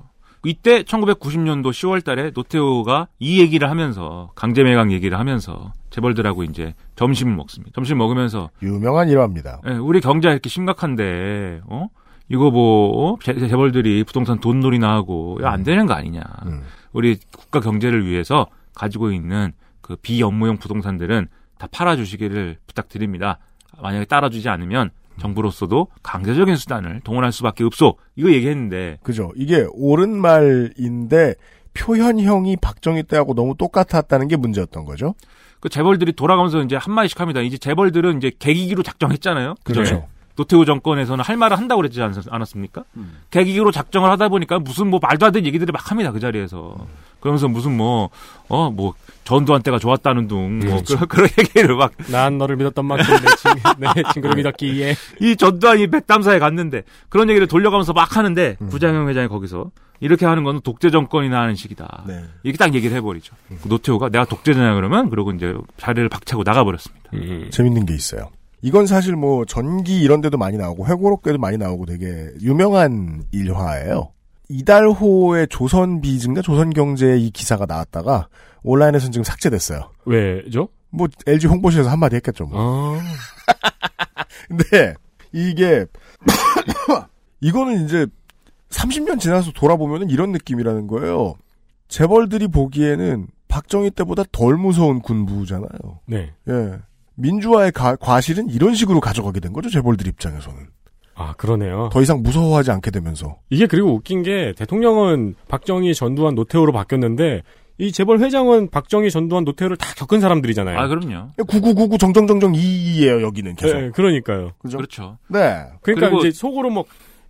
이때 0.47 0.83
1990년도 0.83 1.71
10월 1.71 2.03
달에 2.05 2.29
노태우가 2.35 3.07
이 3.17 3.41
얘기를 3.41 3.67
하면서 3.67 4.29
강제 4.35 4.61
매각 4.61 4.91
얘기를 4.91 5.17
하면서 5.17 5.73
재벌들하고 5.89 6.43
이제 6.43 6.75
점심을 6.95 7.35
먹습니다. 7.35 7.71
점심 7.73 7.97
먹으면서 7.97 8.51
유명한 8.61 9.09
일화입니다. 9.09 9.61
예, 9.67 9.71
우리 9.71 10.01
경제가 10.01 10.33
이렇게 10.33 10.47
심각한데 10.49 11.61
어? 11.67 11.87
이거 12.29 12.51
뭐 12.51 13.13
어? 13.13 13.17
재, 13.21 13.33
재벌들이 13.33 14.03
부동산 14.03 14.39
돈놀이나 14.39 14.91
하고 14.91 15.37
안 15.43 15.63
되는 15.63 15.85
거 15.85 15.93
아니냐. 15.93 16.21
음. 16.45 16.63
우리 16.91 17.17
국가 17.37 17.59
경제를 17.59 18.05
위해서 18.05 18.47
가지고 18.73 19.11
있는 19.11 19.53
그 19.81 19.95
비업무용 19.95 20.57
부동산들은 20.57 21.27
다 21.57 21.67
팔아주시기를 21.71 22.57
부탁드립니다. 22.67 23.39
만약에 23.81 24.05
따라주지 24.05 24.49
않으면 24.49 24.89
정부로서도 25.19 25.87
강제적인 26.03 26.55
수단을 26.55 27.01
동원할 27.03 27.31
수밖에 27.31 27.63
없소. 27.63 27.97
이거 28.15 28.31
얘기했는데 28.31 28.97
그죠. 29.03 29.31
이게 29.35 29.67
옳은 29.73 30.17
말인데 30.17 31.35
표현형이 31.73 32.57
박정희 32.57 33.03
때하고 33.03 33.33
너무 33.33 33.55
똑같았다는 33.57 34.27
게 34.27 34.35
문제였던 34.35 34.85
거죠. 34.85 35.13
그 35.59 35.69
재벌들이 35.69 36.13
돌아가면서 36.13 36.61
이제 36.63 36.75
한 36.75 36.93
마디씩 36.93 37.19
합니다. 37.19 37.41
이제 37.41 37.57
재벌들은 37.57 38.17
이제 38.17 38.31
계기기로 38.37 38.83
작정했잖아요. 38.83 39.55
그전에. 39.63 39.89
그렇죠. 39.89 40.07
노태우 40.35 40.65
정권에서는 40.65 41.23
할 41.23 41.37
말을 41.37 41.57
한다고 41.57 41.81
그랬지 41.81 42.01
않, 42.01 42.13
않았습니까? 42.29 42.83
계기기로 43.31 43.71
작정을 43.71 44.09
하다 44.11 44.29
보니까 44.29 44.59
무슨 44.59 44.87
뭐 44.87 44.99
말도 45.01 45.25
안 45.25 45.31
되는 45.31 45.47
얘기들을 45.47 45.71
막 45.71 45.91
합니다. 45.91 46.11
그 46.11 46.19
자리에서. 46.19 46.75
그러면서 47.25 47.47
무슨 47.47 47.75
뭐, 47.75 48.11
어, 48.49 48.69
뭐, 48.69 48.93
전두환 49.23 49.63
때가 49.63 49.79
좋았다는 49.79 50.27
둥, 50.27 50.59
뭐, 50.59 50.79
그, 50.87 50.95
그런 51.07 51.27
얘기를 51.39 51.75
막. 51.75 51.91
난 52.11 52.37
너를 52.37 52.55
믿었던 52.55 52.85
만큼 52.85 53.15
내, 53.15 53.35
친, 53.35 53.51
내 53.79 54.03
친구를 54.13 54.35
믿었기에. 54.35 54.95
이 55.21 55.35
전두환이 55.35 55.87
백담사에 55.87 56.37
갔는데, 56.37 56.83
그런 57.09 57.27
얘기를 57.29 57.47
돌려가면서 57.47 57.93
막 57.93 58.15
하는데, 58.15 58.57
구장영 58.69 59.09
회장이 59.09 59.27
거기서, 59.27 59.71
이렇게 60.01 60.27
하는 60.27 60.43
건 60.43 60.61
독재 60.61 60.91
정권이나 60.91 61.41
하는 61.41 61.55
식이다. 61.55 62.03
네. 62.05 62.25
이렇게 62.43 62.59
딱 62.59 62.75
얘기를 62.75 62.95
해버리죠. 62.97 63.33
그 63.63 63.67
노태우가 63.69 64.09
내가 64.09 64.25
독재자냐 64.25 64.75
그러면, 64.75 65.09
그러고 65.09 65.31
이제 65.31 65.55
자리를 65.77 66.07
박차고 66.09 66.43
나가버렸습니다. 66.43 67.09
음. 67.13 67.47
재밌는 67.49 67.87
게 67.87 67.95
있어요. 67.95 68.29
이건 68.65 68.87
사실 68.87 69.15
뭐 69.15 69.45
전기 69.45 70.01
이런 70.01 70.21
데도 70.21 70.39
많이 70.39 70.57
나오고 70.57 70.87
회고록에도 70.87 71.37
많이 71.37 71.55
나오고 71.55 71.85
되게 71.85 72.31
유명한 72.41 73.23
일화예요. 73.31 74.11
이달호의 74.49 75.49
조선비즈인가 75.49 76.41
조선경제에 76.41 77.17
이 77.19 77.29
기사가 77.29 77.67
나왔다가 77.67 78.27
온라인에서는 78.63 79.11
지금 79.11 79.23
삭제됐어요. 79.23 79.91
왜죠? 80.05 80.69
뭐 80.89 81.07
LG 81.27 81.45
홍보실에서 81.45 81.91
한마디 81.91 82.15
했겠죠. 82.15 82.45
뭐. 82.47 82.97
아, 82.97 83.01
근데 84.49 84.95
이게 85.31 85.85
이거는 87.41 87.85
이제 87.85 88.07
30년 88.71 89.19
지나서 89.19 89.51
돌아보면 89.51 90.09
이런 90.09 90.31
느낌이라는 90.31 90.87
거예요. 90.87 91.35
재벌들이 91.87 92.47
보기에는 92.47 93.27
박정희 93.47 93.91
때보다 93.91 94.23
덜 94.31 94.57
무서운 94.57 95.01
군부잖아요. 95.01 95.99
네. 96.07 96.33
예. 96.49 96.79
민주화의 97.15 97.71
가- 97.71 97.95
과실은 97.95 98.49
이런 98.49 98.73
식으로 98.75 98.99
가져가게 98.99 99.39
된 99.39 99.53
거죠, 99.53 99.69
재벌들 99.69 100.07
입장에서는. 100.07 100.59
아, 101.15 101.33
그러네요. 101.37 101.89
더 101.93 102.01
이상 102.01 102.21
무서워하지 102.23 102.71
않게 102.71 102.91
되면서. 102.91 103.37
이게 103.49 103.67
그리고 103.67 103.93
웃긴 103.93 104.21
게 104.21 104.53
대통령은 104.57 105.35
박정희, 105.47 105.93
전두환, 105.95 106.35
노태우로 106.35 106.73
바뀌었는데 106.73 107.41
이 107.77 107.91
재벌 107.91 108.19
회장은 108.19 108.69
박정희, 108.69 109.09
전두환, 109.11 109.43
노태우를 109.45 109.77
다 109.77 109.93
겪은 109.95 110.19
사람들이잖아요. 110.19 110.77
아, 110.77 110.87
그럼요. 110.87 111.29
9999 111.47 111.97
정정정정 111.97 112.53
2예요, 112.53 113.21
여기는 113.21 113.55
계속. 113.55 113.77
네, 113.77 113.89
그러니까요. 113.91 114.51
그죠? 114.59 114.77
그렇죠. 114.77 115.17
네. 115.29 115.63
그러니까 115.81 116.09
그리고- 116.09 116.19
이제 116.19 116.31
속으로 116.31 116.69
뭐, 116.69 116.83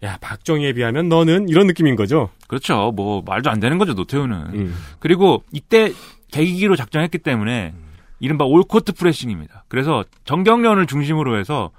야, 0.04 0.18
박정희에 0.20 0.74
비하면 0.74 1.08
너는 1.10 1.48
이런 1.50 1.68
느낌인 1.68 1.96
거죠. 1.96 2.30
그렇죠. 2.48 2.92
뭐, 2.96 3.24
말도 3.26 3.50
안 3.52 3.60
되는 3.60 3.78
거죠, 3.78 3.94
노태우는. 3.94 4.36
음. 4.54 4.76
그리고 5.00 5.44
이때 5.52 5.92
계기기로 6.32 6.76
작정했기 6.76 7.20
때문에 7.20 7.74
이른바 8.20 8.46
올코트 8.46 8.94
프레싱입니다. 8.94 9.66
그래서 9.68 10.04
정경련을 10.26 10.86
중심으로 10.88 11.38
해서 11.38 11.72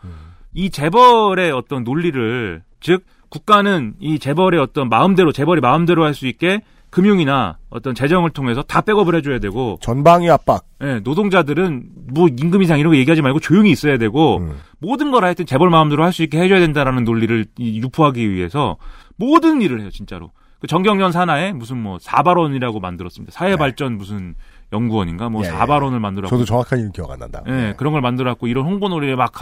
이 0.55 0.71
재벌의 0.71 1.53
어떤 1.53 1.85
논리를 1.85 2.63
즉 2.81 3.05
국가는 3.29 3.95
이 4.01 4.19
재벌의 4.19 4.61
어떤 4.61 4.89
마음대로 4.89 5.33
재벌이 5.33 5.61
마음대로 5.61 6.05
할 6.05 6.15
수 6.15 6.27
있게 6.27 6.61
금융이나 6.91 7.59
어떤 7.69 7.95
재정을 7.95 8.31
통해서 8.31 8.63
다 8.63 8.81
백업을 8.81 9.15
해줘야 9.17 9.39
되고 9.39 9.77
전방위 9.83 10.31
압박. 10.31 10.65
예, 10.83 11.01
노동자들은 11.01 11.85
뭐 12.15 12.29
임금 12.29 12.63
이상 12.63 12.79
이런 12.79 12.93
거 12.93 12.97
얘기하지 12.97 13.21
말고 13.23 13.41
조용히 13.41 13.71
있어야 13.71 13.99
되고 13.99 14.39
음. 14.39 14.57
모든 14.79 15.11
걸 15.11 15.25
하여튼 15.25 15.45
재벌 15.47 15.69
마음대로 15.69 16.05
할 16.05 16.13
수 16.13 16.23
있게 16.23 16.39
해줘야 16.41 16.61
된다라는 16.61 17.05
논리를 17.05 17.45
이- 17.59 17.79
유포하기 17.83 18.31
위해서 18.31 18.77
모든 19.17 19.61
일을 19.61 19.81
해요 19.81 19.91
진짜로. 19.91 20.31
그 20.61 20.67
정경련 20.69 21.13
산하에 21.13 21.53
무슨 21.53 21.83
뭐 21.83 21.99
사발원이라고 22.01 22.81
만들었습니다. 22.81 23.31
사회발전 23.33 23.99
무슨 23.99 24.35
연구원인가 24.73 25.29
뭐 25.29 25.43
예, 25.45 25.49
예. 25.49 25.51
사발원을 25.53 26.01
만들었고 26.01 26.29
저도 26.35 26.45
정확한 26.45 26.79
이름 26.81 26.93
기억 26.93 27.11
안 27.11 27.19
난다. 27.19 27.43
예, 27.49 27.75
그런 27.77 27.93
걸 27.93 28.03
만들었고 28.03 28.47
이런 28.49 28.65
홍보 28.65 28.89
논리를 28.89 29.15
막 29.17 29.33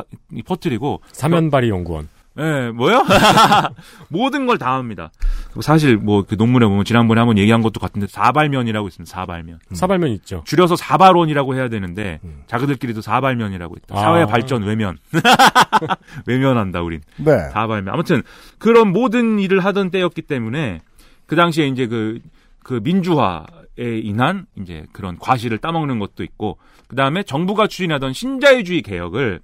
퍼뜨리고 0.46 1.00
사면발이 1.12 1.68
연구원. 1.70 2.08
예, 2.36 2.70
뭐요? 2.72 3.04
모든 4.08 4.44
걸 4.46 4.58
다 4.58 4.74
합니다. 4.74 5.12
그리고 5.46 5.62
사실 5.62 5.96
뭐 5.96 6.24
그 6.24 6.34
논문에 6.34 6.66
보면 6.66 6.84
지난번에 6.84 7.20
한번 7.20 7.38
얘기한 7.38 7.62
것도 7.62 7.78
같은데 7.78 8.08
사발면이라고 8.08 8.88
있습니다. 8.88 9.08
사발면. 9.10 9.60
사발면 9.72 10.10
있죠. 10.14 10.42
줄여서 10.44 10.74
사발원이라고 10.74 11.54
해야 11.54 11.68
되는데 11.68 12.18
음. 12.24 12.42
자기들끼리도 12.48 13.02
사발면이라고 13.02 13.76
있다. 13.76 13.96
아. 13.96 14.00
사회 14.00 14.26
발전 14.26 14.64
외면. 14.64 14.98
외면한다 16.26 16.82
우린. 16.82 17.02
네. 17.16 17.38
사발면. 17.52 17.92
아무튼 17.94 18.22
그런 18.58 18.88
모든 18.92 19.38
일을 19.38 19.64
하던 19.64 19.90
때였기 19.90 20.22
때문에 20.22 20.80
그 21.26 21.36
당시에 21.36 21.68
이제 21.68 21.86
그, 21.86 22.18
그 22.62 22.80
민주화에 22.82 23.44
인한 23.76 24.46
이제 24.56 24.86
그런 24.92 25.18
과실을 25.18 25.58
따먹는 25.58 25.98
것도 25.98 26.22
있고 26.24 26.58
그 26.86 26.96
다음에 26.96 27.22
정부가 27.22 27.66
추진하던 27.66 28.12
신자유주의 28.12 28.82
개혁을 28.82 29.40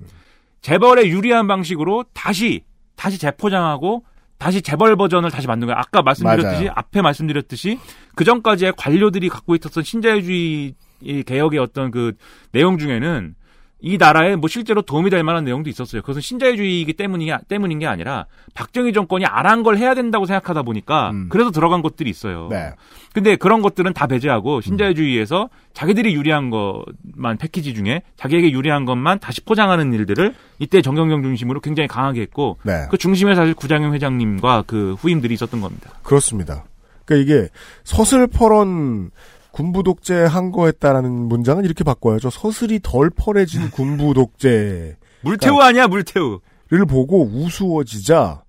재벌에 0.61 1.09
유리한 1.09 1.47
방식으로 1.47 2.05
다시 2.13 2.63
다시 2.97 3.19
재포장하고 3.19 4.05
다시 4.39 4.63
재벌 4.63 4.97
버전을 4.97 5.31
다시 5.31 5.47
만든 5.47 5.67
거예요. 5.67 5.79
아까 5.79 6.03
말씀드렸듯이 6.03 6.65
맞아요. 6.65 6.73
앞에 6.75 7.03
말씀드렸듯이 7.03 7.79
그 8.15 8.25
전까지의 8.25 8.75
관료들이 8.77 9.29
갖고 9.29 9.55
있었던 9.55 9.83
신자유주의 9.83 10.75
이 11.03 11.23
개혁의 11.23 11.59
어떤 11.59 11.91
그 11.91 12.13
내용 12.53 12.79
중에는 12.79 13.35
이 13.83 13.97
나라에 13.97 14.37
뭐 14.37 14.49
실제로 14.49 14.83
도움이 14.83 15.11
될 15.11 15.23
만한 15.25 15.45
내용도 15.45 15.71
있었어요. 15.71 16.03
그것은 16.03 16.21
신자유주의이기 16.21 16.93
때문이 16.95 17.31
때문인 17.49 17.79
게 17.79 17.87
아니라 17.87 18.27
박정희 18.55 18.93
정권이 18.93 19.25
안 19.27 19.47
한 19.47 19.63
걸 19.63 19.79
해야 19.79 19.95
된다고 19.95 20.27
생각하다 20.27 20.63
보니까 20.63 21.11
음. 21.11 21.29
그래서 21.31 21.51
들어간 21.51 21.83
것들이 21.83 22.09
있어요. 22.11 22.49
네. 22.51 22.73
근데 23.13 23.37
그런 23.37 23.63
것들은 23.63 23.93
다 23.95 24.07
배제하고 24.07 24.61
신자유주의에서 24.61 25.49
자기들이 25.75 26.15
유리한 26.15 26.51
것만 26.51 27.39
패키지 27.39 27.75
중에 27.75 28.03
자기에게 28.17 28.51
유리한 28.53 28.85
것만 28.85 29.19
다시 29.19 29.41
포장하는 29.41 29.93
일들을 29.93 30.35
이때 30.59 30.83
정경영 30.83 31.23
중심으로 31.23 31.61
굉장히 31.61 31.89
강하게 31.89 32.21
했고 32.21 32.59
네. 32.65 32.87
그 32.91 32.99
중심에 32.99 33.35
사실 33.35 33.55
구장영 33.55 33.95
회장님과 33.95 34.65
그 34.67 34.95
후임들이 35.01 35.35
있었던 35.35 35.61
겁니다. 35.61 35.91
그렇습니다. 36.03 36.65
그러니까 37.07 37.33
이게 37.35 37.49
서슬퍼런 37.85 39.11
군부 39.53 39.83
독재 39.83 40.25
한 40.25 40.53
거였다라는 40.53 41.11
문장은 41.11 41.65
이렇게 41.65 41.85
바꿔야죠. 41.85 42.31
서슬이 42.31 42.81
덜 42.83 43.11
펄해진 43.11 43.71
군부 43.71 44.15
독재 44.15 44.97
물태우 45.23 45.59
아니야 45.61 45.87
물태우. 45.87 46.41
를 46.71 46.87
보고 46.87 47.25
우스워지자 47.25 48.45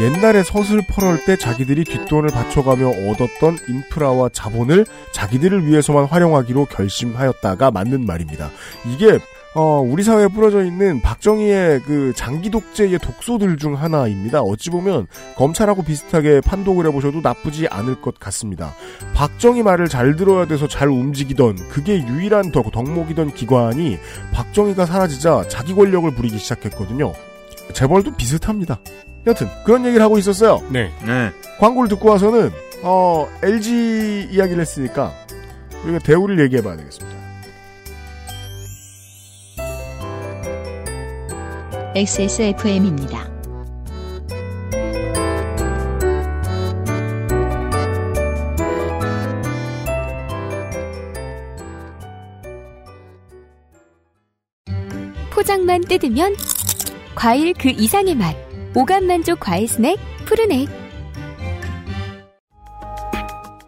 옛날에 0.00 0.42
서슬퍼럴 0.42 1.24
때 1.24 1.36
자기들이 1.36 1.84
뒷돈을 1.84 2.30
바쳐가며 2.30 2.88
얻었던 2.88 3.58
인프라와 3.68 4.30
자본을 4.30 4.84
자기들을 5.12 5.68
위해서만 5.68 6.06
활용하기로 6.06 6.64
결심하였다가 6.64 7.70
맞는 7.70 8.04
말입니다. 8.04 8.50
이게 8.92 9.20
어, 9.54 9.80
우리 9.80 10.02
사회에 10.02 10.26
뿌려져 10.28 10.64
있는 10.64 11.00
박정희의 11.00 11.82
그 11.82 12.12
장기 12.16 12.50
독재의 12.50 12.98
독소들 12.98 13.56
중 13.56 13.80
하나입니다. 13.80 14.40
어찌 14.42 14.70
보면 14.70 15.06
검찰하고 15.36 15.84
비슷하게 15.84 16.40
판독을 16.40 16.86
해보셔도 16.86 17.20
나쁘지 17.20 17.68
않을 17.68 18.00
것 18.00 18.18
같습니다. 18.18 18.74
박정희 19.14 19.62
말을 19.62 19.88
잘 19.88 20.16
들어야 20.16 20.46
돼서 20.46 20.66
잘 20.66 20.88
움직이던 20.88 21.68
그게 21.68 22.04
유일한 22.04 22.50
덕, 22.50 22.72
덕목이던 22.72 23.34
기관이 23.34 23.98
박정희가 24.32 24.86
사라지자 24.86 25.46
자기 25.48 25.72
권력을 25.72 26.10
부리기 26.10 26.36
시작했거든요. 26.38 27.12
재벌도 27.72 28.16
비슷합니다. 28.16 28.80
여튼 29.26 29.46
그런 29.64 29.86
얘기를 29.86 30.02
하고 30.02 30.18
있었어요. 30.18 30.62
네. 30.70 30.90
네. 31.06 31.30
광고를 31.60 31.88
듣고 31.90 32.10
와서는 32.10 32.50
어, 32.82 33.28
LG 33.42 34.28
이야기를 34.32 34.60
했으니까 34.60 35.12
우리가 35.84 36.00
대우를 36.00 36.40
얘기해봐야 36.40 36.76
되겠습니다. 36.76 37.23
XSFM입니다. 41.96 43.30
포장만 55.30 55.82
뜯으면 55.82 56.34
과일 57.14 57.54
그 57.54 57.68
이상의 57.68 58.16
맛. 58.16 58.34
오감 58.74 59.06
만족 59.06 59.38
과일 59.38 59.68
스낵 59.68 59.96
푸르넥. 60.24 60.68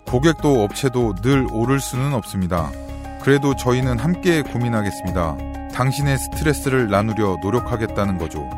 고객도 0.08 0.64
업체도 0.64 1.14
늘 1.22 1.46
오를 1.52 1.78
수는 1.78 2.12
없습니다. 2.12 2.72
그래도 3.22 3.54
저희는 3.54 4.00
함께 4.00 4.42
고민하겠습니다. 4.42 5.36
당신의 5.76 6.16
스트레스를 6.16 6.88
나누려 6.88 7.36
노력하겠다는 7.42 8.16
거죠. 8.16 8.48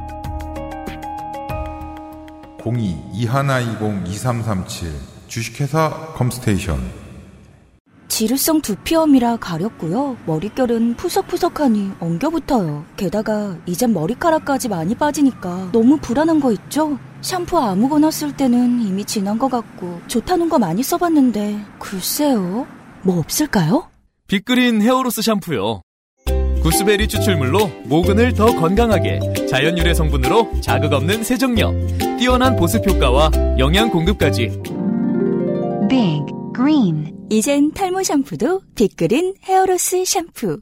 02-2120-2337 2.61 4.93
주식회사 5.27 6.13
컴스테이션 6.15 6.79
지루성 8.07 8.63
두피염이라 8.63 9.39
가렵고요. 9.39 10.17
머릿결은 10.27 10.95
푸석푸석하니 10.95 11.95
엉겨붙어요. 11.99 12.85
게다가 12.97 13.57
이젠 13.67 13.93
머리카락까지 13.93 14.69
많이 14.69 14.95
빠지니까 14.95 15.71
너무 15.73 15.99
불안한 15.99 16.39
거 16.39 16.53
있죠? 16.53 17.01
샴푸 17.21 17.59
아무거나 17.59 18.13
쓸 18.13 18.37
때는 18.37 18.81
이미 18.81 19.05
지난 19.05 19.41
것 19.41 19.51
같고 19.51 20.01
좋다는 20.07 20.49
거 20.49 20.61
많이 20.61 20.85
써봤는데 20.85 21.65
글쎄요. 21.81 22.69
뭐 23.03 23.19
없을까요? 23.19 23.91
빅그린 24.29 24.83
헤어로스 24.83 25.23
샴푸요. 25.23 25.83
구스베리 26.69 27.09
추출물로 27.09 27.67
모근을 27.85 28.35
더 28.35 28.45
건강하게 28.55 29.47
자연 29.49 29.79
유래 29.79 29.95
성분으로 29.95 30.61
자극 30.61 30.93
없는 30.93 31.25
세정력, 31.25 31.73
뛰어난 32.19 32.57
보습 32.57 32.87
효과와 32.87 33.31
영양 33.59 33.89
공급까지. 33.89 34.49
Big 35.89 36.27
Green 36.55 37.27
이젠 37.31 37.73
탈모 37.73 38.03
샴푸도 38.03 38.61
빅그린 38.75 39.37
헤어로스 39.45 40.05
샴푸 40.05 40.61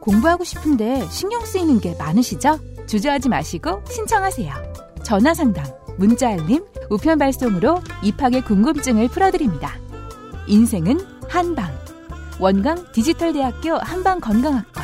공부하고 0.00 0.44
싶은데 0.44 1.04
신경 1.10 1.44
쓰이는 1.44 1.80
게 1.80 1.92
많으시죠? 1.98 2.60
주저하지 2.86 3.28
마시고 3.28 3.82
신청하세요. 3.90 4.54
전화 5.02 5.34
상담, 5.34 5.64
문자 5.98 6.28
알림, 6.28 6.62
우편 6.90 7.18
발송으로 7.18 7.80
입학의 8.04 8.44
궁금증을 8.44 9.08
풀어드립니다. 9.08 9.76
인생은 10.46 11.00
한방. 11.28 11.81
원광 12.40 12.90
디지털대학교 12.92 13.74
한방건강학과. 13.76 14.82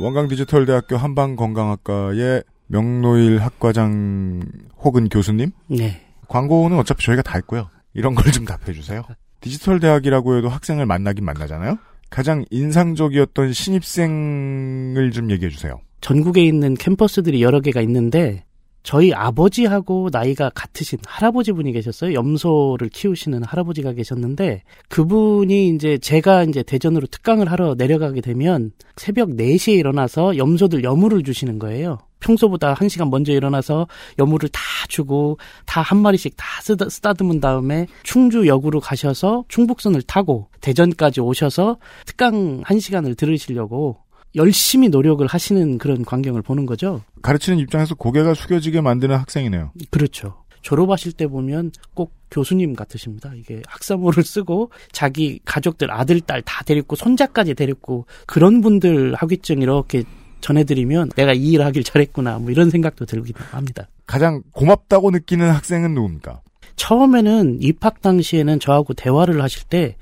원광 0.00 0.28
디지털대학교 0.28 0.96
한방건강학과의 0.96 2.44
명노일 2.66 3.38
학과장 3.38 4.42
혹은 4.82 5.08
교수님? 5.08 5.50
네. 5.68 6.02
광고는 6.28 6.78
어차피 6.78 7.04
저희가 7.04 7.22
다 7.22 7.34
했고요. 7.36 7.68
이런 7.94 8.14
걸 8.14 8.30
좀 8.32 8.44
답해 8.44 8.72
주세요. 8.72 9.02
디지털 9.40 9.80
대학이라고 9.80 10.36
해도 10.36 10.48
학생을 10.48 10.84
만나긴 10.86 11.24
만나잖아요? 11.24 11.78
가장 12.10 12.44
인상적이었던 12.50 13.52
신입생을 13.52 15.10
좀 15.12 15.30
얘기해 15.30 15.50
주세요. 15.50 15.80
전국에 16.00 16.42
있는 16.44 16.74
캠퍼스들이 16.74 17.42
여러 17.42 17.60
개가 17.60 17.80
있는데 17.82 18.44
저희 18.88 19.12
아버지하고 19.12 20.08
나이가 20.10 20.48
같으신 20.48 20.98
할아버지 21.06 21.52
분이 21.52 21.72
계셨어요. 21.72 22.14
염소를 22.14 22.88
키우시는 22.88 23.42
할아버지가 23.44 23.92
계셨는데 23.92 24.62
그분이 24.88 25.68
이제 25.68 25.98
제가 25.98 26.44
이제 26.44 26.62
대전으로 26.62 27.06
특강을 27.08 27.52
하러 27.52 27.74
내려가게 27.74 28.22
되면 28.22 28.72
새벽 28.96 29.28
4시에 29.28 29.76
일어나서 29.76 30.38
염소들 30.38 30.84
여물을 30.84 31.22
주시는 31.22 31.58
거예요. 31.58 31.98
평소보다 32.20 32.72
1시간 32.72 33.10
먼저 33.10 33.30
일어나서 33.34 33.88
여물을 34.18 34.48
다 34.48 34.62
주고 34.88 35.36
다 35.66 35.82
한 35.82 35.98
마리씩 35.98 36.34
다 36.38 36.46
쓰다, 36.62 36.88
쓰다듬은 36.88 37.40
다음에 37.40 37.88
충주역으로 38.04 38.80
가셔서 38.80 39.44
충북선을 39.48 40.00
타고 40.00 40.48
대전까지 40.62 41.20
오셔서 41.20 41.76
특강 42.06 42.62
1시간을 42.62 43.18
들으시려고 43.18 43.98
열심히 44.34 44.88
노력을 44.88 45.26
하시는 45.26 45.78
그런 45.78 46.04
광경을 46.04 46.42
보는 46.42 46.66
거죠. 46.66 47.02
가르치는 47.22 47.58
입장에서 47.58 47.94
고개가 47.94 48.34
숙여지게 48.34 48.80
만드는 48.80 49.16
학생이네요. 49.16 49.72
그렇죠. 49.90 50.44
졸업하실 50.62 51.12
때 51.12 51.26
보면 51.26 51.70
꼭 51.94 52.12
교수님 52.30 52.74
같으십니다. 52.74 53.32
이게 53.34 53.62
학사모를 53.66 54.22
쓰고 54.22 54.70
자기 54.92 55.40
가족들 55.44 55.90
아들, 55.90 56.20
딸 56.20 56.42
다 56.42 56.62
데리고 56.64 56.96
손자까지 56.96 57.54
데리고 57.54 58.06
그런 58.26 58.60
분들 58.60 59.14
학위증 59.14 59.62
이렇게 59.62 60.04
전해드리면 60.40 61.10
내가 61.16 61.32
이 61.32 61.52
일을 61.52 61.64
하길 61.64 61.84
잘했구나 61.84 62.38
뭐 62.38 62.50
이런 62.50 62.70
생각도 62.70 63.06
들기도 63.06 63.42
합니다. 63.50 63.88
가장 64.06 64.42
고맙다고 64.52 65.10
느끼는 65.10 65.50
학생은 65.50 65.94
누굽니까? 65.94 66.40
처음에는 66.78 67.58
입학 67.60 68.00
당시에는 68.00 68.60
저하고 68.60 68.94
대화를 68.94 69.42
하실 69.42 69.64
때 69.64 69.96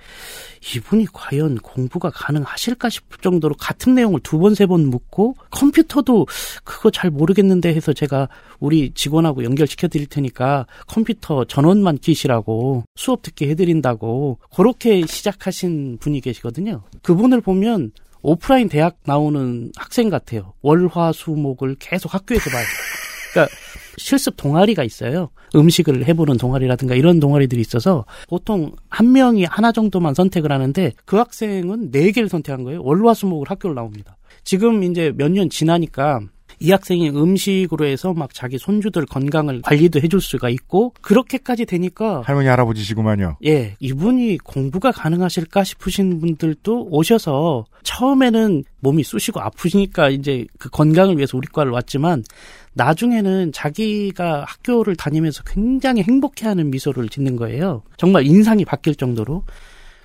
이분이 0.74 1.06
과연 1.12 1.56
공부가 1.58 2.10
가능하실까 2.10 2.88
싶을 2.90 3.18
정도로 3.22 3.54
같은 3.56 3.94
내용을 3.94 4.20
두 4.20 4.38
번, 4.38 4.54
세 4.54 4.66
번 4.66 4.86
묻고 4.88 5.34
컴퓨터도 5.50 6.26
그거 6.64 6.90
잘 6.90 7.10
모르겠는데 7.10 7.72
해서 7.74 7.92
제가 7.92 8.28
우리 8.60 8.90
직원하고 8.94 9.44
연결시켜 9.44 9.88
드릴 9.88 10.06
테니까 10.06 10.66
컴퓨터 10.86 11.44
전원만 11.44 11.98
끼시라고 11.98 12.84
수업 12.96 13.22
듣게 13.22 13.48
해드린다고 13.50 14.38
그렇게 14.54 15.04
시작하신 15.06 15.98
분이 16.00 16.20
계시거든요. 16.20 16.82
그분을 17.02 17.40
보면 17.40 17.92
오프라인 18.22 18.68
대학 18.68 18.96
나오는 19.04 19.70
학생 19.76 20.08
같아요. 20.10 20.52
월 20.62 20.88
화 20.88 21.12
수 21.12 21.30
목을 21.30 21.76
계속 21.78 22.12
학교에서 22.12 22.50
봐요. 22.50 22.64
그러니까 23.32 23.54
실습 23.96 24.36
동아리가 24.36 24.84
있어요. 24.84 25.30
음식을 25.54 26.06
해보는 26.06 26.36
동아리라든가 26.36 26.94
이런 26.94 27.20
동아리들이 27.20 27.60
있어서 27.60 28.04
보통 28.28 28.72
한 28.88 29.12
명이 29.12 29.44
하나 29.44 29.72
정도만 29.72 30.14
선택을 30.14 30.52
하는데 30.52 30.92
그 31.04 31.16
학생은 31.16 31.90
네 31.90 32.10
개를 32.10 32.28
선택한 32.28 32.64
거예요. 32.64 32.82
월화수목을 32.82 33.48
학교를 33.50 33.74
나옵니다. 33.74 34.16
지금 34.44 34.82
이제 34.82 35.12
몇 35.16 35.28
년 35.30 35.48
지나니까 35.50 36.20
이 36.58 36.70
학생이 36.70 37.10
음식으로 37.10 37.84
해서 37.84 38.14
막 38.14 38.32
자기 38.32 38.56
손주들 38.56 39.04
건강을 39.06 39.60
관리도 39.62 40.00
해줄 40.00 40.22
수가 40.22 40.48
있고 40.48 40.94
그렇게까지 41.02 41.66
되니까 41.66 42.22
할머니 42.24 42.48
할아버지시구만요. 42.48 43.36
예, 43.44 43.76
이분이 43.78 44.38
공부가 44.38 44.90
가능하실까 44.90 45.64
싶으신 45.64 46.18
분들도 46.20 46.88
오셔서 46.90 47.66
처음에는 47.82 48.64
몸이 48.80 49.02
쑤시고 49.02 49.40
아프시니까 49.40 50.08
이제 50.08 50.46
그 50.58 50.70
건강을 50.70 51.18
위해서 51.18 51.36
우리 51.36 51.46
과를 51.48 51.72
왔지만 51.72 52.24
나중에는 52.76 53.52
자기가 53.52 54.44
학교를 54.46 54.96
다니면서 54.96 55.42
굉장히 55.44 56.02
행복해하는 56.02 56.70
미소를 56.70 57.08
짓는 57.08 57.36
거예요. 57.36 57.82
정말 57.96 58.26
인상이 58.26 58.64
바뀔 58.64 58.94
정도로. 58.94 59.44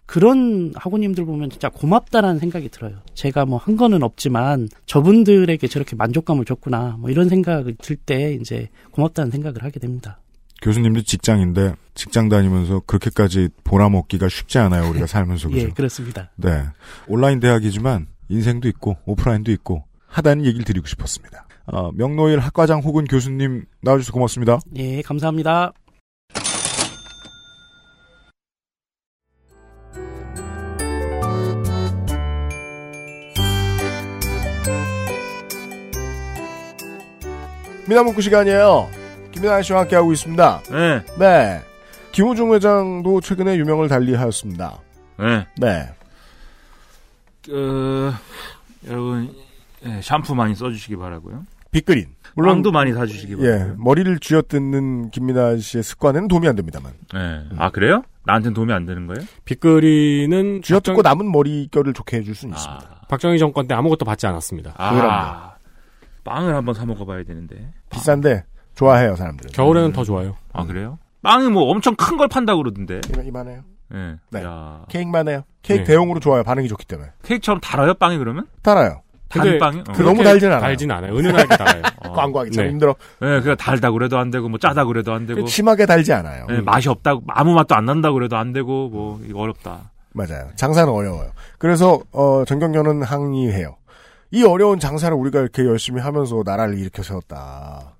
그런 0.05 0.73
학우님들 0.75 1.23
보면 1.25 1.49
진짜 1.49 1.69
고맙다라는 1.69 2.39
생각이 2.39 2.69
들어요. 2.69 2.97
제가 3.13 3.45
뭐 3.45 3.59
한 3.59 3.77
거는 3.77 4.03
없지만 4.03 4.67
저분들에게 4.85 5.65
저렇게 5.67 5.95
만족감을 5.95 6.43
줬구나. 6.45 6.95
뭐 6.99 7.09
이런 7.09 7.29
생각을 7.29 7.75
들 7.81 7.95
때 7.97 8.33
이제 8.33 8.69
고맙다는 8.91 9.31
생각을 9.31 9.63
하게 9.63 9.79
됩니다. 9.79 10.19
교수님도 10.61 11.01
직장인데 11.03 11.75
직장 11.93 12.29
다니면서 12.29 12.81
그렇게까지 12.85 13.49
보람먹기가 13.63 14.27
쉽지 14.29 14.57
않아요. 14.59 14.89
우리가 14.89 15.07
살면서 15.07 15.49
그죠? 15.49 15.59
예, 15.59 15.69
그렇습니다. 15.69 16.29
네. 16.35 16.63
온라인 17.07 17.39
대학이지만 17.39 18.07
인생도 18.29 18.67
있고 18.69 18.97
오프라인도 19.05 19.51
있고 19.53 19.83
하다는 20.07 20.45
얘기를 20.45 20.63
드리고 20.65 20.87
싶었습니다. 20.87 21.45
어, 21.71 21.89
명노일 21.93 22.39
학과장 22.39 22.81
혹은 22.81 23.05
교수님 23.05 23.65
나와주셔서 23.81 24.11
고맙습니다. 24.11 24.59
예, 24.75 25.01
감사합니다. 25.01 25.71
미남 37.87 38.05
문구 38.05 38.21
시간이에요. 38.21 38.89
김민아 39.31 39.61
씨와 39.61 39.81
함께하고 39.81 40.11
있습니다. 40.11 40.63
네. 40.71 41.05
네. 41.17 41.61
김우중 42.11 42.53
회장도 42.53 43.21
최근에 43.21 43.55
유명을 43.55 43.87
달리하였습니다. 43.87 44.77
네. 45.19 45.47
네. 45.57 45.89
그, 47.45 48.11
여러분 48.87 49.33
예, 49.85 50.01
샴푸 50.01 50.35
많이 50.35 50.53
써주시기 50.53 50.97
바라고요. 50.97 51.45
빅그린. 51.71 52.07
물론 52.35 52.55
빵도 52.55 52.71
많이 52.71 52.93
사주시기 52.93 53.35
바라고요. 53.35 53.69
예, 53.71 53.73
머리를 53.77 54.19
쥐어뜯는 54.19 55.11
김민아 55.11 55.57
씨의 55.57 55.83
습관에는 55.83 56.27
도움이 56.27 56.47
안 56.47 56.55
됩니다만. 56.55 56.93
네. 57.13 57.43
아 57.57 57.69
그래요? 57.71 58.03
나한테는 58.25 58.53
도움이 58.53 58.71
안 58.71 58.85
되는 58.85 59.07
거예요? 59.07 59.21
빅그린은 59.45 60.61
쥐어뜯고 60.61 61.01
남은 61.01 61.31
머리결을 61.31 61.93
좋게 61.93 62.17
해줄 62.17 62.35
수는 62.35 62.55
있습니다. 62.55 63.01
박정희 63.09 63.39
정권 63.39 63.67
때 63.67 63.73
아무것도 63.75 64.05
받지 64.05 64.27
않았습니다. 64.27 64.73
아, 64.77 64.93
그럼요. 64.93 65.51
빵을 66.23 66.55
한번 66.55 66.73
사 66.75 66.85
먹어봐야 66.85 67.23
되는데. 67.23 67.71
비싼데 67.89 68.45
좋아해요 68.75 69.15
사람들은. 69.15 69.51
겨울에는 69.51 69.91
더 69.91 70.03
좋아요. 70.03 70.35
아 70.53 70.65
그래요? 70.65 70.99
빵이 71.23 71.49
뭐 71.49 71.63
엄청 71.71 71.95
큰 71.95 72.17
걸 72.17 72.27
판다 72.27 72.53
고 72.55 72.61
그러던데. 72.63 73.01
이만, 73.13 73.25
이만해요. 73.25 73.61
네. 73.89 74.15
네. 74.29 74.43
야. 74.43 74.85
케이크만 74.87 75.27
해요. 75.27 75.43
케이크 75.63 75.81
네. 75.83 75.87
대용으로 75.87 76.19
좋아요. 76.21 76.43
반응이 76.43 76.67
좋기 76.69 76.85
때문에. 76.85 77.09
케이크처럼 77.23 77.59
달아요 77.59 77.93
빵이 77.95 78.17
그러면? 78.17 78.47
달아요. 78.61 79.01
근데 79.31 79.57
단 79.57 79.59
빵이? 79.59 79.79
어. 79.87 79.93
그 79.93 80.01
너무 80.03 80.23
달진 80.23 80.49
않아요. 80.49 80.61
달진 80.61 80.91
않아요. 80.91 81.15
은은하게 81.17 81.47
달아요. 81.57 81.81
광고하기 82.13 82.51
참 82.51 82.65
네. 82.65 82.71
힘들어. 82.71 82.95
네, 83.19 83.39
그냥 83.41 83.57
달다 83.57 83.91
그래도 83.91 84.17
안 84.17 84.29
되고 84.31 84.49
뭐 84.49 84.59
짜다 84.59 84.85
그래도 84.85 85.13
안 85.13 85.25
되고. 85.25 85.45
심하게 85.47 85.85
달지 85.85 86.13
않아요. 86.13 86.45
네, 86.47 86.61
맛이 86.61 86.89
없다고 86.89 87.23
아무 87.27 87.53
맛도 87.53 87.75
안 87.75 87.85
난다 87.85 88.11
그래도 88.11 88.37
안 88.37 88.53
되고 88.53 88.89
뭐 88.89 89.21
이거 89.27 89.39
어렵다. 89.39 89.91
맞아요. 90.13 90.49
장사는 90.55 90.91
어려워요. 90.91 91.31
그래서 91.57 92.01
어, 92.11 92.43
전경련은 92.45 93.03
항의해요. 93.03 93.77
이 94.31 94.43
어려운 94.43 94.79
장사를 94.79 95.15
우리가 95.15 95.39
이렇게 95.39 95.63
열심히 95.65 96.01
하면서 96.01 96.41
나라를 96.45 96.77
일으켜 96.77 97.03
세웠다. 97.03 97.95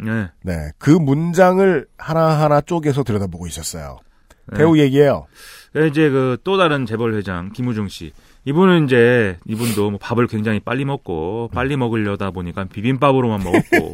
네. 0.00 0.28
네, 0.42 0.70
그 0.78 0.90
문장을 0.90 1.86
하나하나 1.98 2.60
쪼개서 2.60 3.02
들여다보고 3.02 3.46
있었어요. 3.46 3.98
네. 4.46 4.58
대우 4.58 4.78
얘기예요. 4.78 5.26
네, 5.74 5.86
이제 5.88 6.08
그 6.08 6.38
또 6.44 6.56
다른 6.56 6.86
재벌 6.86 7.14
회장 7.14 7.50
김우중 7.52 7.88
씨. 7.88 8.12
이분은 8.48 8.86
이제 8.86 9.38
이분도 9.46 9.90
뭐 9.90 9.98
밥을 9.98 10.26
굉장히 10.26 10.58
빨리 10.58 10.86
먹고 10.86 11.50
빨리 11.52 11.76
먹으려다 11.76 12.30
보니까 12.30 12.64
비빔밥으로만 12.64 13.42
먹었고 13.44 13.92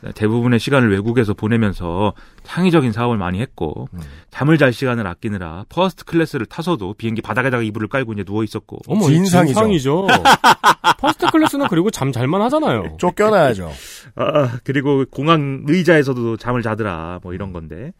네. 0.00 0.12
대부분의 0.12 0.58
시간을 0.58 0.90
외국에서 0.90 1.34
보내면서 1.34 2.14
창의적인 2.42 2.90
사업을 2.90 3.16
많이 3.16 3.40
했고 3.40 3.88
잠을 4.32 4.58
잘 4.58 4.72
시간을 4.72 5.06
아끼느라 5.06 5.66
first 5.68 6.04
class를 6.04 6.46
타서도 6.46 6.94
비행기 6.94 7.22
바닥에다가 7.22 7.62
이불을 7.62 7.86
깔고 7.86 8.12
이제 8.14 8.24
누워 8.24 8.42
있었고 8.42 8.78
어머, 8.88 9.06
진상이죠. 9.06 9.54
진상이죠. 9.54 10.06
first 10.98 11.30
class는 11.30 11.68
그리고 11.68 11.92
잠 11.92 12.10
잘만 12.10 12.42
하잖아요. 12.42 12.96
쫓겨나야죠. 12.98 13.70
아, 14.16 14.58
그리고 14.64 15.04
공항 15.12 15.64
의자에서도 15.68 16.38
잠을 16.38 16.62
자더라 16.62 17.20
뭐 17.22 17.34
이런 17.34 17.52
건데 17.52 17.92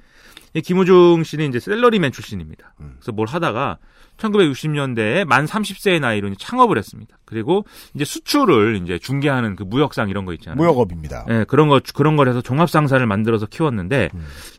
이 0.55 0.63
김우중 0.63 1.23
씨는 1.23 1.49
이제 1.49 1.61
샐러리맨 1.61 2.11
출신입니다. 2.11 2.75
그래서 2.77 3.13
뭘 3.13 3.29
하다가 3.29 3.79
1960년대에 4.19 5.25
만 5.25 5.47
30세의 5.47 6.01
나이로 6.01 6.35
창업을 6.35 6.77
했습니다. 6.77 7.17
그리고 7.25 7.65
이제 7.95 8.05
수출을 8.05 8.81
이제 8.83 8.99
중개하는 8.99 9.57
그 9.57 9.63
무역상 9.63 10.09
이런 10.09 10.25
거 10.25 10.33
있잖아요. 10.35 10.57
무역업입니다. 10.57 11.25
네, 11.29 11.45
그런 11.45 11.69
거 11.69 11.81
그런 11.95 12.17
걸 12.17 12.29
해서 12.29 12.41
종합 12.41 12.69
상사를 12.69 13.05
만들어서 13.07 13.47
키웠는데 13.47 14.11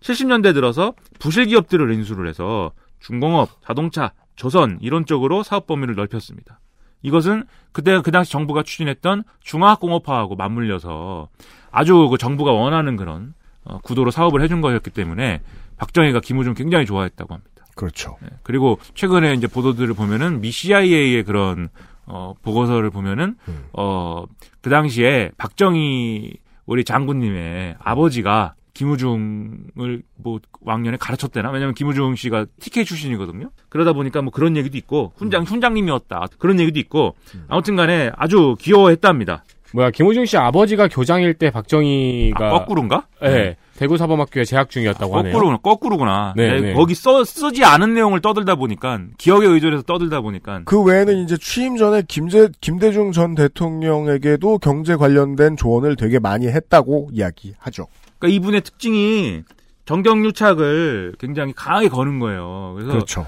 70년대 0.02 0.54
들어서 0.54 0.94
부실 1.20 1.46
기업들을 1.46 1.94
인수를 1.94 2.28
해서 2.28 2.72
중공업, 3.00 3.50
자동차, 3.66 4.14
조선 4.36 4.78
이런 4.82 5.06
쪽으로 5.06 5.44
사업 5.44 5.68
범위를 5.68 5.96
넓혔습니다. 5.96 6.60
이것은 7.02 7.46
그때 7.72 8.02
그 8.02 8.12
당시 8.12 8.32
정부가 8.32 8.64
추진했던 8.64 9.24
중화공업화하고 9.42 10.36
맞물려서 10.36 11.30
아주 11.72 12.08
그 12.10 12.18
정부가 12.18 12.52
원하는 12.52 12.96
그런 12.98 13.34
어, 13.64 13.80
구도로 13.80 14.12
사업을 14.12 14.42
해준 14.42 14.62
거였기 14.62 14.90
때문에 14.90 15.42
박정희가 15.78 16.20
김우중 16.20 16.56
굉장히 16.56 16.86
좋아했다고 16.86 17.34
합니다. 17.34 17.59
그렇죠. 17.80 18.18
네, 18.22 18.28
그리고 18.44 18.78
최근에 18.94 19.34
이제 19.36 19.48
보도들을 19.48 19.94
보면은 19.94 20.42
미 20.42 20.52
CIA의 20.52 21.24
그런 21.24 21.70
어 22.06 22.34
보고서를 22.42 22.90
보면은 22.90 23.38
음. 23.48 23.66
어그 23.72 24.70
당시에 24.70 25.32
박정희 25.38 26.34
우리 26.66 26.84
장군님의 26.84 27.78
아버지가 27.80 28.56
김우중을 28.74 30.04
뭐 30.16 30.40
왕년에 30.60 30.98
가르쳤대나 30.98 31.52
왜냐면 31.52 31.74
김우중 31.74 32.16
씨가 32.16 32.48
TK 32.60 32.84
출신이거든요. 32.84 33.50
그러다 33.70 33.94
보니까 33.94 34.22
뭐 34.22 34.32
그런 34.34 34.58
얘기도 34.58 34.78
있고 34.78 35.14
훈장 35.16 35.44
훈장님이었다 35.44 36.28
그런 36.38 36.60
얘기도 36.60 36.80
있고 36.80 37.16
아무튼간에 37.48 38.12
아주 38.18 38.58
귀여워했답니다. 38.60 39.46
뭐야, 39.74 39.92
김호중 39.92 40.26
씨 40.26 40.38
아버지가 40.38 40.88
교장일 40.88 41.34
때 41.34 41.52
박정희가. 41.52 42.48
아, 42.48 42.50
거꾸로인가? 42.60 43.06
네. 43.22 43.56
대구 43.78 43.98
사범학교에 43.98 44.44
재학 44.44 44.70
중이었다고 44.70 45.18
하네요. 45.18 45.32
거꾸로구나, 45.32 45.58
거꾸로구나. 45.62 46.34
네, 46.36 46.54
네, 46.56 46.62
네. 46.62 46.74
거기 46.74 46.96
써, 46.96 47.24
쓰지 47.24 47.64
않은 47.64 47.94
내용을 47.94 48.20
떠들다 48.20 48.56
보니까, 48.56 49.00
기억에 49.18 49.48
의존해서 49.48 49.84
떠들다 49.84 50.20
보니까, 50.20 50.62
그 50.66 50.82
외에는 50.82 51.24
이제 51.24 51.38
취임 51.38 51.78
전에 51.78 52.04
김재, 52.08 52.50
김대중 52.60 53.14
전 53.14 53.36
대통령에게도 53.36 54.58
경제 54.58 54.98
관련된 54.98 55.56
조언을 55.56 55.96
되게 55.96 56.20
많이 56.20 56.48
했다고 56.48 57.10
이야기하죠. 57.14 57.88
그러니까 58.18 58.36
이분의 58.36 58.62
특징이 58.62 59.44
정경유착을 59.86 61.16
굉장히 61.18 61.54
강하게 61.54 61.88
거는 61.88 62.20
거예요. 62.20 62.74
그래서 62.76 62.92
그렇죠. 62.92 63.26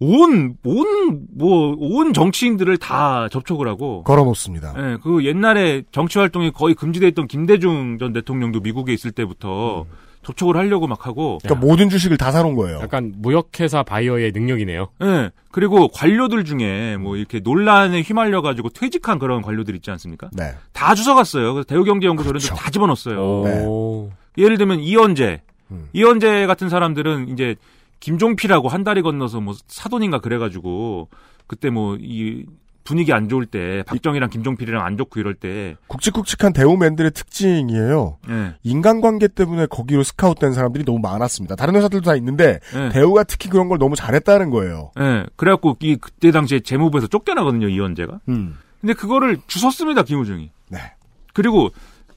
온, 0.00 0.56
온, 0.64 1.26
뭐, 1.36 1.76
온 1.78 2.12
정치인들을 2.14 2.78
다 2.78 3.28
접촉을 3.30 3.68
하고. 3.68 4.02
걸어놓습니다. 4.04 4.74
예, 4.78 4.96
그 5.02 5.24
옛날에 5.26 5.82
정치 5.92 6.18
활동이 6.18 6.50
거의 6.52 6.74
금지돼 6.74 7.08
있던 7.08 7.28
김대중 7.28 7.98
전 7.98 8.12
대통령도 8.14 8.60
미국에 8.60 8.94
있을 8.94 9.12
때부터 9.12 9.84
접촉을 10.22 10.56
하려고 10.56 10.86
막 10.86 11.06
하고. 11.06 11.38
그러니까 11.42 11.66
모든 11.66 11.90
주식을 11.90 12.16
다 12.16 12.30
사놓은 12.32 12.54
거예요. 12.54 12.78
약간 12.80 13.12
무역회사 13.18 13.82
바이어의 13.82 14.32
능력이네요. 14.32 14.88
예, 15.02 15.30
그리고 15.50 15.88
관료들 15.88 16.44
중에 16.44 16.96
뭐 16.96 17.16
이렇게 17.16 17.40
논란에 17.40 18.00
휘말려 18.00 18.40
가지고 18.40 18.70
퇴직한 18.70 19.18
그런 19.18 19.42
관료들 19.42 19.74
있지 19.76 19.90
않습니까? 19.90 20.30
네. 20.32 20.54
다 20.72 20.94
주워갔어요. 20.94 21.52
그래서 21.52 21.66
대우경제연구소 21.66 22.30
이런 22.30 22.40
그렇죠. 22.40 22.54
데다 22.54 22.70
집어넣었어요. 22.70 23.20
오. 23.20 24.10
예를 24.38 24.56
들면 24.56 24.80
이현재, 24.80 25.42
음. 25.72 25.88
이현재 25.92 26.46
같은 26.46 26.70
사람들은 26.70 27.28
이제 27.28 27.56
김종필하고 28.00 28.68
한 28.68 28.82
다리 28.84 29.02
건너서 29.02 29.40
뭐 29.40 29.54
사돈인가 29.68 30.18
그래가지고 30.20 31.08
그때 31.46 31.70
뭐 31.70 31.96
이 32.00 32.44
분위기 32.90 33.12
안 33.12 33.28
좋을 33.28 33.46
때 33.46 33.82
박정희랑 33.86 34.30
김종필이랑 34.30 34.84
안 34.84 34.96
좋고 34.96 35.20
이럴 35.20 35.34
때 35.34 35.76
굵직굵직한 35.86 36.52
대우맨들의 36.52 37.12
특징이에요. 37.12 38.18
예, 38.28 38.54
인간관계 38.62 39.28
때문에 39.28 39.66
거기로 39.66 40.02
스카웃된 40.02 40.54
사람들이 40.54 40.84
너무 40.84 40.98
많았습니다. 40.98 41.56
다른 41.56 41.76
회사들도 41.76 42.04
다 42.10 42.16
있는데 42.16 42.58
예, 42.74 42.88
대우가 42.88 43.24
특히 43.24 43.48
그런 43.48 43.68
걸 43.68 43.78
너무 43.78 43.96
잘했다는 43.96 44.50
거예요. 44.50 44.92
예. 44.98 45.26
그래갖고 45.36 45.76
이 45.80 45.96
그때 45.96 46.30
당시에 46.30 46.60
재무부에서 46.60 47.06
쫓겨나거든요 47.06 47.68
이현재가. 47.68 48.20
음. 48.28 48.56
근데 48.80 48.94
그거를 48.94 49.38
주웠습니다 49.46 50.02
김우중이. 50.02 50.50
네. 50.70 50.78
그리고 51.34 51.70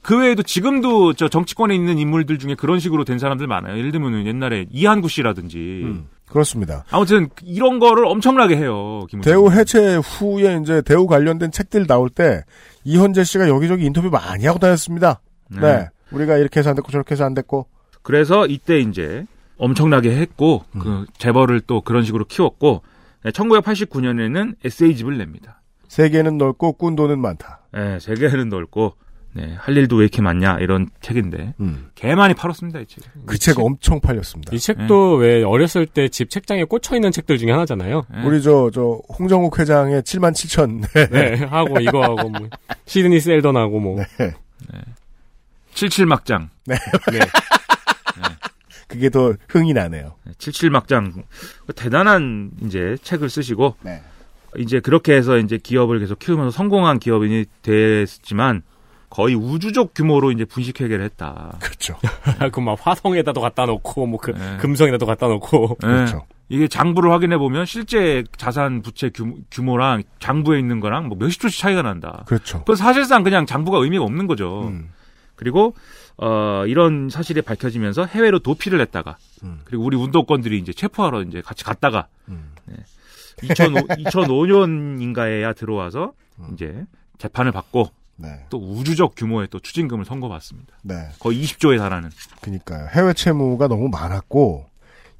그 0.04 0.20
외에도 0.20 0.42
지금도 0.42 1.14
저 1.14 1.28
정치권에 1.28 1.74
있는 1.74 1.98
인물들 1.98 2.38
중에 2.38 2.54
그런 2.54 2.78
식으로 2.78 3.04
된 3.04 3.18
사람들 3.18 3.46
많아요. 3.46 3.78
예를 3.78 3.90
들면 3.90 4.26
옛날에 4.26 4.66
이한구 4.70 5.08
씨라든지. 5.08 5.80
음. 5.82 6.08
그렇습니다. 6.28 6.84
아무튼 6.90 7.30
이런 7.42 7.78
거를 7.78 8.04
엄청나게 8.06 8.56
해요. 8.56 9.06
대우 9.22 9.50
해체 9.50 9.96
후에 9.96 10.58
이제 10.60 10.82
대우 10.82 11.06
관련된 11.06 11.50
책들 11.52 11.86
나올 11.86 12.10
때 12.10 12.42
이현재 12.84 13.24
씨가 13.24 13.48
여기저기 13.48 13.86
인터뷰 13.86 14.10
많이 14.10 14.44
하고 14.46 14.58
다녔습니다. 14.58 15.20
네. 15.48 15.88
우리가 16.10 16.36
이렇게 16.36 16.60
해서 16.60 16.70
안 16.70 16.76
됐고 16.76 16.92
저렇게 16.92 17.12
해서 17.12 17.24
안 17.24 17.32
됐고. 17.32 17.66
그래서 18.02 18.46
이때 18.46 18.80
이제 18.80 19.24
엄청나게 19.56 20.14
했고 20.16 20.64
음. 20.72 20.80
그 20.80 21.06
재벌을 21.16 21.60
또 21.60 21.80
그런 21.80 22.02
식으로 22.04 22.26
키웠고 22.26 22.82
1989년에는 23.24 24.56
에세이집을 24.64 25.16
냅니다. 25.16 25.62
세계는 25.88 26.36
넓고 26.36 26.74
꾼돈은 26.74 27.18
많다. 27.20 27.60
네, 27.72 27.98
세계는 28.00 28.50
넓고 28.50 28.94
네, 29.36 29.54
할 29.58 29.76
일도 29.76 29.96
왜 29.96 30.04
이렇게 30.04 30.22
많냐 30.22 30.58
이런 30.60 30.88
책인데 31.00 31.54
음. 31.60 31.90
개 31.96 32.14
많이 32.14 32.34
팔았습니다 32.34 32.80
이 32.80 32.86
책. 32.86 33.02
그책 33.26 33.58
엄청 33.58 34.00
팔렸습니다. 34.00 34.54
이 34.54 34.58
책도 34.58 35.16
왜 35.16 35.42
어렸을 35.42 35.86
때 35.86 36.08
집 36.08 36.30
책장에 36.30 36.62
꽂혀 36.64 36.94
있는 36.94 37.10
책들 37.10 37.38
중에 37.38 37.50
하나잖아요. 37.50 38.06
네. 38.08 38.22
우리 38.24 38.40
저, 38.40 38.70
저, 38.72 39.00
홍정욱 39.18 39.58
회장의 39.58 40.02
7만 40.02 40.32
7천. 40.32 40.84
네, 41.10 41.44
하고 41.44 41.80
이거 41.80 42.02
하고 42.02 42.28
뭐 42.28 42.48
시드니 42.86 43.18
셀던하고 43.18 43.80
뭐. 43.80 43.96
칠칠막장. 45.74 46.50
네. 46.66 46.76
네. 47.12 47.18
그게 48.86 49.10
더 49.10 49.34
흥이 49.48 49.72
나네요. 49.72 50.14
네, 50.24 50.32
칠칠막장 50.38 51.24
대단한 51.74 52.52
이제 52.62 52.96
책을 53.02 53.28
쓰시고 53.28 53.74
네. 53.80 54.00
이제 54.56 54.78
그렇게 54.78 55.14
해서 55.14 55.38
이제 55.38 55.58
기업을 55.58 55.98
계속 55.98 56.18
키우면서 56.20 56.52
성공한 56.52 57.00
기업인이 57.00 57.46
됐지만 57.62 58.62
거의 59.14 59.36
우주적 59.36 59.94
규모로 59.94 60.32
이제 60.32 60.44
분식회계를 60.44 61.04
했다. 61.04 61.56
그렇죠. 61.60 61.96
그막 62.52 62.78
화성에다도 62.84 63.40
갖다 63.40 63.64
놓고 63.64 64.06
뭐 64.06 64.18
그 64.18 64.32
네. 64.32 64.56
금성에다도 64.58 65.06
갖다 65.06 65.28
놓고. 65.28 65.76
네. 65.82 65.86
그렇죠. 65.86 66.26
이게 66.48 66.66
장부를 66.66 67.12
확인해 67.12 67.38
보면 67.38 67.64
실제 67.64 68.24
자산 68.36 68.82
부채 68.82 69.10
규모, 69.10 69.36
규모랑 69.52 70.02
장부에 70.18 70.58
있는 70.58 70.80
거랑 70.80 71.06
뭐 71.08 71.16
몇십 71.16 71.40
조씩 71.40 71.60
차이가 71.60 71.82
난다. 71.82 72.24
그렇죠. 72.26 72.64
그 72.64 72.74
사실상 72.74 73.22
그냥 73.22 73.46
장부가 73.46 73.78
의미가 73.78 74.02
없는 74.02 74.26
거죠. 74.26 74.66
음. 74.68 74.90
그리고 75.36 75.74
어 76.16 76.64
이런 76.66 77.08
사실이 77.08 77.42
밝혀지면서 77.42 78.06
해외로 78.06 78.40
도피를 78.40 78.80
했다가 78.80 79.16
음. 79.44 79.60
그리고 79.64 79.84
우리 79.84 79.96
운동권들이 79.96 80.58
이제 80.58 80.72
체포하러 80.72 81.22
이제 81.22 81.40
같이 81.40 81.62
갔다가 81.64 82.08
음. 82.28 82.50
네. 82.66 82.76
2005, 83.44 83.74
2005년인가에야 83.80 85.56
들어와서 85.56 86.12
음. 86.40 86.50
이제 86.52 86.84
재판을 87.18 87.52
받고 87.52 87.90
네. 88.16 88.28
또 88.50 88.58
우주적 88.58 89.14
규모의 89.16 89.48
또 89.50 89.58
추징금을 89.58 90.04
선고받습니다. 90.04 90.74
네. 90.82 90.94
거의 91.18 91.42
20조에 91.42 91.78
달하는. 91.78 92.10
그니까요. 92.40 92.88
해외 92.92 93.12
채무가 93.12 93.66
너무 93.68 93.88
많았고, 93.88 94.66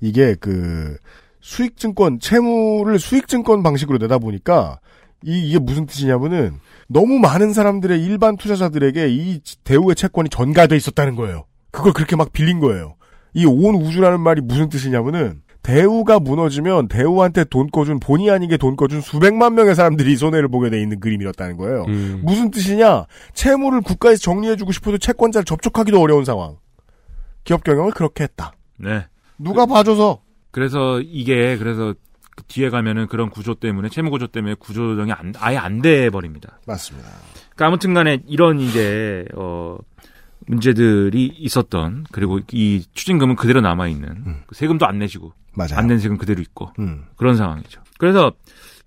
이게 0.00 0.34
그, 0.38 0.96
수익증권, 1.40 2.20
채무를 2.20 2.98
수익증권 2.98 3.62
방식으로 3.62 3.98
내다 3.98 4.18
보니까, 4.18 4.78
이, 5.24 5.48
이게 5.48 5.58
무슨 5.58 5.86
뜻이냐면은, 5.86 6.60
너무 6.88 7.18
많은 7.18 7.52
사람들의 7.52 8.02
일반 8.04 8.36
투자자들에게 8.36 9.08
이 9.08 9.40
대우의 9.64 9.96
채권이 9.96 10.28
전가돼 10.30 10.76
있었다는 10.76 11.16
거예요. 11.16 11.46
그걸 11.70 11.92
그렇게 11.92 12.14
막 12.16 12.32
빌린 12.32 12.60
거예요. 12.60 12.96
이 13.34 13.46
온 13.46 13.74
우주라는 13.74 14.20
말이 14.20 14.40
무슨 14.40 14.68
뜻이냐면은, 14.68 15.42
대우가 15.64 16.20
무너지면 16.20 16.88
대우한테 16.88 17.44
돈 17.44 17.70
꺼준 17.70 17.98
본의 17.98 18.30
아니게 18.30 18.58
돈 18.58 18.76
꺼준 18.76 19.00
수백만 19.00 19.54
명의 19.54 19.74
사람들이 19.74 20.14
손해를 20.16 20.48
보게 20.48 20.68
돼 20.68 20.80
있는 20.80 21.00
그림이었다는 21.00 21.56
거예요. 21.56 21.86
음. 21.88 22.20
무슨 22.22 22.50
뜻이냐? 22.50 23.06
채무를 23.32 23.80
국가에서 23.80 24.20
정리해주고 24.20 24.72
싶어도 24.72 24.98
채권자를 24.98 25.46
접촉하기도 25.46 25.98
어려운 25.98 26.26
상황. 26.26 26.56
기업 27.44 27.64
경영을 27.64 27.92
그렇게 27.92 28.24
했다. 28.24 28.52
네. 28.76 29.06
누가 29.38 29.64
봐줘서? 29.64 30.20
그래서 30.50 31.00
이게 31.00 31.56
그래서 31.56 31.94
그 32.36 32.44
뒤에 32.46 32.68
가면은 32.68 33.06
그런 33.06 33.30
구조 33.30 33.54
때문에 33.54 33.88
채무 33.88 34.10
구조 34.10 34.26
때문에 34.26 34.56
구조 34.58 34.82
조정이 34.94 35.12
안, 35.12 35.32
아예 35.38 35.56
안 35.56 35.80
돼 35.80 36.10
버립니다. 36.10 36.58
맞습니다. 36.66 37.08
그러니까 37.54 37.66
아무튼간에 37.68 38.18
이런 38.26 38.60
이제 38.60 39.24
어 39.34 39.78
문제들이 40.46 41.24
있었던 41.38 42.04
그리고 42.12 42.40
이 42.52 42.84
추징금은 42.92 43.36
그대로 43.36 43.62
남아 43.62 43.88
있는 43.88 44.42
세금도 44.52 44.86
안 44.86 44.98
내시고 44.98 45.32
맞아요. 45.54 45.74
안낸 45.76 45.98
세금 45.98 46.16
그대로 46.18 46.40
있고 46.42 46.70
음. 46.78 47.04
그런 47.16 47.36
상황이죠. 47.36 47.80
그래서 47.98 48.32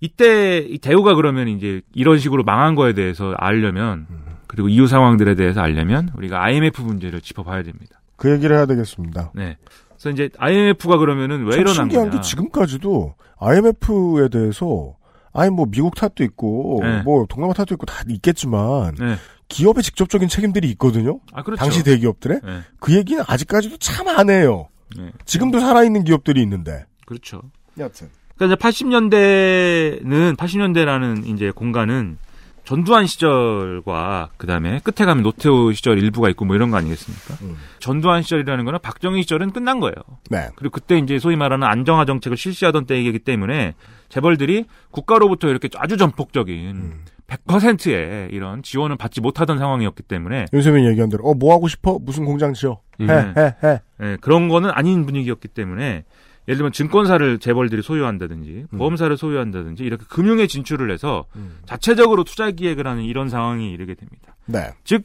이때 0.00 0.58
이 0.58 0.78
대우가 0.78 1.14
그러면 1.14 1.48
이제 1.48 1.80
이런 1.94 2.18
식으로 2.18 2.44
망한 2.44 2.74
거에 2.74 2.92
대해서 2.92 3.32
알려면 3.38 4.06
그리고 4.46 4.68
이후 4.68 4.86
상황들에 4.86 5.34
대해서 5.34 5.60
알려면 5.60 6.10
우리가 6.16 6.42
IMF 6.44 6.80
문제를 6.82 7.20
짚어봐야 7.20 7.62
됩니다. 7.62 8.00
그 8.16 8.30
얘기를 8.32 8.56
해야 8.56 8.66
되겠습니다. 8.66 9.32
네. 9.34 9.56
그래서 9.90 10.10
이제 10.10 10.30
IMF가 10.38 10.98
그러면은 10.98 11.44
왜참 11.44 11.60
일어난 11.60 11.74
신기한 11.74 12.10
거냐? 12.10 12.20
게 12.20 12.26
지금까지도 12.28 13.14
IMF에 13.38 14.28
대해서 14.30 14.94
아니 15.32 15.50
뭐 15.50 15.66
미국 15.70 15.94
탓도 15.94 16.24
있고 16.24 16.80
네. 16.82 17.02
뭐 17.02 17.26
동남아 17.28 17.52
탓도 17.52 17.74
있고 17.74 17.86
다 17.86 18.02
있겠지만 18.08 18.94
네. 18.94 19.16
기업의 19.48 19.82
직접적인 19.82 20.28
책임들이 20.28 20.68
있거든요. 20.72 21.20
아, 21.32 21.42
그렇죠. 21.42 21.60
당시 21.62 21.82
대기업들의 21.84 22.40
네. 22.44 22.60
그 22.80 22.94
얘기는 22.94 23.22
아직까지도 23.26 23.76
참 23.78 24.08
안 24.08 24.30
해요. 24.30 24.68
네. 24.96 25.10
지금도 25.24 25.60
살아있는 25.60 26.04
기업들이 26.04 26.42
있는데. 26.42 26.86
그렇죠. 27.06 27.42
여튼 27.78 28.08
그러니까 28.36 28.56
이제 28.56 28.84
80년대는 28.84 30.36
80년대라는 30.36 31.26
이제 31.26 31.50
공간은 31.50 32.18
전두환 32.64 33.06
시절과 33.06 34.30
그다음에 34.36 34.80
끝에 34.80 35.06
가면 35.06 35.22
노태우 35.22 35.72
시절 35.72 35.98
일부가 35.98 36.28
있고 36.28 36.44
뭐 36.44 36.54
이런 36.54 36.70
거 36.70 36.76
아니겠습니까? 36.76 37.34
음. 37.46 37.56
전두환 37.78 38.22
시절이라는 38.22 38.64
거는 38.66 38.78
박정희 38.82 39.22
시절은 39.22 39.52
끝난 39.52 39.80
거예요. 39.80 39.94
네. 40.28 40.48
그리고 40.54 40.74
그때 40.74 40.98
이제 40.98 41.18
소위 41.18 41.34
말하는 41.36 41.66
안정화 41.66 42.04
정책을 42.04 42.36
실시하던 42.36 42.84
때이기 42.84 43.20
때문에 43.20 43.74
재벌들이 44.10 44.66
국가로부터 44.90 45.48
이렇게 45.48 45.70
아주 45.76 45.96
전폭적인 45.96 47.04
100%의 47.28 48.28
이런 48.32 48.62
지원을 48.62 48.96
받지 48.96 49.20
못하던 49.20 49.58
상황이었기 49.58 50.02
때문에 50.02 50.46
윤세민 50.52 50.86
얘기한 50.86 51.08
대로 51.08 51.24
어 51.24 51.34
뭐 51.34 51.54
하고 51.54 51.68
싶어 51.68 51.98
무슨 52.00 52.24
공장 52.24 52.52
지어 52.54 52.80
해 53.00 53.04
음. 53.04 53.34
해, 53.36 53.54
해. 53.62 53.80
예, 54.02 54.16
그런 54.20 54.48
거는 54.48 54.70
아닌 54.72 55.06
분위기였기 55.06 55.46
때문에 55.48 56.04
예를 56.48 56.56
들면 56.56 56.72
증권사를 56.72 57.38
재벌들이 57.38 57.82
소유한다든지 57.82 58.64
보험사를 58.76 59.16
소유한다든지 59.16 59.84
이렇게 59.84 60.04
금융에 60.08 60.46
진출을 60.46 60.90
해서 60.90 61.26
자체적으로 61.66 62.24
투자 62.24 62.50
기획을 62.50 62.86
하는 62.86 63.04
이런 63.04 63.28
상황이 63.28 63.70
이르게 63.70 63.94
됩니다. 63.94 64.34
네. 64.46 64.70
즉 64.84 65.04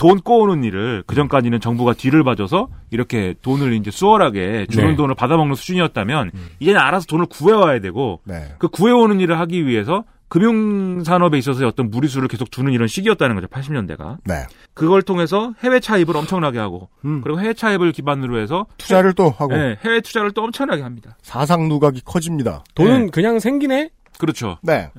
돈 0.00 0.18
꼬우는 0.18 0.64
일을 0.64 1.04
그 1.06 1.14
전까지는 1.14 1.60
정부가 1.60 1.92
뒤를 1.92 2.24
봐줘서 2.24 2.68
이렇게 2.90 3.34
돈을 3.42 3.74
이제 3.74 3.90
수월하게 3.90 4.66
주는 4.70 4.88
네. 4.90 4.96
돈을 4.96 5.14
받아먹는 5.14 5.54
수준이었다면 5.54 6.30
이제는 6.58 6.80
알아서 6.80 7.06
돈을 7.06 7.26
구해와야 7.26 7.80
되고 7.80 8.20
네. 8.24 8.54
그 8.58 8.68
구해오는 8.68 9.20
일을 9.20 9.38
하기 9.40 9.66
위해서 9.66 10.04
금융산업에 10.30 11.36
있어서의 11.38 11.68
어떤 11.68 11.90
무리수를 11.90 12.28
계속 12.28 12.50
주는 12.50 12.72
이런 12.72 12.88
시기였다는 12.88 13.34
거죠. 13.34 13.48
80년대가. 13.48 14.18
네. 14.24 14.46
그걸 14.74 15.02
통해서 15.02 15.52
해외 15.62 15.80
차입을 15.80 16.16
엄청나게 16.16 16.58
하고 16.58 16.88
음. 17.04 17.20
그리고 17.22 17.40
해외 17.40 17.52
차입을 17.52 17.92
기반으로 17.92 18.38
해서 18.40 18.66
투자를 18.78 19.12
또 19.12 19.28
하고 19.28 19.54
네, 19.54 19.76
해외 19.84 20.00
투자를 20.00 20.30
또 20.30 20.42
엄청나게 20.44 20.82
합니다. 20.82 21.16
사상 21.20 21.68
누각이 21.68 22.02
커집니다. 22.04 22.64
돈은 22.76 23.06
네. 23.06 23.10
그냥 23.10 23.40
생기네? 23.40 23.90
그렇죠. 24.18 24.58
네. 24.62 24.90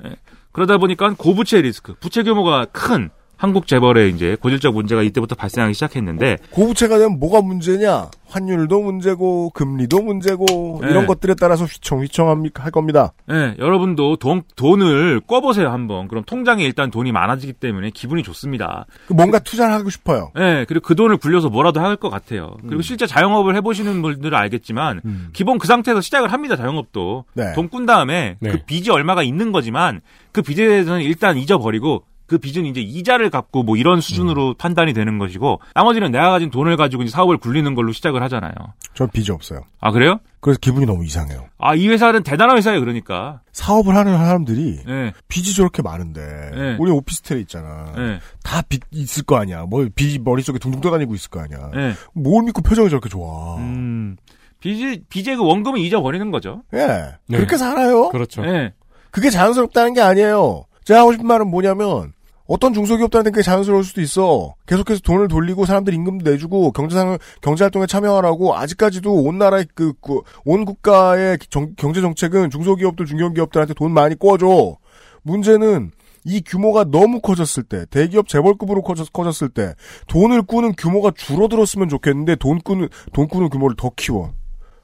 그러다 0.52 0.76
보니까 0.76 1.14
고부채 1.16 1.62
리스크, 1.62 1.94
부채 1.98 2.22
규모가 2.22 2.66
큰 2.66 3.08
한국 3.42 3.66
재벌의 3.66 4.10
이제 4.10 4.36
고질적 4.40 4.72
문제가 4.72 5.02
이때부터 5.02 5.34
발생하기 5.34 5.74
시작했는데 5.74 6.36
고부채가 6.52 6.98
되면 6.98 7.18
뭐가 7.18 7.40
문제냐? 7.42 8.08
환율도 8.28 8.80
문제고 8.80 9.50
금리도 9.50 10.00
문제고 10.00 10.78
네. 10.80 10.88
이런 10.88 11.06
것들에 11.06 11.34
따라서 11.34 11.64
휘청휘청합니까 11.64 12.62
할 12.62 12.70
겁니다. 12.70 13.12
예, 13.30 13.56
여러분도 13.58 14.16
돈, 14.16 14.42
돈을 14.54 15.22
꿔보세요, 15.26 15.70
한번. 15.70 16.06
그럼 16.06 16.22
통장에 16.24 16.62
일단 16.62 16.92
돈이 16.92 17.10
많아지기 17.10 17.54
때문에 17.54 17.90
기분이 17.90 18.22
좋습니다. 18.22 18.86
그 19.08 19.12
뭔가 19.12 19.40
투자를 19.40 19.74
하고 19.74 19.90
싶어요. 19.90 20.30
예, 20.38 20.64
그리고 20.68 20.86
그 20.86 20.94
돈을 20.94 21.16
굴려서 21.16 21.50
뭐라도 21.50 21.80
할 21.80 21.96
것 21.96 22.10
같아요. 22.10 22.56
그리고 22.66 22.80
실제 22.80 23.06
자영업을 23.06 23.54
해보시는 23.56 24.00
분들은 24.02 24.38
알겠지만, 24.38 25.02
음. 25.04 25.28
기본 25.32 25.58
그 25.58 25.66
상태에서 25.66 26.00
시작을 26.00 26.32
합니다, 26.32 26.56
자영업도. 26.56 27.24
네. 27.34 27.52
돈꾼 27.54 27.86
다음에 27.86 28.36
네. 28.40 28.50
그 28.50 28.58
빚이 28.64 28.90
얼마가 28.90 29.22
있는 29.22 29.52
거지만, 29.52 30.00
그 30.32 30.40
빚에 30.42 30.66
대해서는 30.68 31.02
일단 31.02 31.36
잊어버리고, 31.36 32.04
그 32.32 32.38
빚은 32.38 32.64
이제 32.64 32.80
이자를 32.80 33.28
갚고 33.28 33.62
뭐 33.62 33.76
이런 33.76 34.00
수준으로 34.00 34.48
음. 34.48 34.54
판단이 34.56 34.94
되는 34.94 35.18
것이고, 35.18 35.60
나머지는 35.74 36.10
내가 36.10 36.30
가진 36.30 36.50
돈을 36.50 36.78
가지고 36.78 37.02
이제 37.02 37.12
사업을 37.12 37.36
굴리는 37.36 37.74
걸로 37.74 37.92
시작을 37.92 38.22
하잖아요. 38.22 38.52
전 38.94 39.10
빚이 39.10 39.30
없어요. 39.32 39.60
아, 39.80 39.92
그래요? 39.92 40.18
그래서 40.40 40.58
기분이 40.58 40.86
너무 40.86 41.04
이상해요. 41.04 41.44
아, 41.58 41.74
이 41.74 41.88
회사는 41.88 42.22
대단한 42.22 42.56
회사예요, 42.56 42.80
그러니까. 42.80 43.42
사업을 43.52 43.94
하는 43.94 44.16
사람들이 44.16 44.80
예, 44.88 45.12
빚이 45.28 45.54
저렇게 45.54 45.82
많은데 45.82 46.50
네. 46.54 46.76
우리 46.80 46.90
오피스텔에 46.90 47.38
있잖아. 47.40 47.92
예, 47.98 48.20
다빚 48.42 48.80
있을 48.90 49.24
거 49.24 49.36
아니야. 49.36 49.66
뭐 49.68 49.86
빚이 49.94 50.18
머릿속에 50.18 50.58
둥둥 50.58 50.80
떠다니고 50.80 51.14
있을 51.14 51.28
거 51.28 51.40
아니야. 51.40 51.70
예. 51.76 51.92
뭘 52.14 52.44
믿고 52.44 52.62
표정이 52.62 52.88
저렇게 52.88 53.10
좋아. 53.10 53.58
음, 53.58 54.16
빚이, 54.58 55.02
빚의 55.10 55.36
그 55.36 55.44
원금을 55.44 55.80
잊어버리는 55.80 56.30
거죠. 56.30 56.62
예. 56.72 56.86
네. 57.26 57.36
그렇게 57.36 57.58
살아요. 57.58 58.08
그렇죠. 58.08 58.42
예. 58.46 58.72
그게 59.10 59.28
자연스럽다는 59.28 59.92
게 59.92 60.00
아니에요. 60.00 60.64
제가 60.84 61.00
하고 61.00 61.12
싶은 61.12 61.26
말은 61.26 61.48
뭐냐면 61.48 62.14
어떤 62.46 62.74
중소기업들한테 62.74 63.30
그게 63.30 63.42
자연스러울 63.42 63.84
수도 63.84 64.00
있어. 64.00 64.54
계속해서 64.66 65.00
돈을 65.00 65.28
돌리고 65.28 65.64
사람들 65.64 65.94
임금도 65.94 66.28
내주고 66.30 66.72
경제상 66.72 67.18
경제활동에 67.40 67.86
참여하라고 67.86 68.56
아직까지도 68.56 69.12
온 69.14 69.38
나라의 69.38 69.66
그, 69.74 69.92
그, 70.00 70.20
온 70.44 70.64
국가의 70.64 71.38
정- 71.50 71.74
경제 71.76 72.00
정책은 72.00 72.50
중소기업들 72.50 73.06
중견기업들한테 73.06 73.74
돈 73.74 73.92
많이 73.92 74.18
꿔줘. 74.18 74.76
문제는 75.22 75.92
이 76.24 76.40
규모가 76.44 76.84
너무 76.84 77.20
커졌을 77.20 77.62
때, 77.64 77.84
대기업 77.90 78.28
재벌급으로 78.28 78.82
커졌, 78.82 79.12
커졌을 79.12 79.48
때, 79.48 79.74
돈을 80.06 80.42
꾸는 80.42 80.74
규모가 80.76 81.12
줄어들었으면 81.16 81.88
좋겠는데, 81.88 82.36
돈 82.36 82.60
꾸는, 82.60 82.88
돈 83.12 83.26
꾸는 83.26 83.48
규모를 83.50 83.74
더 83.76 83.90
키워. 83.96 84.32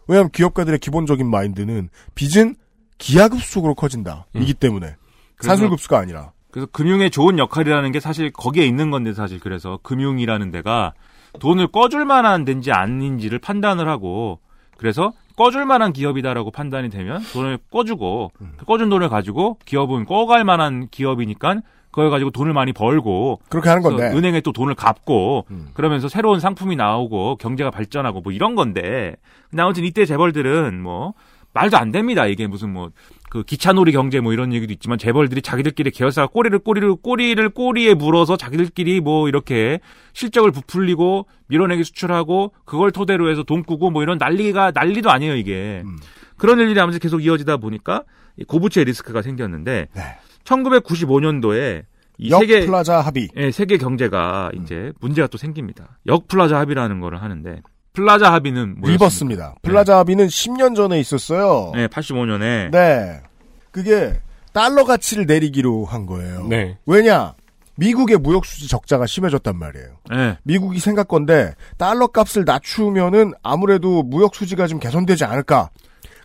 왜냐하면 0.09 0.31
기업가들의 0.31 0.79
기본적인 0.81 1.29
마인드는 1.29 1.91
빚은 2.17 2.57
기하급수적으로 2.99 3.75
커진다. 3.75 4.27
이기 4.35 4.55
때문에. 4.55 4.87
음. 4.89 4.93
그래서- 5.37 5.51
산술급수가 5.55 5.99
아니라. 5.99 6.33
그래서 6.51 6.67
금융의 6.73 7.11
좋은 7.11 7.39
역할이라는 7.39 7.93
게 7.93 8.01
사실 8.01 8.31
거기에 8.33 8.65
있는 8.67 8.91
건데 8.91 9.13
사실 9.13 9.39
그래서 9.39 9.79
금융이라는 9.83 10.51
데가 10.51 10.95
돈을 11.41 11.69
꿔줄 11.69 12.05
만한 12.05 12.45
데인지 12.45 12.73
아닌지를 12.73 13.39
판단을 13.39 13.89
하고 13.89 14.41
그래서 14.77 15.13
꿔줄 15.37 15.67
만한 15.67 15.93
기업이다라고 15.93 16.51
판단이 16.51 16.89
되면 16.89 17.23
돈을 17.33 17.59
꿔주고 17.71 18.33
그 18.57 18.65
꿔준 18.65 18.89
돈을 18.89 19.09
가지고 19.09 19.59
기업은 19.65 20.05
꿔갈 20.07 20.45
만한 20.45 20.89
기업이니까 20.91 21.61
그걸 21.91 22.11
가지고 22.11 22.31
돈을 22.31 22.53
많이 22.53 22.73
벌고 22.73 23.41
그렇게 23.49 23.69
하는 23.69 23.83
건데. 23.83 24.11
은행에 24.15 24.41
또 24.41 24.53
돈을 24.53 24.75
갚고 24.75 25.47
음. 25.51 25.69
그러면서 25.75 26.09
새로운 26.09 26.39
상품이 26.39 26.77
나오고 26.77 27.37
경제가 27.37 27.71
발전하고 27.71 28.21
뭐 28.21 28.33
이런 28.33 28.55
건데 28.55 29.17
근데 29.51 29.63
아무튼 29.63 29.85
이때 29.85 30.05
재벌들은 30.05 30.81
뭐 30.81 31.15
말도 31.55 31.77
안 31.77 31.91
됩니다 31.91 32.27
이게 32.27 32.47
무슨 32.47 32.73
뭐 32.73 32.91
그 33.31 33.43
기차놀이 33.43 33.93
경제 33.93 34.21
뭐 34.21 34.33
이런 34.33 34.53
얘기도 34.53 34.73
있지만 34.73 34.99
재벌들이 34.99 35.43
자기들끼리 35.43 35.91
계열사가 35.91 36.29
꼬리를 36.29 36.59
꼬리를 36.59 36.95
꼬리를 36.97 37.49
꼬리에 37.51 37.95
물어서 37.95 38.37
자기들끼리 38.37 39.01
뭐 39.01 39.29
이렇게 39.29 39.81
실적을 40.15 40.51
부풀리고 40.51 41.27
밀어내기 41.49 41.85
수출하고 41.85 42.53
그걸 42.65 42.91
토대로 42.91 43.31
해서 43.31 43.43
돈 43.43 43.63
꾸고 43.63 43.91
뭐 43.91 44.03
이런 44.03 44.19
난리가 44.19 44.73
난리도 44.75 45.11
아니에요 45.11 45.37
이게 45.37 45.83
음. 45.85 45.99
그런 46.37 46.59
일들이 46.61 46.81
아무튼 46.81 47.01
계속 47.01 47.25
이어지다 47.25 47.59
보니까 47.59 48.05
이 48.37 48.45
고부채 48.45 48.85
리스크가 48.85 49.23
생겼는데 49.23 49.89
네. 49.93 50.03
1995년도에 50.45 51.85
이역 52.19 52.41
세계 52.41 52.67
플라자 52.67 53.01
합의. 53.01 53.29
예, 53.37 53.51
세계 53.51 53.79
경제가 53.79 54.51
이제 54.55 54.93
문제가 55.01 55.29
또 55.29 55.39
생깁니다. 55.39 55.99
역 56.07 56.27
플라자 56.27 56.59
합의라는 56.59 57.01
거를 57.01 57.23
하는데 57.23 57.63
플라자 57.99 58.33
합의는 58.33 58.77
뭐였습니까? 58.79 58.93
reverse입니다. 58.93 59.55
플라자 59.63 59.99
합의는 59.99 60.29
10년 60.29 60.77
전에 60.77 61.01
있었어요. 61.01 61.73
네, 61.75 61.89
85년에 61.89 62.71
네. 62.71 63.21
그게 63.73 64.21
달러 64.53 64.85
가치를 64.85 65.27
내리기로 65.27 65.85
한 65.85 66.07
거예요. 66.07 66.47
네. 66.47 66.79
왜냐? 66.87 67.35
미국의 67.75 68.19
무역 68.19 68.45
수지 68.45 68.69
적자가 68.69 69.07
심해졌단 69.07 69.57
말이에요. 69.57 69.89
네. 70.11 70.37
미국이 70.45 70.79
생각 70.79 71.09
건데 71.09 71.55
달러 71.77 72.07
값을 72.09 72.45
낮추면은 72.45 73.33
아무래도 73.43 74.03
무역 74.03 74.35
수지가 74.35 74.67
좀 74.69 74.79
개선되지 74.79 75.25
않을까. 75.25 75.71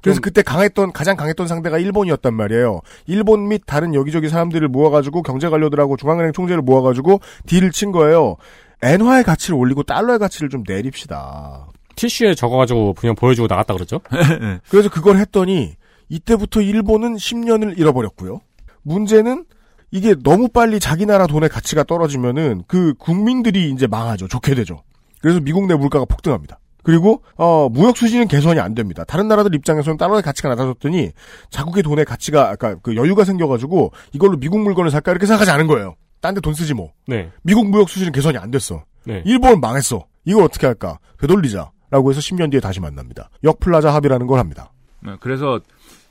그래서 0.02 0.20
그때 0.20 0.42
강했던 0.42 0.92
가장 0.92 1.16
강했던 1.16 1.48
상대가 1.48 1.78
일본이었단 1.80 2.34
말이에요. 2.34 2.82
일본 3.08 3.48
및 3.48 3.64
다른 3.66 3.96
여기저기 3.96 4.30
사람들을 4.30 4.68
모아가지고 4.68 5.24
경제 5.24 5.48
관료들하고 5.48 5.96
중앙은행 5.96 6.34
총재를 6.34 6.62
모아가지고 6.62 7.22
딜을 7.48 7.72
친 7.72 7.92
거예요. 7.92 8.36
엔화의 8.84 9.24
가치를 9.24 9.56
올리고 9.56 9.84
달러의 9.84 10.20
가치를 10.20 10.50
좀 10.50 10.64
내립시다. 10.68 11.68
티슈에 11.96 12.36
적어가지고 12.36 12.94
그냥 12.94 13.16
보여주고 13.16 13.48
나갔다 13.48 13.74
그러죠. 13.74 14.02
그래서 14.70 14.90
그걸 14.90 15.18
했더니 15.18 15.76
이때부터 16.10 16.62
일본은 16.62 17.16
10년을 17.16 17.78
잃어버렸고요. 17.78 18.42
문제는 18.82 19.46
이게 19.92 20.16
너무 20.24 20.48
빨리 20.48 20.80
자기 20.80 21.06
나라 21.06 21.28
돈의 21.28 21.50
가치가 21.50 21.84
떨어지면은 21.84 22.64
그 22.68 22.94
국민들이 22.98 23.70
이제 23.70 23.88
망하죠. 23.88 24.28
좋게 24.28 24.56
되죠. 24.56 24.84
그래서 25.22 25.40
미국 25.40 25.68
내 25.68 25.76
물가가 25.76 26.06
폭등합니다. 26.06 26.60
그리고 26.84 27.24
어 27.38 27.70
무역 27.70 27.96
수지는 27.96 28.28
개선이 28.28 28.60
안 28.60 28.74
됩니다. 28.76 29.06
다른 29.06 29.28
나라들 29.28 29.56
입장에서는 29.56 29.98
달러의 29.98 30.22
가치가 30.22 30.50
낮아졌더니 30.50 31.12
자국의 31.50 31.84
돈의 31.84 32.06
가치가 32.06 32.50
아까 32.50 32.76
그 32.82 32.96
여유가 32.96 33.24
생겨가지고 33.24 33.94
이걸로 34.12 34.38
미국 34.38 34.60
물건을 34.60 34.92
살까 34.92 35.12
이렇게 35.12 35.26
생각하지 35.26 35.52
않은 35.52 35.68
거예요. 35.68 35.96
딴 36.24 36.34
데 36.34 36.40
돈 36.40 36.54
쓰지 36.54 36.74
뭐. 36.74 36.94
네. 37.06 37.30
미국 37.42 37.70
무역 37.70 37.90
수지는 37.90 38.14
개선이 38.14 38.38
안 38.38 38.50
됐어. 38.50 38.86
네. 39.04 39.22
일본은 39.26 39.60
망했어. 39.60 40.06
이걸 40.24 40.44
어떻게 40.44 40.66
할까? 40.66 40.98
되돌리자 41.20 41.72
라고 41.92 42.10
해서 42.10 42.22
10년 42.22 42.50
뒤에 42.50 42.62
다시 42.62 42.80
만납니다. 42.80 43.30
역플라자 43.44 43.94
합의라는 43.94 44.26
걸 44.26 44.40
합니다. 44.40 44.72
네, 45.02 45.18
그래서 45.20 45.60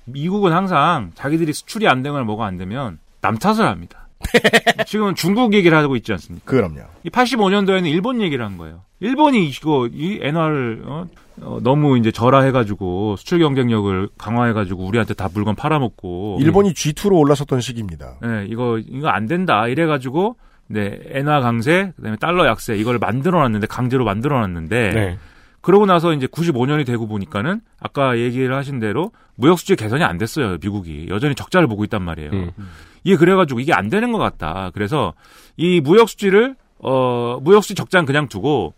미국은 0.04 0.52
항상 0.52 1.12
자기들이 1.14 1.54
수출이 1.54 1.88
안 1.88 2.02
되거나 2.02 2.24
뭐가 2.24 2.44
안 2.44 2.58
되면 2.58 2.98
남 3.22 3.38
탓을 3.38 3.66
합니다. 3.66 4.01
지금 4.86 5.14
중국 5.14 5.54
얘기를 5.54 5.76
하고 5.76 5.96
있지 5.96 6.12
않습니까? 6.12 6.44
그럼요. 6.44 6.80
이 7.04 7.10
85년도에는 7.10 7.86
일본 7.86 8.20
얘기를 8.20 8.44
한 8.44 8.56
거예요. 8.58 8.82
일본이 9.00 9.48
이거 9.48 9.88
이 9.92 10.20
엔화를 10.22 10.82
어? 10.86 11.06
어, 11.40 11.58
너무 11.62 11.98
이제 11.98 12.12
절하해가지고 12.12 13.16
수출 13.16 13.40
경쟁력을 13.40 14.08
강화해가지고 14.18 14.84
우리한테 14.84 15.14
다 15.14 15.28
물건 15.32 15.54
팔아먹고 15.56 16.38
일본이 16.40 16.72
G2로 16.72 17.18
올라섰던 17.18 17.60
시기입니다. 17.60 18.18
네, 18.22 18.46
이거 18.48 18.78
이거 18.78 19.08
안 19.08 19.26
된다 19.26 19.66
이래가지고 19.66 20.36
네 20.68 21.00
엔화 21.06 21.40
강세 21.40 21.92
그다음에 21.96 22.16
달러 22.16 22.46
약세 22.46 22.76
이걸 22.76 22.98
만들어놨는데 22.98 23.66
강제로 23.66 24.04
만들어놨는데 24.04 24.92
네. 24.92 25.18
그러고 25.60 25.86
나서 25.86 26.12
이제 26.12 26.26
95년이 26.26 26.86
되고 26.86 27.06
보니까는 27.06 27.60
아까 27.80 28.18
얘기를 28.18 28.54
하신 28.54 28.78
대로 28.78 29.12
무역 29.36 29.58
수지 29.58 29.76
개선이 29.76 30.02
안 30.02 30.18
됐어요 30.18 30.58
미국이 30.60 31.06
여전히 31.08 31.34
적자를 31.34 31.66
보고 31.66 31.84
있단 31.84 32.02
말이에요. 32.02 32.30
음. 32.32 32.50
이게 33.04 33.16
그래가지고 33.16 33.60
이게 33.60 33.72
안 33.72 33.88
되는 33.88 34.12
것 34.12 34.18
같다. 34.18 34.70
그래서 34.74 35.14
이 35.56 35.80
무역 35.80 36.08
수지를 36.08 36.56
어 36.78 37.38
무역 37.42 37.62
수지 37.62 37.74
적자는 37.74 38.06
그냥 38.06 38.28
두고 38.28 38.74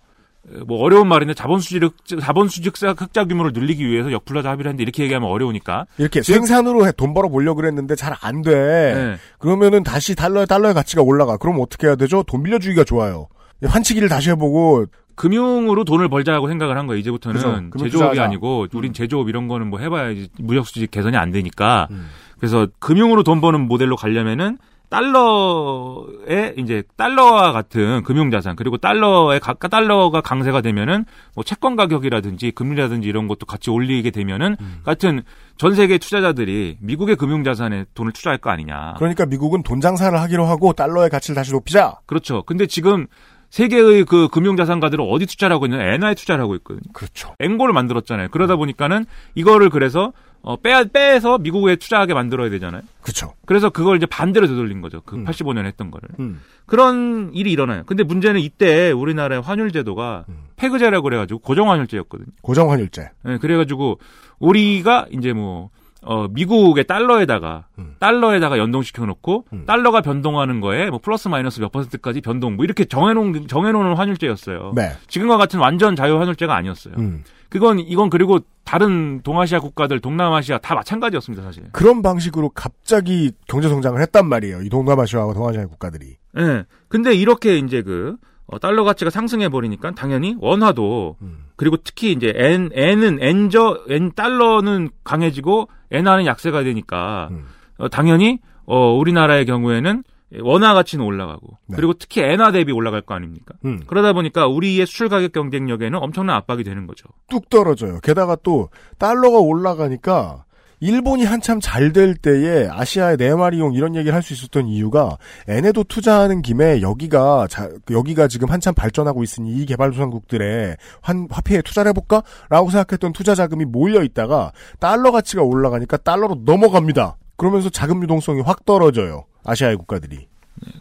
뭐 0.67 0.79
어려운 0.83 1.09
말인데 1.09 1.33
자본 1.33 1.59
수지를 1.61 1.89
자본 2.21 2.49
수지 2.49 2.69
흑자 2.69 3.25
규모를 3.25 3.53
늘리기 3.55 3.87
위해서 3.89 4.13
역플라자 4.13 4.51
합의를 4.51 4.71
했는데 4.71 4.83
이렇게 4.83 5.03
얘기하면 5.05 5.31
어려우니까 5.31 5.87
이렇게 5.97 6.21
즉- 6.21 6.35
생산으로 6.35 6.87
해- 6.87 6.93
돈 6.93 7.15
벌어 7.15 7.29
보려고 7.31 7.57
그랬는데 7.63 7.95
잘 7.97 8.15
안 8.21 8.43
돼. 8.43 8.53
네. 8.53 9.17
그러면은 9.39 9.83
다시 9.83 10.15
달러의 10.15 10.47
달러의 10.47 10.75
가치가 10.75 11.01
올라가. 11.03 11.37
그럼 11.39 11.57
어떻게 11.61 11.87
해야 11.87 11.97
되죠? 11.97 12.23
돈 12.25 12.43
빌려주기가 12.43 12.85
좋아요. 12.85 13.29
환치기를 13.63 14.09
다시 14.11 14.31
해보고 14.31 14.85
금융으로 15.15 15.85
돈을 15.85 16.09
벌자고 16.09 16.49
생각을 16.49 16.77
한 16.77 16.87
거예요. 16.87 16.99
이제부터는 17.01 17.37
그죠. 17.41 17.53
금융 17.71 17.91
제조업이. 17.91 18.21
아니고 18.21 18.67
우린 18.75 18.93
제조업 18.93 19.29
이런 19.29 19.49
거는 19.49 19.69
뭐 19.71 19.79
해봐야지 19.79 20.29
무역 20.39 20.67
수지 20.67 20.87
개선이 20.89 21.17
안 21.17 21.31
되니까 21.31 21.89
음. 21.91 22.09
그래서 22.45 22.69
금융으로 22.79 23.23
돈 23.23 23.41
버는 23.41 23.61
모델로 23.69 23.97
가려면은 23.97 24.59
달러의 24.91 26.55
이제 26.59 26.83
달러와 26.99 27.53
같은 27.53 28.03
금융 28.03 28.31
자산 28.31 28.55
그리고 28.55 28.77
달러의 28.77 29.41
가, 29.41 29.55
달러가 29.55 30.21
강세가 30.21 30.61
되면은 30.61 31.07
뭐 31.35 31.43
채권 31.43 31.75
가격이라든지 31.75 32.51
금리라든지 32.51 33.09
이런 33.09 33.29
것도 33.29 33.47
같이 33.47 33.71
올리게 33.71 34.11
되면은 34.11 34.57
음. 34.61 34.81
같은 34.85 35.23
전 35.57 35.75
세계 35.75 35.97
투자자들이 35.97 36.77
미국의 36.81 37.17
금융 37.17 37.45
자산에 37.45 37.87
돈을 37.95 38.13
투자할 38.13 38.37
거 38.37 38.51
아니냐. 38.51 38.95
그러니까 38.99 39.25
미국은 39.25 39.63
돈 39.63 39.81
장사를 39.81 40.21
하기로 40.21 40.45
하고 40.45 40.75
달러의 40.75 41.09
가치를 41.09 41.35
다시 41.35 41.51
높이자. 41.53 41.95
그렇죠. 42.05 42.43
근데 42.43 42.67
지금 42.67 43.07
세계의 43.55 44.05
그 44.05 44.27
금융자산가들은 44.27 45.05
어디 45.09 45.27
투자를 45.27 45.55
하고 45.55 45.67
있는 45.67 45.81
엔화에 45.81 46.15
투자를 46.17 46.43
하고 46.43 46.57
있거든요. 46.57 46.83
그렇죠. 46.93 47.37
앵고를 47.39 47.73
만들었잖아요. 47.73 48.31
그러다 48.33 48.57
보니까는 48.57 49.07
이거를 49.37 49.71
그래서 49.71 50.13
어, 50.43 50.57
빼, 50.57 50.83
빼서 50.93 51.39
미국에 51.39 51.77
투자하게 51.77 52.15
만들어야 52.15 52.51
되잖아요. 52.51 52.83
그렇죠. 53.01 53.35
그래서 53.47 53.71
그걸 53.71 53.97
이제 53.97 54.07
반대로 54.07 54.49
되돌린 54.49 54.81
거죠. 54.81 55.03
그 55.03 55.15
음. 55.15 55.25
85년에 55.25 55.67
했던 55.67 55.93
거를. 55.93 56.09
음. 56.19 56.41
그런 56.67 57.31
일이 57.33 57.53
일어나요. 57.53 57.85
근데 57.87 58.03
문제는 58.03 58.41
이때 58.41 58.91
우리나라의 58.91 59.41
환율 59.41 59.71
제도가 59.71 60.25
음. 60.29 60.35
페그제라고 60.57 61.05
그래 61.05 61.17
가지고 61.17 61.39
고정 61.39 61.71
환율제였거든요. 61.71 62.27
고정 62.43 62.73
환율제. 62.73 63.09
예, 63.29 63.39
그래 63.39 63.57
가지고 63.57 64.01
우리가 64.41 65.07
이제 65.13 65.33
뭐 65.33 65.71
어, 66.05 66.29
미국의 66.29 66.85
달러에다가 66.85 67.67
음. 67.79 67.95
달러에다가 67.99 68.59
연동시켜 68.59 69.07
놓고 69.07 69.47
음. 69.53 69.65
달러가 69.67 70.01
변동하는 70.01 70.61
거에 70.61 70.91
뭐 70.91 70.99
플러스 70.99 71.29
마이너스 71.29 71.61
몇 71.61 71.73
퍼센트까지 71.73 72.21
변동 72.21 72.57
뭐 72.57 72.65
이렇게 72.65 72.85
정해 72.85 73.15
놓은 73.15 73.47
정해 73.49 73.73
놓은 73.73 73.95
환율제였어요. 73.97 74.73
네. 74.75 74.93
지금과 75.09 75.37
같은 75.37 75.61
완전 75.61 75.97
자유 75.97 76.19
환율제가 76.19 76.55
아니었어요. 76.55 76.95
음. 76.99 77.25
그건 77.49 77.79
이건 77.79 78.11
그리고 78.11 78.41
다른 78.65 79.23
동아시아 79.23 79.61
국가들, 79.61 80.01
동남아시아 80.01 80.59
다 80.59 80.75
마찬가지였습니다, 80.75 81.45
사실. 81.45 81.65
그런 81.73 82.03
방식으로 82.03 82.49
갑자기 82.49 83.31
경제 83.47 83.69
성장을 83.69 84.01
했단 84.01 84.27
말이에요. 84.29 84.63
이 84.63 84.69
동남아시아와 84.69 85.35
동아시아 85.35 85.67
국가들이. 85.67 86.17
예. 86.39 86.65
근데 86.89 87.15
이렇게 87.15 87.59
이제 87.59 87.83
그 87.83 88.17
어, 88.47 88.59
달러 88.59 88.85
가치가 88.85 89.11
상승해 89.11 89.49
버리니까 89.49 89.93
당연히 89.93 90.37
원화도 90.39 91.17
음. 91.23 91.45
그리고 91.57 91.77
특히 91.77 92.13
이제 92.13 92.33
엔 92.35 92.71
엔은 92.75 93.19
엔저 93.21 93.85
엔 93.89 94.13
달러는 94.15 94.91
강해지고 95.05 95.69
엔화는 95.95 96.27
약세가 96.27 96.63
되니까 96.65 97.29
음. 97.31 97.47
어, 97.79 97.89
당연히 97.89 98.39
어 98.67 98.93
우리나라의 98.95 99.47
경우에는 99.47 100.05
원화 100.41 100.75
가치는 100.75 101.05
올라가고 101.05 101.59
네. 101.67 101.77
그리고 101.77 101.93
특히 101.95 102.23
엔화 102.23 102.53
대비 102.53 102.73
올라갈 102.73 103.03
거 103.03 103.15
아닙니까? 103.15 103.55
음. 103.65 103.83
그러다 103.87 104.13
보니까 104.13 104.47
우리의 104.47 104.87
수출 104.87 105.09
가격 105.09 105.33
경쟁력에는 105.33 105.99
엄청난 105.99 106.37
압박이 106.37 106.65
되는 106.65 106.87
거죠. 106.87 107.09
뚝 107.29 107.49
떨어져요. 107.49 108.01
게다가 108.01 108.37
또 108.43 108.69
달러가 108.99 109.39
올라가니까 109.39 110.45
일본이 110.81 111.25
한참 111.25 111.61
잘 111.61 111.93
될 111.93 112.15
때에 112.15 112.69
아시아의 112.69 113.17
네마리용 113.19 113.75
이런 113.75 113.95
얘기를 113.95 114.15
할 114.15 114.23
수 114.23 114.33
있었던 114.33 114.67
이유가 114.67 115.19
엔에도 115.49 115.85
투자하는 115.85 116.43
김에 116.43 116.81
여기가 116.81 117.47
자, 117.49 117.69
여기가 117.91 118.27
지금 118.27 118.51
한참 118.51 118.75
발전하고 118.75 119.23
있으니 119.23 119.51
이 119.55 119.67
개발도상국들의 119.67 120.77
환, 121.03 121.29
화폐에 121.31 121.61
투자를 121.63 121.91
해볼까라고 121.91 122.71
생각했던 122.71 123.13
투자 123.13 123.35
자금이 123.35 123.67
몰려 123.67 124.03
있다가 124.03 124.53
달러 124.81 125.13
가치가 125.13 125.43
올라가니까 125.43 125.99
달러로 125.99 126.43
넘어갑니다. 126.45 127.17
그러면서 127.37 127.69
자금 127.69 128.03
유동성이 128.03 128.41
확 128.41 128.65
떨어져요. 128.65 129.25
아시아의 129.45 129.77
국가들이. 129.77 130.27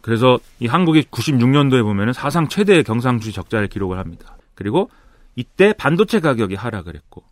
그래서 0.02 0.40
이 0.60 0.68
한국이 0.68 1.04
96년도에 1.04 1.84
보면은 1.84 2.14
사상 2.14 2.48
최대의 2.48 2.84
경상수지 2.86 3.34
적자를 3.34 3.68
기록을 3.68 3.98
합니다. 4.00 4.38
그리고 4.56 4.90
이때 5.36 5.74
반도체 5.74 6.20
가격이 6.20 6.56
하락을 6.56 6.96
했고, 6.96 7.24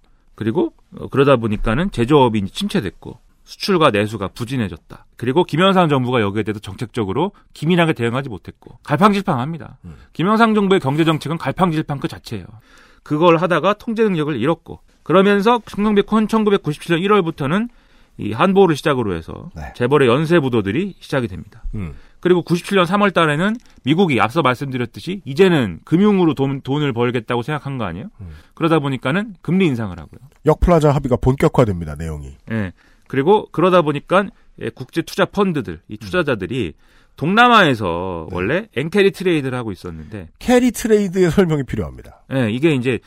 그리고 0.41 0.73
어, 0.97 1.07
그러다 1.07 1.35
보니까는 1.35 1.91
제조업이 1.91 2.43
침체됐고, 2.47 3.19
수출과 3.43 3.91
내수가 3.91 4.29
부진해졌다. 4.29 5.05
그리고 5.15 5.43
김영삼 5.43 5.87
정부가 5.87 6.19
여기에 6.19 6.41
대해서 6.41 6.59
정책적으로 6.59 7.31
기민하게 7.53 7.93
대응하지 7.93 8.27
못했고, 8.29 8.79
갈팡질팡합니다. 8.81 9.77
김영삼 10.13 10.55
정부의 10.55 10.79
경제 10.79 11.03
정책은 11.03 11.37
갈팡질팡 11.37 11.99
그 11.99 12.07
자체예요. 12.07 12.47
그걸 13.03 13.37
하다가 13.37 13.73
통제 13.75 14.01
능력을 14.01 14.35
잃었고, 14.35 14.79
그러면서 15.03 15.59
1997년 16.25 17.05
1월부터는 17.05 17.69
이 18.17 18.31
한보를 18.31 18.75
시작으로 18.75 19.13
해서 19.13 19.51
네. 19.55 19.73
재벌의 19.75 20.07
연쇄 20.07 20.39
부도들이 20.39 20.95
시작이 20.99 21.27
됩니다. 21.27 21.61
음. 21.75 21.93
그리고 22.21 22.43
97년 22.43 22.85
3월 22.85 23.13
달에는 23.13 23.55
미국이 23.83 24.21
앞서 24.21 24.41
말씀드렸듯이 24.41 25.21
이제는 25.25 25.79
금융으로 25.83 26.33
돈, 26.35 26.61
돈을 26.61 26.93
벌겠다고 26.93 27.41
생각한 27.41 27.77
거 27.77 27.83
아니에요? 27.83 28.07
음. 28.21 28.29
그러다 28.53 28.79
보니까는 28.79 29.35
금리 29.41 29.65
인상을 29.65 29.97
하고요. 29.97 30.19
역플라자 30.45 30.91
합의가 30.91 31.17
본격화됩니다. 31.17 31.95
내용이. 31.95 32.37
예. 32.51 32.71
그리고 33.07 33.49
그러다 33.51 33.81
보니까 33.81 34.25
예, 34.61 34.69
국제 34.69 35.01
투자 35.01 35.25
펀드들, 35.25 35.81
이 35.89 35.97
투자자들이 35.97 36.73
동남아에서 37.17 38.27
네. 38.29 38.35
원래 38.35 38.67
엔 38.75 38.85
carry 38.85 39.11
trade를 39.11 39.57
하고 39.57 39.71
있었는데 39.71 40.29
carry 40.39 40.71
trade의 40.71 41.31
설명이 41.31 41.63
필요합니다. 41.63 42.23
예, 42.33 42.49
이게 42.49 42.73
이제 42.73 42.99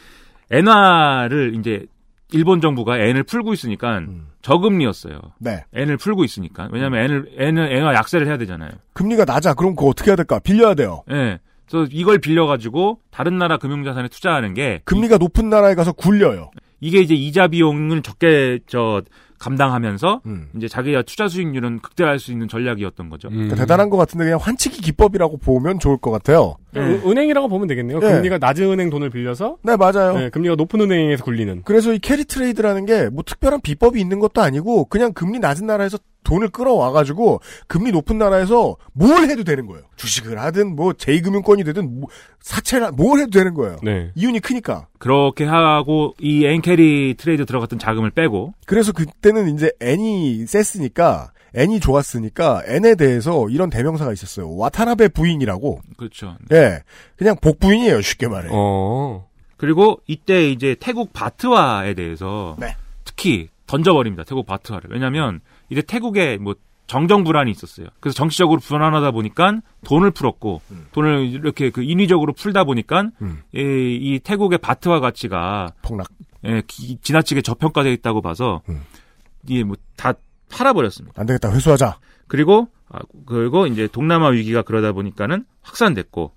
엔화를 0.51 1.55
이제 1.59 1.87
일본 2.33 2.61
정부가 2.61 2.99
엔을 2.99 3.23
풀고 3.23 3.53
있으니까 3.53 4.03
저금리였어요. 4.43 5.21
네. 5.39 5.65
엔을 5.73 5.97
풀고 5.97 6.25
있으니까. 6.25 6.69
왜냐하면 6.73 7.01
N을 7.05 7.33
N은 7.39 7.73
N화 7.73 7.95
약세를 7.95 8.27
해야 8.27 8.37
되잖아요. 8.39 8.71
금리가 8.93 9.25
낮아. 9.25 9.55
그럼 9.55 9.75
그거 9.75 9.89
어떻게 9.89 10.11
해야 10.11 10.17
될까? 10.17 10.39
빌려야 10.39 10.75
돼요. 10.75 11.03
예. 11.11 11.39
그래서 11.69 11.89
이걸 11.91 12.19
빌려가지고 12.19 13.01
다른 13.11 13.39
나라 13.39 13.57
금융자산에 13.57 14.09
투자하는 14.09 14.55
게 14.55 14.81
금리가 14.85 15.19
높은 15.19 15.49
나라에 15.49 15.75
가서 15.75 15.93
굴려요. 15.93 16.51
이게 16.81 17.01
이제 17.01 17.15
이자 17.15 17.49
비용을 17.49 18.03
적게 18.03 18.61
저 18.67 19.03
감당하면서 19.39 20.23
음. 20.27 20.49
이제 20.57 20.69
자기가 20.69 21.03
투자 21.03 21.29
수익률은 21.29 21.81
극대화할 21.81 22.19
수 22.19 22.33
있는 22.33 22.49
전략이었던 22.49 23.09
거죠. 23.11 23.29
그러니까 23.29 23.57
대단한 23.57 23.91
것 23.91 23.97
같은데 23.97 24.25
그냥 24.25 24.39
환치기 24.41 24.81
기법이라고 24.83 25.39
보면 25.39 25.79
좋을 25.79 25.99
것 25.99 26.11
같아요. 26.11 26.57
은- 26.81 27.03
은행이라고 27.11 27.49
보면 27.49 27.69
되겠네요. 27.69 27.99
네. 28.01 28.13
금리가 28.13 28.39
낮은 28.39 28.71
은행 28.73 28.91
돈을 28.91 29.11
빌려서 29.11 29.57
네, 29.63 29.77
맞아요. 29.77 30.19
네, 30.19 30.31
금리가 30.31 30.55
높은 30.57 30.81
은행에서 30.81 31.25
굴리는. 31.25 31.63
그래서 31.65 31.93
이 31.93 31.99
carry 31.99 32.25
trade라는 32.25 32.87
게 32.87 33.09
뭐 33.11 33.23
특별한 33.25 33.61
비법이 33.61 34.01
있는 34.01 34.19
것도 34.21 34.41
아니고 34.43 34.87
그냥 34.87 35.13
금리 35.13 35.39
낮은 35.39 35.67
나라에서 35.67 35.99
돈을 36.25 36.49
끌어와가지고 36.49 37.41
금리 37.69 37.93
높은 37.93 38.17
나라에서 38.17 38.77
뭘 38.95 39.29
해도 39.29 39.45
되는 39.45 39.67
거예요. 39.67 39.83
주식을 39.97 40.39
하든 40.41 40.75
뭐 40.75 40.93
제2금융권이 40.93 41.67
되든 41.67 42.01
뭐 42.01 42.09
사채를 42.41 42.87
하- 42.87 42.91
뭘 42.93 43.21
해도 43.21 43.31
되는 43.31 43.53
거예요. 43.53 43.77
네. 43.83 44.11
이윤이 44.15 44.41
크니까. 44.41 44.87
그렇게 44.99 45.45
하고 45.45 46.15
이 46.19 46.47
엔 46.47 46.67
carry 46.67 47.17
trade 47.19 47.45
들어갔던 47.45 47.79
자금을 47.79 48.11
빼고 48.11 48.55
그래서 48.67 48.93
그때는 48.93 49.55
이제 49.55 49.71
엔이 49.81 50.47
셌으니까 50.47 51.31
엔이 51.55 51.79
좋았으니까 51.81 52.63
엔에 52.67 52.95
대해서 52.97 53.49
이런 53.49 53.71
대명사가 53.71 54.13
있었어요. 54.13 54.55
와타나베 54.57 55.09
부인이라고. 55.09 55.81
그렇죠. 55.97 56.37
예. 56.53 56.83
그냥 57.17 57.37
복부인이에요, 57.41 58.01
쉽게 58.01 58.29
말해. 58.29 58.49
어. 58.53 59.27
그리고 59.57 60.01
이때 60.07 60.51
이제 60.51 60.75
태국 60.79 61.13
바트화에 61.13 61.95
대해서 61.95 62.57
네. 62.59 62.77
특히 63.05 63.49
던져버립니다. 63.67 64.25
태국 64.25 64.47
바트화를. 64.47 64.91
왜냐하면 64.91 65.41
이제 65.71 65.81
태국에 65.81 66.37
뭐 66.39 66.55
정정 66.87 67.25
불안이 67.25 67.51
있었어요. 67.51 67.87
그래서 68.01 68.15
정치적으로 68.17 68.61
불안하다 68.61 69.13
보니까 69.13 69.61
돈을 69.87 70.11
풀었고 70.11 70.61
돈을 70.93 71.29
이렇게 71.33 71.71
그 71.71 71.83
인위적으로 71.83 72.35
풀다 72.35 72.65
보니까 72.65 73.09
이, 73.55 73.59
이 74.03 74.21
태국의 74.23 74.59
바트화 74.59 75.01
가치가 75.01 75.73
폭락. 75.83 76.09
예, 76.45 76.63
기- 76.67 76.99
지나치게 77.01 77.41
저평가되어 77.41 77.91
있다고 77.93 78.21
봐서 78.21 78.61
이게 79.49 79.65
뭐다 79.65 80.13
팔아버렸습니다. 80.55 81.21
안 81.21 81.27
되겠다, 81.27 81.53
회수하자. 81.53 81.99
그리고 82.29 82.69
아, 82.89 83.01
그리고 83.27 83.67
이제 83.67 83.89
동남아 83.89 84.29
위기가 84.29 84.63
그러다 84.63 84.93
보니까는 84.93 85.45
확산됐고 85.63 86.33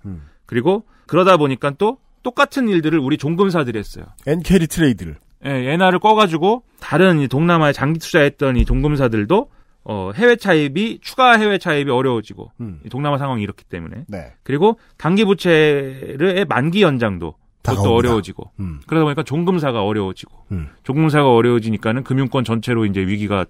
그리고 0.46 0.84
그러다 1.06 1.36
보니까 1.36 1.70
또 1.78 1.98
똑같은 2.22 2.68
일들을 2.68 2.98
우리 2.98 3.16
종금사들이 3.16 3.78
했어요. 3.78 4.04
N 4.26 4.42
캐리 4.42 4.66
트레이드를. 4.66 5.16
예, 5.46 5.72
엔화를 5.72 6.00
꺼가지고 6.00 6.64
다른 6.80 7.20
이 7.20 7.28
동남아에 7.28 7.72
장기 7.72 8.00
투자했던 8.00 8.56
이 8.56 8.64
종금사들도 8.64 9.50
어, 9.84 10.10
해외 10.14 10.36
차입이 10.36 10.98
추가 11.00 11.38
해외 11.38 11.58
차입이 11.58 11.90
어려워지고 11.90 12.50
이 12.84 12.88
동남아 12.90 13.16
상황이 13.18 13.42
이렇기 13.42 13.64
때문에 13.64 14.04
네. 14.08 14.32
그리고 14.42 14.78
단기 14.98 15.24
부채의 15.24 16.44
만기 16.48 16.82
연장도 16.82 17.34
그것도. 17.62 17.94
어려워지고 17.94 18.50
음. 18.60 18.80
그러다 18.86 19.04
보니까 19.04 19.22
종금사가 19.22 19.82
어려워지고 19.84 20.32
음. 20.52 20.68
종금사가 20.82 21.32
어려워지니까는 21.32 22.02
금융권 22.02 22.44
전체로 22.44 22.84
이제 22.86 23.00
위기가 23.00 23.40
예, 23.40 23.46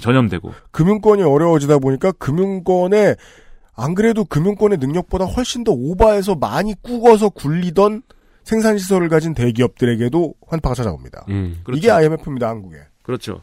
전염되고 0.00 0.52
금융권이 0.70 1.22
어려워지다 1.22 1.78
보니까 1.78 2.12
금융권에 2.12 3.14
안 3.76 3.94
그래도 3.94 4.24
금융권의 4.24 4.78
능력보다 4.78 5.26
훨씬 5.26 5.62
더 5.62 5.72
오바해서 5.72 6.34
많이 6.34 6.74
꾸겨서 6.82 7.28
굴리던 7.28 8.02
생산 8.42 8.78
시설을 8.78 9.08
가진 9.08 9.34
대기업들에게도 9.34 10.34
환파가 10.46 10.74
찾아옵니다. 10.74 11.26
음. 11.28 11.62
이게 11.74 11.90
IMF입니다, 11.90 12.48
한국에. 12.48 12.78
그렇죠. 13.02 13.42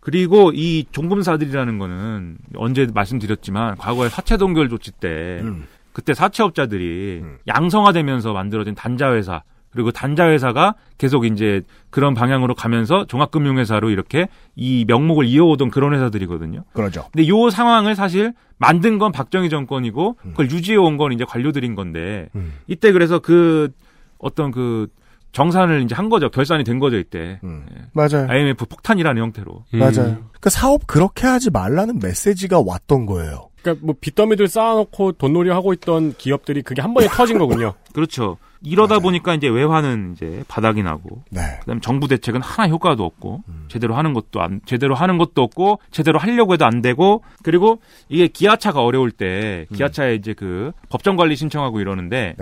그리고 0.00 0.50
이 0.52 0.84
종금사들이라는 0.90 1.78
거는 1.78 2.38
언제 2.56 2.88
말씀드렸지만 2.92 3.76
과거에 3.76 4.08
사채 4.08 4.36
동결 4.36 4.68
조치 4.68 4.90
때 4.90 5.40
음. 5.42 5.66
그때 5.92 6.12
사채업자들이 6.12 7.22
양성화되면서 7.46 8.32
만들어진 8.32 8.74
단자회사 8.74 9.42
그리고 9.72 9.90
단자 9.90 10.28
회사가 10.28 10.74
계속 10.98 11.24
이제 11.24 11.62
그런 11.90 12.14
방향으로 12.14 12.54
가면서 12.54 13.06
종합금융회사로 13.06 13.90
이렇게 13.90 14.28
이 14.54 14.84
명목을 14.86 15.24
이어오던 15.26 15.70
그런 15.70 15.94
회사들이거든요. 15.94 16.64
그러죠. 16.72 17.06
근데 17.12 17.26
요 17.28 17.48
상황을 17.50 17.94
사실 17.94 18.32
만든 18.58 18.98
건 18.98 19.10
박정희 19.12 19.48
정권이고 19.50 20.16
그걸 20.22 20.50
유지해 20.50 20.76
온 20.76 20.96
건 20.98 21.12
이제 21.12 21.24
관료들인 21.24 21.74
건데 21.74 22.28
음. 22.34 22.52
이때 22.66 22.92
그래서 22.92 23.18
그 23.18 23.70
어떤 24.18 24.50
그 24.50 24.88
정산을 25.32 25.82
이제 25.82 25.94
한 25.94 26.10
거죠. 26.10 26.28
결산이 26.28 26.62
된 26.62 26.78
거죠, 26.78 26.98
이때. 26.98 27.40
예. 27.42 27.84
맞아요. 27.94 28.26
IMF 28.28 28.66
폭탄이라는 28.66 29.20
형태로. 29.22 29.64
맞아요. 29.72 29.92
그러니까 29.94 30.50
사업 30.50 30.86
그렇게 30.86 31.26
하지 31.26 31.50
말라는 31.50 32.00
메시지가 32.02 32.60
왔던 32.66 33.06
거예요. 33.06 33.48
그러니까 33.62 33.84
뭐 33.86 33.94
빚더미들 34.00 34.48
쌓아놓고 34.48 35.12
돈놀이 35.12 35.50
하고 35.50 35.72
있던 35.72 36.14
기업들이 36.18 36.62
그게 36.62 36.82
한 36.82 36.94
번에 36.94 37.06
터진 37.08 37.38
거군요. 37.38 37.74
그렇죠. 37.94 38.38
이러다 38.64 39.00
보니까 39.00 39.34
이제 39.34 39.48
외화는 39.48 40.12
이제 40.14 40.44
바닥이 40.46 40.84
나고, 40.84 41.22
네. 41.30 41.40
그다음에 41.60 41.80
정부 41.80 42.06
대책은 42.06 42.40
하나 42.42 42.68
효과도 42.68 43.04
없고, 43.04 43.42
제대로 43.66 43.96
하는 43.96 44.12
것도 44.14 44.40
안, 44.40 44.60
제대로 44.66 44.94
하는 44.94 45.18
것도 45.18 45.42
없고, 45.42 45.80
제대로 45.90 46.20
하려고 46.20 46.52
해도 46.52 46.64
안 46.64 46.80
되고, 46.80 47.24
그리고 47.42 47.80
이게 48.08 48.28
기아차가 48.28 48.80
어려울 48.84 49.10
때 49.10 49.66
기아차에 49.74 50.14
이제 50.14 50.32
그 50.32 50.70
법정 50.90 51.16
관리 51.16 51.34
신청하고 51.34 51.80
이러는데, 51.80 52.36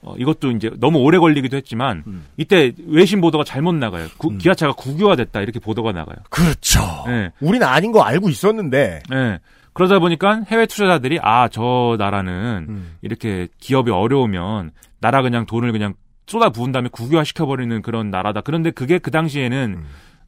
어, 0.00 0.14
이것도 0.18 0.52
이제 0.52 0.70
너무 0.78 1.00
오래 1.00 1.18
걸리기도 1.18 1.58
했지만, 1.58 2.04
이때 2.38 2.72
외신 2.86 3.20
보도가 3.20 3.44
잘못 3.44 3.74
나가요. 3.74 4.06
구- 4.16 4.38
기아차가 4.38 4.72
국유화됐다 4.72 5.42
이렇게 5.42 5.60
보도가 5.60 5.92
나가요. 5.92 6.16
그렇죠. 6.30 6.80
예. 7.08 7.32
우린 7.40 7.62
아닌 7.62 7.92
거 7.92 8.00
알고 8.00 8.30
있었는데. 8.30 9.02
예. 9.12 9.38
그러다 9.76 9.98
보니까 9.98 10.40
해외 10.48 10.66
투자자들이 10.66 11.18
아, 11.22 11.48
저 11.48 11.96
나라는 11.98 12.82
이렇게 13.02 13.48
기업이 13.60 13.90
어려우면 13.90 14.70
나라 15.00 15.22
그냥 15.22 15.44
돈을 15.46 15.70
그냥 15.72 15.94
쏟아 16.26 16.48
부은 16.50 16.72
다음에 16.72 16.88
국유화 16.90 17.22
시켜버리는 17.24 17.82
그런 17.82 18.10
나라다. 18.10 18.40
그런데 18.40 18.70
그게 18.70 18.98
그 18.98 19.10
당시에는 19.10 19.82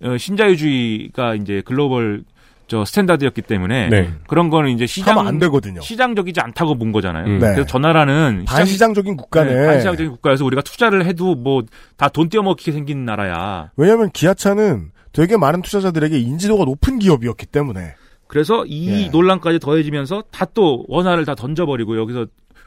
어, 0.04 0.16
신자유주의가 0.18 1.34
이제 1.36 1.62
글로벌 1.64 2.24
저 2.66 2.84
스탠다드였기 2.84 3.40
때문에 3.42 3.88
네. 3.88 4.10
그런 4.26 4.50
거는 4.50 4.70
이제 4.72 4.86
시장 4.86 5.18
안 5.26 5.38
되거든요. 5.38 5.80
시장적이지 5.80 6.40
않다고 6.40 6.76
본 6.76 6.92
거잖아요. 6.92 7.24
음. 7.24 7.38
네. 7.38 7.52
그래서 7.54 7.64
저 7.64 7.78
나라는 7.78 8.40
시장- 8.46 8.56
반시장적인 8.58 9.16
국가네. 9.16 9.54
네, 9.54 9.66
반시장적인 9.66 10.12
국가에서 10.12 10.44
우리가 10.44 10.60
투자를 10.60 11.06
해도 11.06 11.34
뭐 11.34 11.62
다 11.96 12.08
돈 12.10 12.28
떼어먹게 12.28 12.70
생긴 12.72 13.06
나라야. 13.06 13.70
왜냐하면 13.76 14.10
기아차는 14.10 14.90
되게 15.12 15.38
많은 15.38 15.62
투자자들에게 15.62 16.18
인지도가 16.18 16.64
높은 16.66 16.98
기업이었기 16.98 17.46
때문에. 17.46 17.94
그래서 18.28 18.64
이 18.66 19.04
예. 19.06 19.08
논란까지 19.08 19.58
더해지면서 19.58 20.24
다 20.30 20.46
또 20.54 20.84
원화를 20.88 21.24
다 21.24 21.34
던져버리고 21.34 21.98
여기서 21.98 22.26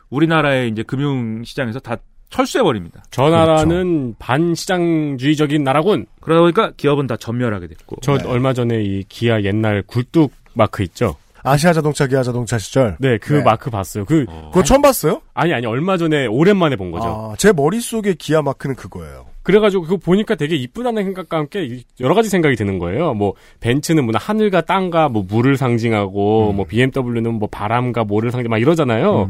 우리나라의 0.10 0.70
이제 0.70 0.84
금융 0.84 1.44
시장에서 1.44 1.80
다 1.80 1.98
철수해 2.30 2.64
버립니다. 2.64 3.04
저 3.12 3.30
나라는 3.30 4.16
반시장주의적인 4.18 5.64
나라군. 5.64 6.06
그러다 6.22 6.42
보니까 6.42 6.72
기업은 6.78 7.08
다 7.08 7.18
전멸하게 7.18 7.68
됐고. 7.68 7.98
저 8.02 8.18
얼마 8.26 8.54
전에 8.54 8.82
이 8.82 9.04
기아 9.10 9.42
옛날 9.42 9.84
굴뚝 9.86 10.32
마크 10.54 10.84
있죠. 10.84 11.16
아시아 11.44 11.74
자동차, 11.74 12.08
기아 12.08 12.24
자동차 12.24 12.58
시절. 12.58 12.96
네, 13.00 13.18
그 13.18 13.34
네. 13.34 13.44
마크 13.44 13.70
봤어요. 13.70 14.06
그 14.06 14.26
그거 14.26 14.64
처음 14.64 14.82
봤어요? 14.82 15.22
아니 15.34 15.54
아니 15.54 15.66
얼마 15.66 15.98
전에 15.98 16.28
오랜만에 16.28 16.76
본 16.76 16.92
거죠. 16.92 17.32
아, 17.32 17.36
제 17.38 17.52
머릿속에 17.52 18.14
기아 18.14 18.42
마크는 18.42 18.76
그거예요. 18.76 19.26
그래가지고 19.52 19.84
그거 19.84 19.98
보니까 19.98 20.36
되게 20.36 20.56
이쁘다는 20.56 21.04
생각과 21.04 21.38
함께 21.38 21.82
여러 22.00 22.16
가지 22.16 22.30
생각이 22.30 22.56
드는 22.56 22.80
거예요. 22.80 23.14
뭐 23.14 23.34
벤츠는 23.60 24.06
뭐 24.06 24.14
하늘과 24.18 24.62
땅과 24.62 25.10
뭐 25.10 25.26
물을 25.28 25.58
상징하고 25.58 26.54
뭐 26.54 26.66
BMW는 26.66 27.34
뭐 27.36 27.50
바람과 27.52 28.06
뭐를 28.06 28.32
상징 28.32 28.50
막 28.50 28.58
이러잖아요. 28.60 29.30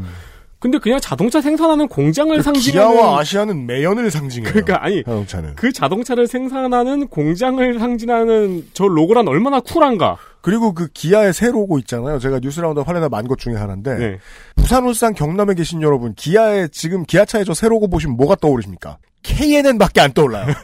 근데 0.60 0.78
그냥 0.78 1.00
자동차 1.00 1.40
생산하는 1.40 1.88
공장을 1.88 2.40
상징하는 2.40 2.92
기아와 2.94 3.18
아시아는 3.18 3.66
매연을 3.66 4.12
상징해요. 4.12 4.52
그러니까 4.52 4.84
아니 4.84 5.02
자동차는. 5.02 5.56
그 5.56 5.72
자동차를 5.72 6.28
생산하는 6.28 7.08
공장을 7.08 7.78
상징하는 7.80 8.66
저 8.72 8.86
로고란 8.86 9.26
얼마나 9.26 9.58
쿨한가. 9.58 10.18
그리고 10.40 10.72
그 10.72 10.86
기아의 10.92 11.32
새 11.32 11.50
로고 11.50 11.80
있잖아요. 11.80 12.20
제가 12.20 12.38
뉴스라운드 12.40 12.78
하려다 12.78 13.08
만 13.08 13.21
것 13.21 13.38
중에 13.40 13.54
하나인데 13.54 13.94
네. 13.96 14.18
부산, 14.54 14.84
울산, 14.84 15.14
경남에 15.14 15.54
계신 15.54 15.82
여러분 15.82 16.14
기아의 16.14 16.68
지금 16.70 17.02
기아차의 17.04 17.44
저 17.44 17.54
새 17.54 17.68
로고 17.68 17.88
보시면 17.88 18.16
뭐가 18.16 18.36
떠오르십니까? 18.36 18.98
KNN밖에 19.22 20.00
안 20.00 20.12
떠올라요. 20.12 20.46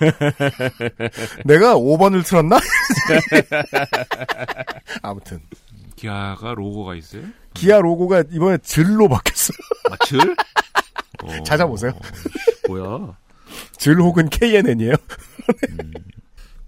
내가 1.45 1.75
5번을 1.77 2.25
틀었나? 2.25 2.59
아무튼 5.03 5.41
기아가 5.97 6.55
로고가 6.55 6.95
있어요? 6.95 7.23
기아 7.55 7.81
로고가 7.81 8.25
이번에 8.31 8.59
질로 8.59 9.09
바뀌었어요. 9.09 9.57
아, 9.91 9.97
질? 10.05 10.21
어, 11.25 11.43
찾아보세요. 11.45 11.93
뭐야? 12.69 13.17
질 13.77 13.97
혹은 13.97 14.29
KNN이에요. 14.29 14.95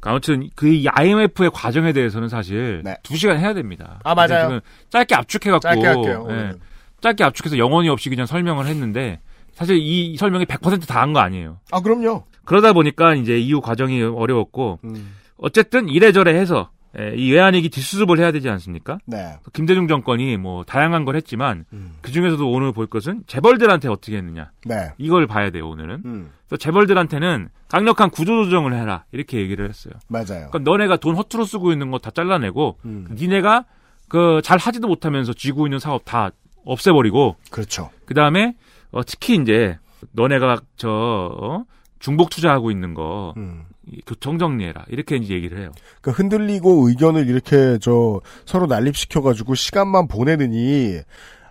아무튼 0.01 0.49
그 0.55 0.83
IMF의 0.87 1.51
과정에 1.53 1.93
대해서는 1.93 2.29
사실 2.29 2.83
두 3.03 3.17
시간 3.17 3.39
해야 3.39 3.53
됩니다. 3.53 4.01
아, 4.03 4.15
맞아요. 4.15 4.61
짧게 4.91 5.15
압축해 5.15 5.51
갖고 5.51 5.69
짧게 5.69 5.87
할게요, 5.87 6.27
예, 6.29 6.33
오늘은. 6.35 6.61
짧게 7.01 7.25
압축해서 7.25 7.59
영혼이 7.59 7.89
없이 7.89 8.09
그냥 8.09 8.27
설명을 8.27 8.67
했는데 8.67 9.21
사실 9.61 9.77
이 9.79 10.17
설명이 10.17 10.47
100%다 10.47 11.01
한 11.03 11.13
거 11.13 11.21
아니에요. 11.21 11.59
아 11.71 11.81
그럼요. 11.81 12.25
그러다 12.45 12.73
보니까 12.73 13.15
이제 13.15 13.39
이후 13.39 13.61
과정이 13.61 14.03
어려웠고 14.03 14.79
음. 14.85 15.15
어쨌든 15.37 15.89
이래저래 15.89 16.35
해서 16.35 16.71
예, 16.99 17.15
이 17.17 17.31
외환위기 17.31 17.69
뒷수습을 17.69 18.19
해야 18.19 18.33
되지 18.33 18.49
않습니까? 18.49 18.99
네. 19.07 19.35
김대중 19.53 19.87
정권이 19.87 20.37
뭐 20.39 20.65
다양한 20.65 21.05
걸 21.05 21.15
했지만 21.15 21.65
음. 21.73 21.93
그 22.01 22.11
중에서도 22.11 22.51
오늘 22.51 22.73
볼 22.73 22.87
것은 22.89 23.23
재벌들한테 23.29 23.89
어떻게 23.89 24.17
했느냐 24.17 24.51
네. 24.65 24.91
이걸 24.99 25.29
봐야 25.29 25.51
돼요 25.51 25.69
오늘은. 25.69 26.03
음. 26.05 26.31
그래서 26.49 26.57
재벌들한테는 26.59 27.49
강력한 27.69 28.11
구조조정을 28.11 28.75
해라 28.75 29.05
이렇게 29.13 29.39
얘기를 29.39 29.69
했어요. 29.69 29.95
맞아요. 30.09 30.49
그러니까 30.51 30.59
너네가 30.61 30.97
돈 30.97 31.15
허투루 31.15 31.45
쓰고 31.45 31.71
있는 31.71 31.91
거 31.93 31.99
다 31.99 32.11
잘라내고 32.11 32.79
음. 32.85 33.07
니네가 33.13 33.67
그 34.09 34.41
잘 34.43 34.59
하지도 34.59 34.89
못하면서 34.89 35.33
쥐고 35.33 35.69
있는 35.69 35.79
사업 35.79 36.05
다 36.05 36.31
없애버리고 36.65 37.37
그렇죠. 37.53 37.91
그 38.05 38.15
다음에 38.15 38.57
어, 38.93 39.05
특히 39.05 39.37
이제 39.37 39.79
너네가 40.13 40.61
저 40.77 40.89
어? 40.91 41.65
중복 41.99 42.31
투자하고 42.31 42.71
있는 42.71 42.95
거 42.95 43.35
음. 43.37 43.65
이 43.87 44.01
교통 44.07 44.39
정리해라 44.39 44.87
이렇게 44.89 45.17
이제 45.17 45.35
얘기를 45.35 45.59
해요. 45.59 45.73
그러니까 46.01 46.13
흔들리고 46.23 46.89
의견을 46.89 47.29
이렇게 47.29 47.79
저 47.81 48.21
서로 48.47 48.67
난립시켜 48.67 49.21
가지고 49.21 49.55
시간만 49.55 50.09
보내느니 50.09 50.99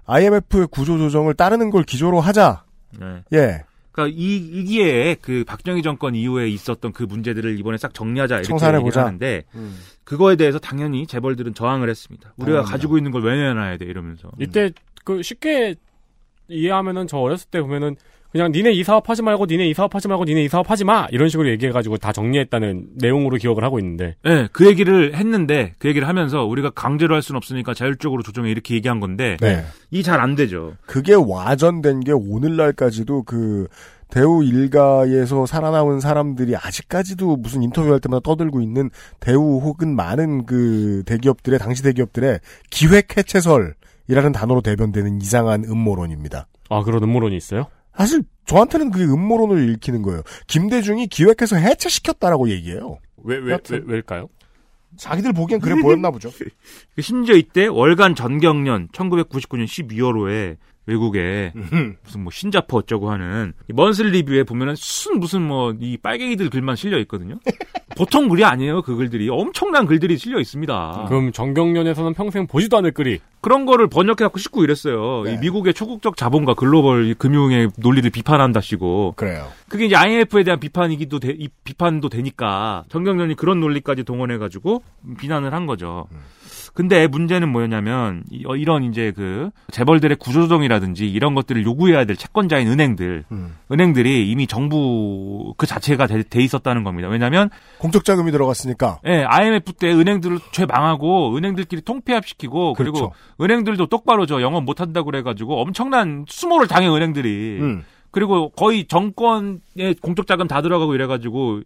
IMF의 0.05 0.67
구조 0.71 0.97
조정을 0.97 1.35
따르는 1.35 1.69
걸 1.69 1.83
기조로 1.83 2.19
하자. 2.19 2.63
네. 2.99 3.23
예. 3.33 3.63
그러니까 3.91 4.15
이, 4.17 4.37
이 4.37 4.63
기회에 4.63 5.15
그 5.21 5.43
박정희 5.45 5.83
정권 5.83 6.15
이후에 6.15 6.47
있었던 6.49 6.93
그 6.93 7.03
문제들을 7.03 7.59
이번에 7.59 7.77
싹 7.77 7.93
정리하자 7.93 8.35
이렇게 8.35 8.47
청산해보자. 8.47 8.87
얘기를 9.01 9.05
하는데 9.05 9.43
음. 9.55 9.77
그거에 10.03 10.35
대해서 10.35 10.57
당연히 10.57 11.05
재벌들은 11.05 11.53
저항을 11.53 11.89
했습니다. 11.89 12.29
우리가 12.37 12.45
당연합니다. 12.63 12.71
가지고 12.71 12.97
있는 12.97 13.11
걸 13.11 13.23
왜 13.23 13.35
내놔야 13.35 13.77
돼 13.77 13.85
이러면서. 13.85 14.31
이때 14.39 14.71
그 15.03 15.21
쉽게 15.21 15.75
이해하면은 16.49 17.07
저 17.07 17.17
어렸을 17.17 17.47
때 17.49 17.61
보면은 17.61 17.95
그냥 18.31 18.51
니네 18.51 18.73
이 18.73 18.83
사업 18.83 19.09
하지 19.09 19.23
말고 19.23 19.47
니네 19.47 19.67
이 19.69 19.73
사업 19.73 19.95
하지 19.95 20.07
말고 20.07 20.25
니네 20.25 20.43
이 20.43 20.47
사업 20.49 20.69
하지 20.69 20.83
마 20.83 21.07
이런 21.09 21.29
식으로 21.29 21.49
얘기해가지고 21.49 21.97
다 21.97 22.11
정리했다는 22.11 22.89
내용으로 22.95 23.37
기억을 23.37 23.63
하고 23.63 23.79
있는데 23.79 24.15
네, 24.23 24.47
그 24.51 24.67
얘기를 24.67 25.15
했는데 25.15 25.73
그 25.79 25.87
얘기를 25.87 26.07
하면서 26.07 26.43
우리가 26.45 26.69
강제로 26.69 27.15
할 27.15 27.23
수는 27.23 27.37
없으니까 27.37 27.73
자율적으로 27.73 28.21
조정해 28.21 28.51
이렇게 28.51 28.75
얘기한 28.75 28.99
건데 28.99 29.37
네. 29.41 29.63
이 29.89 30.03
잘 30.03 30.19
안 30.19 30.35
되죠. 30.35 30.73
그게 30.85 31.15
와전된 31.15 32.01
게 32.01 32.11
오늘날까지도 32.11 33.23
그 33.23 33.67
대우 34.11 34.43
일가에서 34.43 35.45
살아남은 35.47 35.99
사람들이 35.99 36.55
아직까지도 36.55 37.35
무슨 37.37 37.63
인터뷰할 37.63 37.99
때마다 37.99 38.21
떠들고 38.23 38.61
있는 38.61 38.89
대우 39.19 39.59
혹은 39.59 39.95
많은 39.95 40.45
그 40.45 41.01
대기업들의 41.07 41.57
당시 41.57 41.81
대기업들의 41.83 42.39
기획 42.69 43.17
해체설 43.17 43.73
이라는 44.09 44.31
단어로 44.33 44.61
대변되는 44.61 45.21
이상한 45.21 45.63
음모론입니다. 45.63 46.47
아 46.69 46.83
그런 46.83 47.01
음모론이 47.03 47.37
있어요? 47.37 47.67
사실 47.95 48.23
저한테는 48.45 48.91
그게 48.91 49.05
음모론을 49.05 49.69
읽히는 49.73 50.01
거예요. 50.01 50.23
김대중이 50.47 51.07
기획해서 51.07 51.55
해체시켰다라고 51.55 52.49
얘기해요. 52.49 52.97
왜 53.23 53.37
왜 53.37 53.57
왜, 53.69 53.81
왜일까요? 53.85 54.27
자기들 54.97 55.33
보기엔 55.33 55.59
그래 55.61 55.75
보였나 55.81 56.09
보죠. 56.11 56.31
그 56.95 57.01
심지어 57.01 57.35
이때 57.35 57.67
월간 57.67 58.15
전경련 58.15 58.87
1999년 58.89 59.65
12월호에 59.65 60.57
외국에 60.89 61.53
무슨 62.03 62.23
뭐 62.23 62.31
신자포 62.31 62.77
어쩌고 62.77 63.11
하는 63.11 63.53
이 63.69 63.73
먼슬 63.73 64.07
리뷰에 64.07 64.43
보면은 64.43 64.75
순 64.75 65.19
무슨 65.19 65.41
뭐 65.41 65.69
이 65.79 65.97
빨갱이들 65.97 66.49
글만 66.49 66.75
실려 66.75 66.97
있거든요. 66.99 67.39
보통 67.95 68.29
글이 68.29 68.43
아니에요. 68.45 68.81
그 68.81 68.95
글들이 68.95 69.29
엄청난 69.29 69.85
글들이 69.85 70.17
실려 70.17 70.39
있습니다. 70.39 71.05
그럼 71.07 71.31
정경련에서는 71.31 72.13
평생 72.13 72.47
보지도 72.47 72.77
않을 72.77 72.91
글이 72.91 73.19
그런 73.41 73.65
거를 73.65 73.87
번역해갖고 73.87 74.37
싣고 74.39 74.63
이랬어요. 74.63 75.23
네. 75.23 75.33
이 75.33 75.37
미국의 75.37 75.73
초국적 75.73 76.15
자본과 76.17 76.53
글로벌 76.53 77.07
이 77.07 77.13
금융의 77.13 77.69
논리를 77.77 78.09
비판한다시고. 78.09 79.13
그래요. 79.15 79.47
그게 79.67 79.85
이제 79.85 79.95
IMF에 79.95 80.43
대한 80.43 80.59
비판이기도 80.59 81.19
되, 81.19 81.29
이 81.29 81.49
비판도 81.63 82.09
되니까 82.09 82.83
정경련이 82.89 83.35
그런 83.35 83.59
논리까지 83.59 84.03
동원해가지고 84.03 84.83
비난을 85.19 85.53
한 85.53 85.65
거죠. 85.65 86.07
근데 86.79 87.07
문제는 87.07 87.49
뭐였냐면 87.49 88.23
이- 88.31 88.45
어, 88.47 88.55
이런 88.55 88.85
이제 88.85 89.11
그 89.13 89.49
재벌들의 89.69 90.15
구조조정이라든지 90.15 91.11
이런 91.11 91.35
것들을 91.35 91.65
요구해야 91.65 92.05
될 92.05 92.15
채권자인 92.15 92.69
은행들, 92.69 93.25
음. 93.33 93.53
은행들이 93.69 94.31
이미 94.31 94.47
정부 94.47 95.53
그 95.57 95.67
자체가 95.67 96.07
돼, 96.07 96.23
돼 96.23 96.41
있었다는 96.41 96.85
겁니다. 96.85 97.09
왜냐하면 97.09 97.49
공적 97.79 98.05
자금이 98.05 98.31
들어갔으니까. 98.31 98.99
예, 99.07 99.25
IMF 99.27 99.73
때 99.73 99.91
은행들을 99.91 100.39
죄 100.53 100.65
망하고 100.65 101.35
은행들끼리 101.35 101.81
통폐합시키고 101.81 102.75
그리고 102.75 102.93
그렇죠. 102.93 103.13
은행들도 103.41 103.87
똑바로 103.87 104.25
저 104.25 104.41
영업 104.41 104.63
못 104.63 104.79
한다고 104.79 105.07
그래가지고 105.11 105.59
엄청난 105.61 106.23
수모를 106.29 106.69
당해 106.69 106.87
은행들이. 106.87 107.57
음. 107.59 107.83
그리고 108.11 108.51
거의 108.51 108.85
정권에 108.87 109.59
공적 110.01 110.27
자금 110.27 110.47
다 110.47 110.61
들어가고 110.61 110.95
이래가지고 110.95 111.59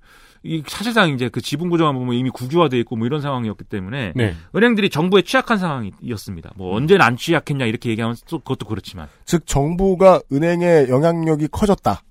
이 0.44 0.62
사실상 0.68 1.12
이제 1.12 1.30
그 1.30 1.42
지분 1.42 1.70
구조만 1.70 1.96
보면 1.96 2.16
이미 2.16 2.30
국유화돼 2.30 2.78
있고 2.80 2.98
뭐 2.98 3.08
이런 3.08 3.22
상황이었기 3.22 3.64
때문에 3.64 4.12
네. 4.16 4.36
은행들이 4.56 4.90
정부에 4.90 5.22
취약한 5.22 5.58
상황이었습니다. 5.58 6.52
뭐 6.56 6.76
언제는 6.76 7.04
안 7.04 7.16
취약했냐 7.16 7.66
이렇게 7.66 7.90
얘기하면 7.90 8.18
또 8.28 8.40
그것도 8.40 8.68
그렇지만 8.68 9.08
즉 9.26 9.48
정부가 9.48 10.22
은행의 10.32 10.90
영향력이 10.90 11.48
커졌다. 11.50 12.02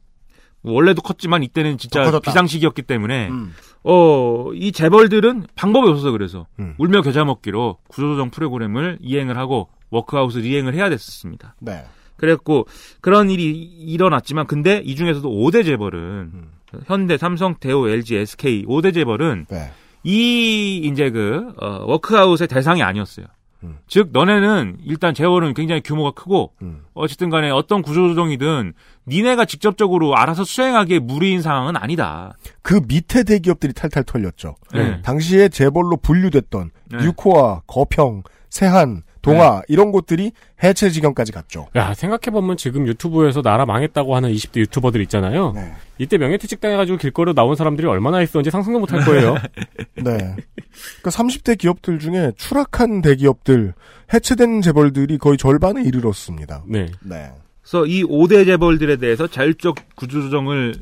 뭐 0.62 0.74
원래도 0.74 1.02
컸지만 1.02 1.42
이때는 1.42 1.72
더 1.72 1.76
진짜. 1.76 2.20
비상시기였기 2.20 2.82
때문에 2.82 3.28
음. 3.28 3.52
어, 3.84 4.50
이 4.54 4.72
재벌들은 4.72 5.46
방법이 5.54 5.88
없어서 5.88 6.12
그래서 6.12 6.46
음. 6.58 6.74
울며 6.78 7.02
겨자 7.02 7.24
먹기로 7.24 7.78
구조조정 7.88 8.30
프로그램을 8.30 8.98
이행을 9.02 9.36
하고 9.36 9.68
워크아웃을 9.90 10.44
이행을 10.44 10.74
해야 10.74 10.88
됐었습니다. 10.88 11.56
네. 11.60 11.84
그랬고 12.16 12.66
그런 13.00 13.30
일이 13.30 13.50
일어났지만 13.50 14.46
근데 14.46 14.80
이 14.84 14.94
중에서도 14.94 15.28
5대 15.28 15.64
재벌은 15.64 16.00
음. 16.32 16.50
현대, 16.86 17.16
삼성, 17.16 17.54
대우, 17.56 17.88
LG, 17.88 18.16
SK 18.16 18.66
5대 18.66 18.94
재벌은 18.94 19.46
네. 19.50 19.70
이 20.04 20.78
이제 20.84 21.10
그 21.10 21.52
어, 21.60 21.84
워크아웃의 21.86 22.48
대상이 22.48 22.82
아니었어요. 22.82 23.26
음. 23.64 23.78
즉 23.86 24.08
너네는 24.12 24.78
일단 24.84 25.14
재벌은 25.14 25.54
굉장히 25.54 25.80
규모가 25.82 26.10
크고 26.12 26.52
음. 26.62 26.82
어쨌든 26.94 27.30
간에 27.30 27.50
어떤 27.50 27.82
구조조정이든 27.82 28.72
니네가 29.06 29.44
직접적으로 29.44 30.16
알아서 30.16 30.44
수행하기에 30.44 30.98
무리인 30.98 31.42
상황은 31.42 31.76
아니다. 31.76 32.36
그 32.62 32.80
밑에 32.86 33.22
대기업들이 33.22 33.72
탈탈 33.72 34.04
털렸죠. 34.04 34.56
네. 34.74 35.00
당시에 35.02 35.48
재벌로 35.48 35.96
분류됐던 35.98 36.70
네. 36.90 37.04
유코아, 37.04 37.62
거평, 37.66 38.22
세한, 38.50 39.02
동아 39.22 39.62
이런 39.68 39.92
곳들이 39.92 40.32
해체 40.62 40.90
지경까지 40.90 41.32
갔죠. 41.32 41.68
야 41.76 41.94
생각해 41.94 42.30
보면 42.32 42.56
지금 42.56 42.86
유튜브에서 42.86 43.40
나라 43.40 43.64
망했다고 43.64 44.14
하는 44.16 44.32
20대 44.32 44.58
유튜버들 44.60 45.00
있잖아요. 45.02 45.52
네. 45.52 45.72
이때 45.98 46.18
명예퇴직 46.18 46.60
당해가지고 46.60 46.98
길거리로 46.98 47.32
나온 47.34 47.54
사람들이 47.56 47.86
얼마나 47.86 48.20
있었는지 48.20 48.50
상상도 48.50 48.80
못할 48.80 49.04
거예요. 49.04 49.34
네. 49.96 50.02
그러니까 50.02 51.10
30대 51.10 51.56
기업들 51.56 51.98
중에 52.00 52.32
추락한 52.36 53.00
대기업들, 53.02 53.74
해체된 54.12 54.60
재벌들이 54.62 55.18
거의 55.18 55.38
절반에 55.38 55.82
이르렀습니다. 55.82 56.64
네. 56.66 56.88
네. 57.02 57.30
그래서 57.62 57.86
이 57.86 58.02
5대 58.02 58.44
재벌들에 58.44 58.96
대해서 58.96 59.26
자율적 59.28 59.76
구조조정을 59.94 60.74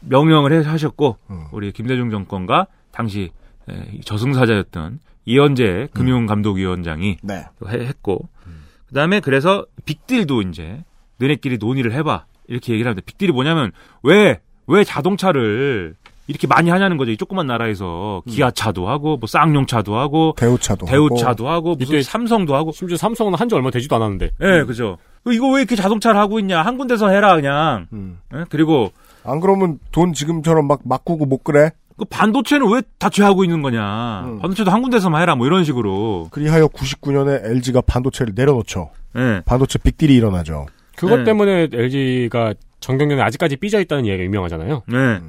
명령을 0.00 0.52
해- 0.52 0.66
하셨고 0.68 1.16
음. 1.30 1.44
우리 1.52 1.70
김대중 1.72 2.10
정권과 2.10 2.66
당시 2.90 3.30
저승사자였던 4.04 5.00
이현재 5.26 5.88
금융감독위원장이 5.92 7.18
네. 7.22 7.44
해- 7.68 7.78
했고 7.86 8.28
그다음에 8.88 9.20
그래서 9.20 9.66
빅딜도 9.84 10.42
이제 10.42 10.84
너네끼리 11.18 11.58
논의를 11.58 11.92
해봐 11.92 12.24
이렇게 12.48 12.72
얘기를 12.72 12.88
하는데 12.88 13.02
빅딜이 13.04 13.32
뭐냐면 13.32 13.72
왜왜 14.02 14.84
자동차를 14.84 15.94
이렇게 16.28 16.46
많이 16.46 16.70
하냐는 16.70 16.96
거죠 16.96 17.10
이 17.12 17.16
조그만 17.16 17.46
나라에서 17.46 18.22
기아차도 18.28 18.88
하고 18.88 19.16
뭐 19.16 19.26
쌍용차도 19.28 19.96
하고 19.96 20.34
대우차도 20.36 20.86
대우차도 20.86 21.48
하고 21.48 21.74
무슨 21.76 21.94
이때 21.96 22.02
삼성도 22.02 22.54
하고 22.56 22.72
심지어 22.72 22.96
삼성은 22.96 23.34
한 23.34 23.48
지 23.48 23.54
얼마 23.54 23.70
되지도 23.70 23.94
않았는데. 23.96 24.30
예 24.42 24.64
그죠 24.64 24.98
이거 25.30 25.48
왜 25.52 25.60
이렇게 25.60 25.76
자동차를 25.76 26.18
하고 26.20 26.38
있냐 26.40 26.62
한 26.62 26.78
군데서 26.78 27.08
해라 27.10 27.34
그냥 27.36 27.86
음. 27.92 28.18
예? 28.34 28.44
그리고 28.48 28.90
안 29.24 29.38
그러면 29.40 29.78
돈 29.92 30.12
지금처럼 30.12 30.66
막 30.68 30.80
막구고 30.84 31.26
못 31.26 31.42
그래? 31.44 31.70
그 31.96 32.04
반도체는 32.04 32.70
왜 32.72 32.82
다 32.98 33.08
죄하고 33.10 33.44
있는 33.44 33.62
거냐 33.62 34.24
음. 34.26 34.38
반도체도 34.40 34.70
한 34.70 34.82
군데서만 34.82 35.20
해라 35.22 35.34
뭐 35.34 35.46
이런 35.46 35.64
식으로 35.64 36.28
그리하여 36.30 36.66
99년에 36.68 37.44
LG가 37.44 37.80
반도체를 37.82 38.32
내려놓죠. 38.36 38.90
예 39.16 39.42
반도체 39.46 39.78
빅딜이 39.78 40.14
일어나죠. 40.14 40.66
그것 40.96 41.18
네. 41.18 41.24
때문에 41.24 41.68
LG가 41.72 42.54
정경련에 42.80 43.22
아직까지 43.22 43.56
삐져 43.56 43.80
있다는 43.80 44.04
이야기가 44.04 44.24
유명하잖아요. 44.24 44.82
네. 44.88 45.20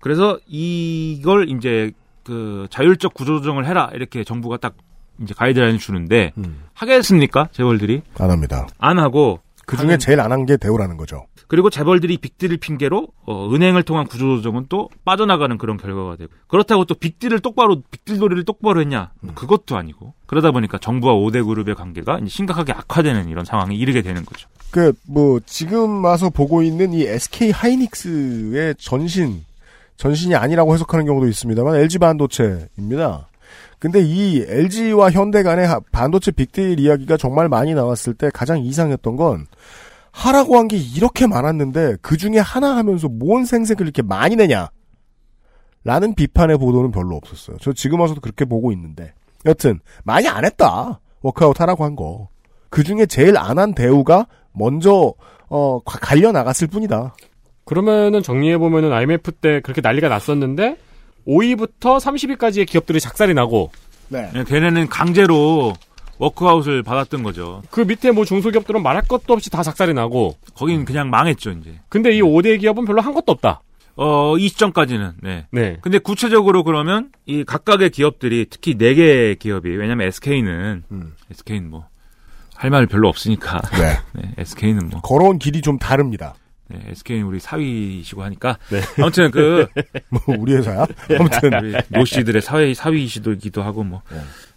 그래서 0.00 0.38
이걸 0.46 1.48
이제 1.50 1.92
그 2.24 2.66
자율적 2.70 3.14
구조조정을 3.14 3.66
해라 3.66 3.90
이렇게 3.94 4.24
정부가 4.24 4.56
딱 4.56 4.74
이제 5.22 5.34
가이드라인을 5.36 5.78
주는데 5.78 6.32
음. 6.38 6.62
하겠습니까 6.74 7.48
재벌들이 7.52 8.02
안 8.18 8.30
합니다. 8.30 8.66
안 8.78 8.98
하고 8.98 9.40
그 9.66 9.76
중에 9.76 9.96
제일 9.98 10.20
안 10.20 10.32
한 10.32 10.46
게 10.46 10.56
대우라는 10.56 10.96
거죠. 10.96 11.26
그리고 11.46 11.70
재벌들이 11.70 12.16
빅딜을 12.18 12.56
핑계로 12.56 13.08
어, 13.26 13.54
은행을 13.54 13.82
통한 13.82 14.06
구조조정은 14.06 14.66
또 14.68 14.88
빠져나가는 15.04 15.56
그런 15.58 15.76
결과가 15.76 16.16
되고 16.16 16.32
그렇다고 16.48 16.84
또 16.84 16.94
빅딜을 16.94 17.40
똑바로 17.40 17.82
빅딜 17.90 18.18
놀이를 18.18 18.44
똑바로 18.44 18.80
했냐 18.80 19.12
뭐 19.20 19.34
그것도 19.34 19.76
아니고 19.76 20.14
그러다 20.26 20.50
보니까 20.52 20.78
정부와 20.78 21.14
5대 21.14 21.46
그룹의 21.46 21.74
관계가 21.74 22.20
심각하게 22.26 22.72
악화되는 22.72 23.28
이런 23.28 23.44
상황에 23.44 23.74
이르게 23.76 24.02
되는 24.02 24.24
거죠. 24.24 24.48
그, 24.70 24.92
뭐, 25.06 25.38
지금 25.46 26.04
와서 26.04 26.30
보고 26.30 26.60
있는 26.62 26.92
이 26.92 27.02
SK 27.04 27.52
하이닉스의 27.52 28.74
전신, 28.76 29.44
전신이 29.96 30.34
아니라고 30.34 30.74
해석하는 30.74 31.06
경우도 31.06 31.28
있습니다만 31.28 31.76
LG 31.76 31.98
반도체입니다. 31.98 33.28
근데 33.78 34.00
이 34.02 34.42
LG와 34.48 35.10
현대 35.12 35.42
간의 35.44 35.66
하- 35.68 35.78
반도체 35.92 36.32
빅딜 36.32 36.80
이야기가 36.80 37.16
정말 37.18 37.48
많이 37.48 37.72
나왔을 37.74 38.14
때 38.14 38.30
가장 38.34 38.58
이상했던 38.64 39.14
건 39.14 39.46
하라고 40.14 40.56
한 40.56 40.68
게 40.68 40.76
이렇게 40.76 41.26
많았는데 41.26 41.96
그 42.00 42.16
중에 42.16 42.38
하나 42.38 42.76
하면서 42.76 43.08
뭔 43.08 43.44
생색을 43.44 43.82
이렇게 43.84 44.00
많이 44.02 44.36
내냐? 44.36 44.68
라는 45.82 46.14
비판의 46.14 46.56
보도는 46.56 46.92
별로 46.92 47.16
없었어요. 47.16 47.56
저 47.60 47.72
지금 47.72 48.00
와서도 48.00 48.20
그렇게 48.20 48.44
보고 48.44 48.72
있는데. 48.72 49.12
여튼, 49.44 49.80
많이 50.04 50.26
안 50.28 50.44
했다. 50.44 51.00
워크아웃 51.20 51.60
하라고 51.60 51.84
한 51.84 51.94
거. 51.96 52.28
그 52.70 52.82
중에 52.84 53.04
제일 53.06 53.36
안 53.36 53.58
한 53.58 53.74
대우가 53.74 54.26
먼저, 54.52 55.12
어, 55.48 55.80
가- 55.84 55.98
갈려 56.00 56.32
나갔을 56.32 56.68
뿐이다. 56.68 57.14
그러면은 57.66 58.22
정리해 58.22 58.56
보면은 58.56 58.92
IMF 58.92 59.32
때 59.32 59.60
그렇게 59.60 59.80
난리가 59.82 60.08
났었는데, 60.08 60.78
5위부터 61.26 61.98
30위까지의 62.00 62.66
기업들이 62.66 63.00
작살이 63.00 63.34
나고, 63.34 63.70
네. 64.08 64.30
예, 64.34 64.44
걔네는 64.44 64.88
강제로 64.88 65.74
워크아웃을 66.18 66.82
받았던 66.82 67.22
거죠. 67.22 67.62
그 67.70 67.80
밑에 67.80 68.10
뭐 68.10 68.24
중소기업들은 68.24 68.82
말할 68.82 69.02
것도 69.08 69.32
없이 69.34 69.50
다 69.50 69.62
작살이 69.62 69.94
나고, 69.94 70.36
거긴 70.54 70.84
그냥 70.84 71.10
망했죠, 71.10 71.50
이제. 71.52 71.80
근데 71.88 72.12
이 72.12 72.20
5대 72.22 72.60
기업은 72.60 72.84
별로 72.84 73.00
한 73.00 73.12
것도 73.14 73.32
없다. 73.32 73.62
어, 73.96 74.36
이 74.38 74.48
시점까지는, 74.48 75.12
네. 75.22 75.46
네. 75.52 75.78
근데 75.80 75.98
구체적으로 75.98 76.64
그러면 76.64 77.10
이 77.26 77.44
각각의 77.44 77.90
기업들이 77.90 78.46
특히 78.50 78.74
네개 78.76 79.36
기업이 79.38 79.70
왜냐면 79.70 80.08
SK는 80.08 80.82
SK는 81.30 81.70
뭐 81.70 81.94
할 82.56 82.70
말 82.70 82.86
별로 82.86 83.08
없으니까 83.08 83.60
네. 83.72 84.32
SK는 84.38 84.88
뭐 84.88 85.00
걸어온 85.00 85.38
길이 85.38 85.60
좀 85.60 85.78
다릅니다. 85.78 86.34
네, 86.68 86.80
SK는 86.92 87.24
우리 87.26 87.38
사위이시고 87.38 88.22
하니까 88.22 88.56
아무튼 88.98 89.30
그 89.30 89.66
뭐, 90.08 90.20
우리 90.38 90.54
회사야? 90.54 90.86
아무튼. 91.18 91.52
우리 91.62 91.74
노 91.88 92.04
씨들의 92.04 92.40
사위 92.40 92.74
사위이시기도 92.74 93.62
하고 93.62 93.84
뭐 93.84 94.02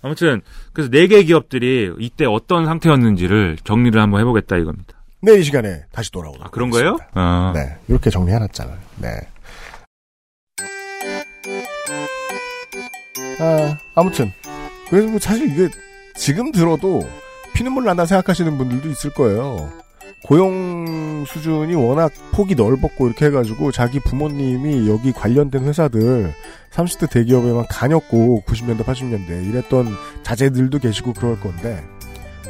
아무튼 0.01 0.41
그래서 0.73 0.89
네 0.91 1.07
개 1.07 1.23
기업들이 1.23 1.91
이때 1.99 2.25
어떤 2.25 2.65
상태였는지를 2.65 3.57
정리를 3.63 3.99
한번 4.01 4.21
해보겠다 4.21 4.57
이겁니다. 4.57 4.93
내일 5.21 5.39
이 5.39 5.43
시간에 5.43 5.83
다시 5.91 6.11
돌아오도록 6.11 6.45
아, 6.47 6.49
그런 6.51 6.69
거예요? 6.69 6.97
아. 7.13 7.51
네. 7.55 7.77
이렇게 7.87 8.09
정리해놨잖아요. 8.09 8.77
네. 8.97 9.09
아, 13.39 13.77
아무튼. 13.95 14.31
그래서 14.89 15.07
뭐 15.07 15.19
사실 15.19 15.51
이게 15.51 15.69
지금 16.15 16.51
들어도 16.51 17.07
피눈물 17.53 17.83
난다 17.83 18.05
생각하시는 18.05 18.57
분들도 18.57 18.89
있을 18.89 19.11
거예요. 19.13 19.71
고용 20.23 21.25
수준이 21.25 21.75
워낙 21.75 22.11
폭이 22.31 22.55
넓었고 22.55 23.07
이렇게 23.07 23.25
해가지고 23.25 23.71
자기 23.71 23.99
부모님이 23.99 24.89
여기 24.89 25.11
관련된 25.11 25.63
회사들 25.63 26.33
30대 26.71 27.09
대기업에만 27.09 27.65
다녔고 27.69 28.43
90년대 28.45 28.83
80년대 28.83 29.47
이랬던 29.49 29.87
자제들도 30.23 30.79
계시고 30.79 31.13
그럴 31.13 31.39
건데 31.39 31.83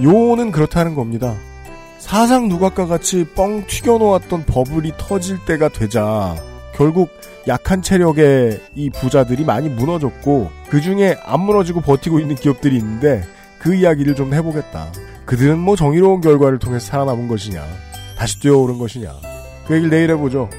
요는 0.02 0.52
그렇다는 0.52 0.96
겁니다. 0.96 1.36
사상 2.00 2.48
누각과 2.48 2.86
같이 2.86 3.26
뻥 3.36 3.66
튀겨놓았던 3.66 4.46
버블이 4.46 4.94
터질 4.98 5.44
때가 5.46 5.70
되자 5.70 6.36
결국 6.76 7.10
약한 7.48 7.82
체력의 7.82 8.62
이 8.76 8.90
부자들이 8.90 9.44
많이 9.46 9.68
무너졌고 9.70 10.52
그 10.70 10.82
중에 10.82 11.18
안 11.24 11.42
무너지고 11.42 11.82
버티고 11.82 12.20
있는 12.20 12.36
기업들이 12.36 12.78
있는데 12.78 13.24
그 13.60 13.74
이야기를 13.74 14.16
좀 14.16 14.34
해보겠다. 14.34 14.92
그들은 15.28 15.60
뭐 15.60 15.76
정의로운 15.76 16.22
결과를 16.22 16.58
통해서 16.58 16.88
살아남은 16.88 17.28
것이냐, 17.28 17.64
다시 18.18 18.40
뛰어오른 18.40 18.80
것이냐. 18.80 19.12
그 19.68 19.76
얘기를 19.76 19.90
내일 19.90 20.10
해보죠. 20.12 20.50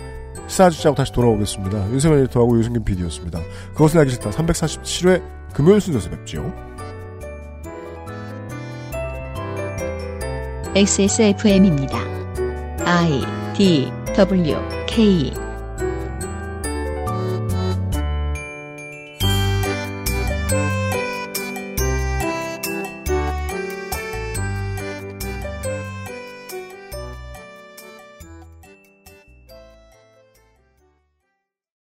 시사주자고 0.46 0.94
다시 0.94 1.10
돌아오겠습니다. 1.12 1.90
윤세민 1.90 2.20
에디터하고 2.20 2.58
유승균 2.58 2.84
PD였습니다. 2.84 3.40
그것은 3.72 4.00
알기 4.00 4.12
싫다 4.12 4.30
347회 4.30 5.22
금요일 5.54 5.80
순서에서 5.80 6.10
뵙죠. 6.10 6.52
XSFM입니다. 10.74 11.98
I 12.84 13.22
D 13.56 13.90
W 14.14 14.56
K 14.86 15.32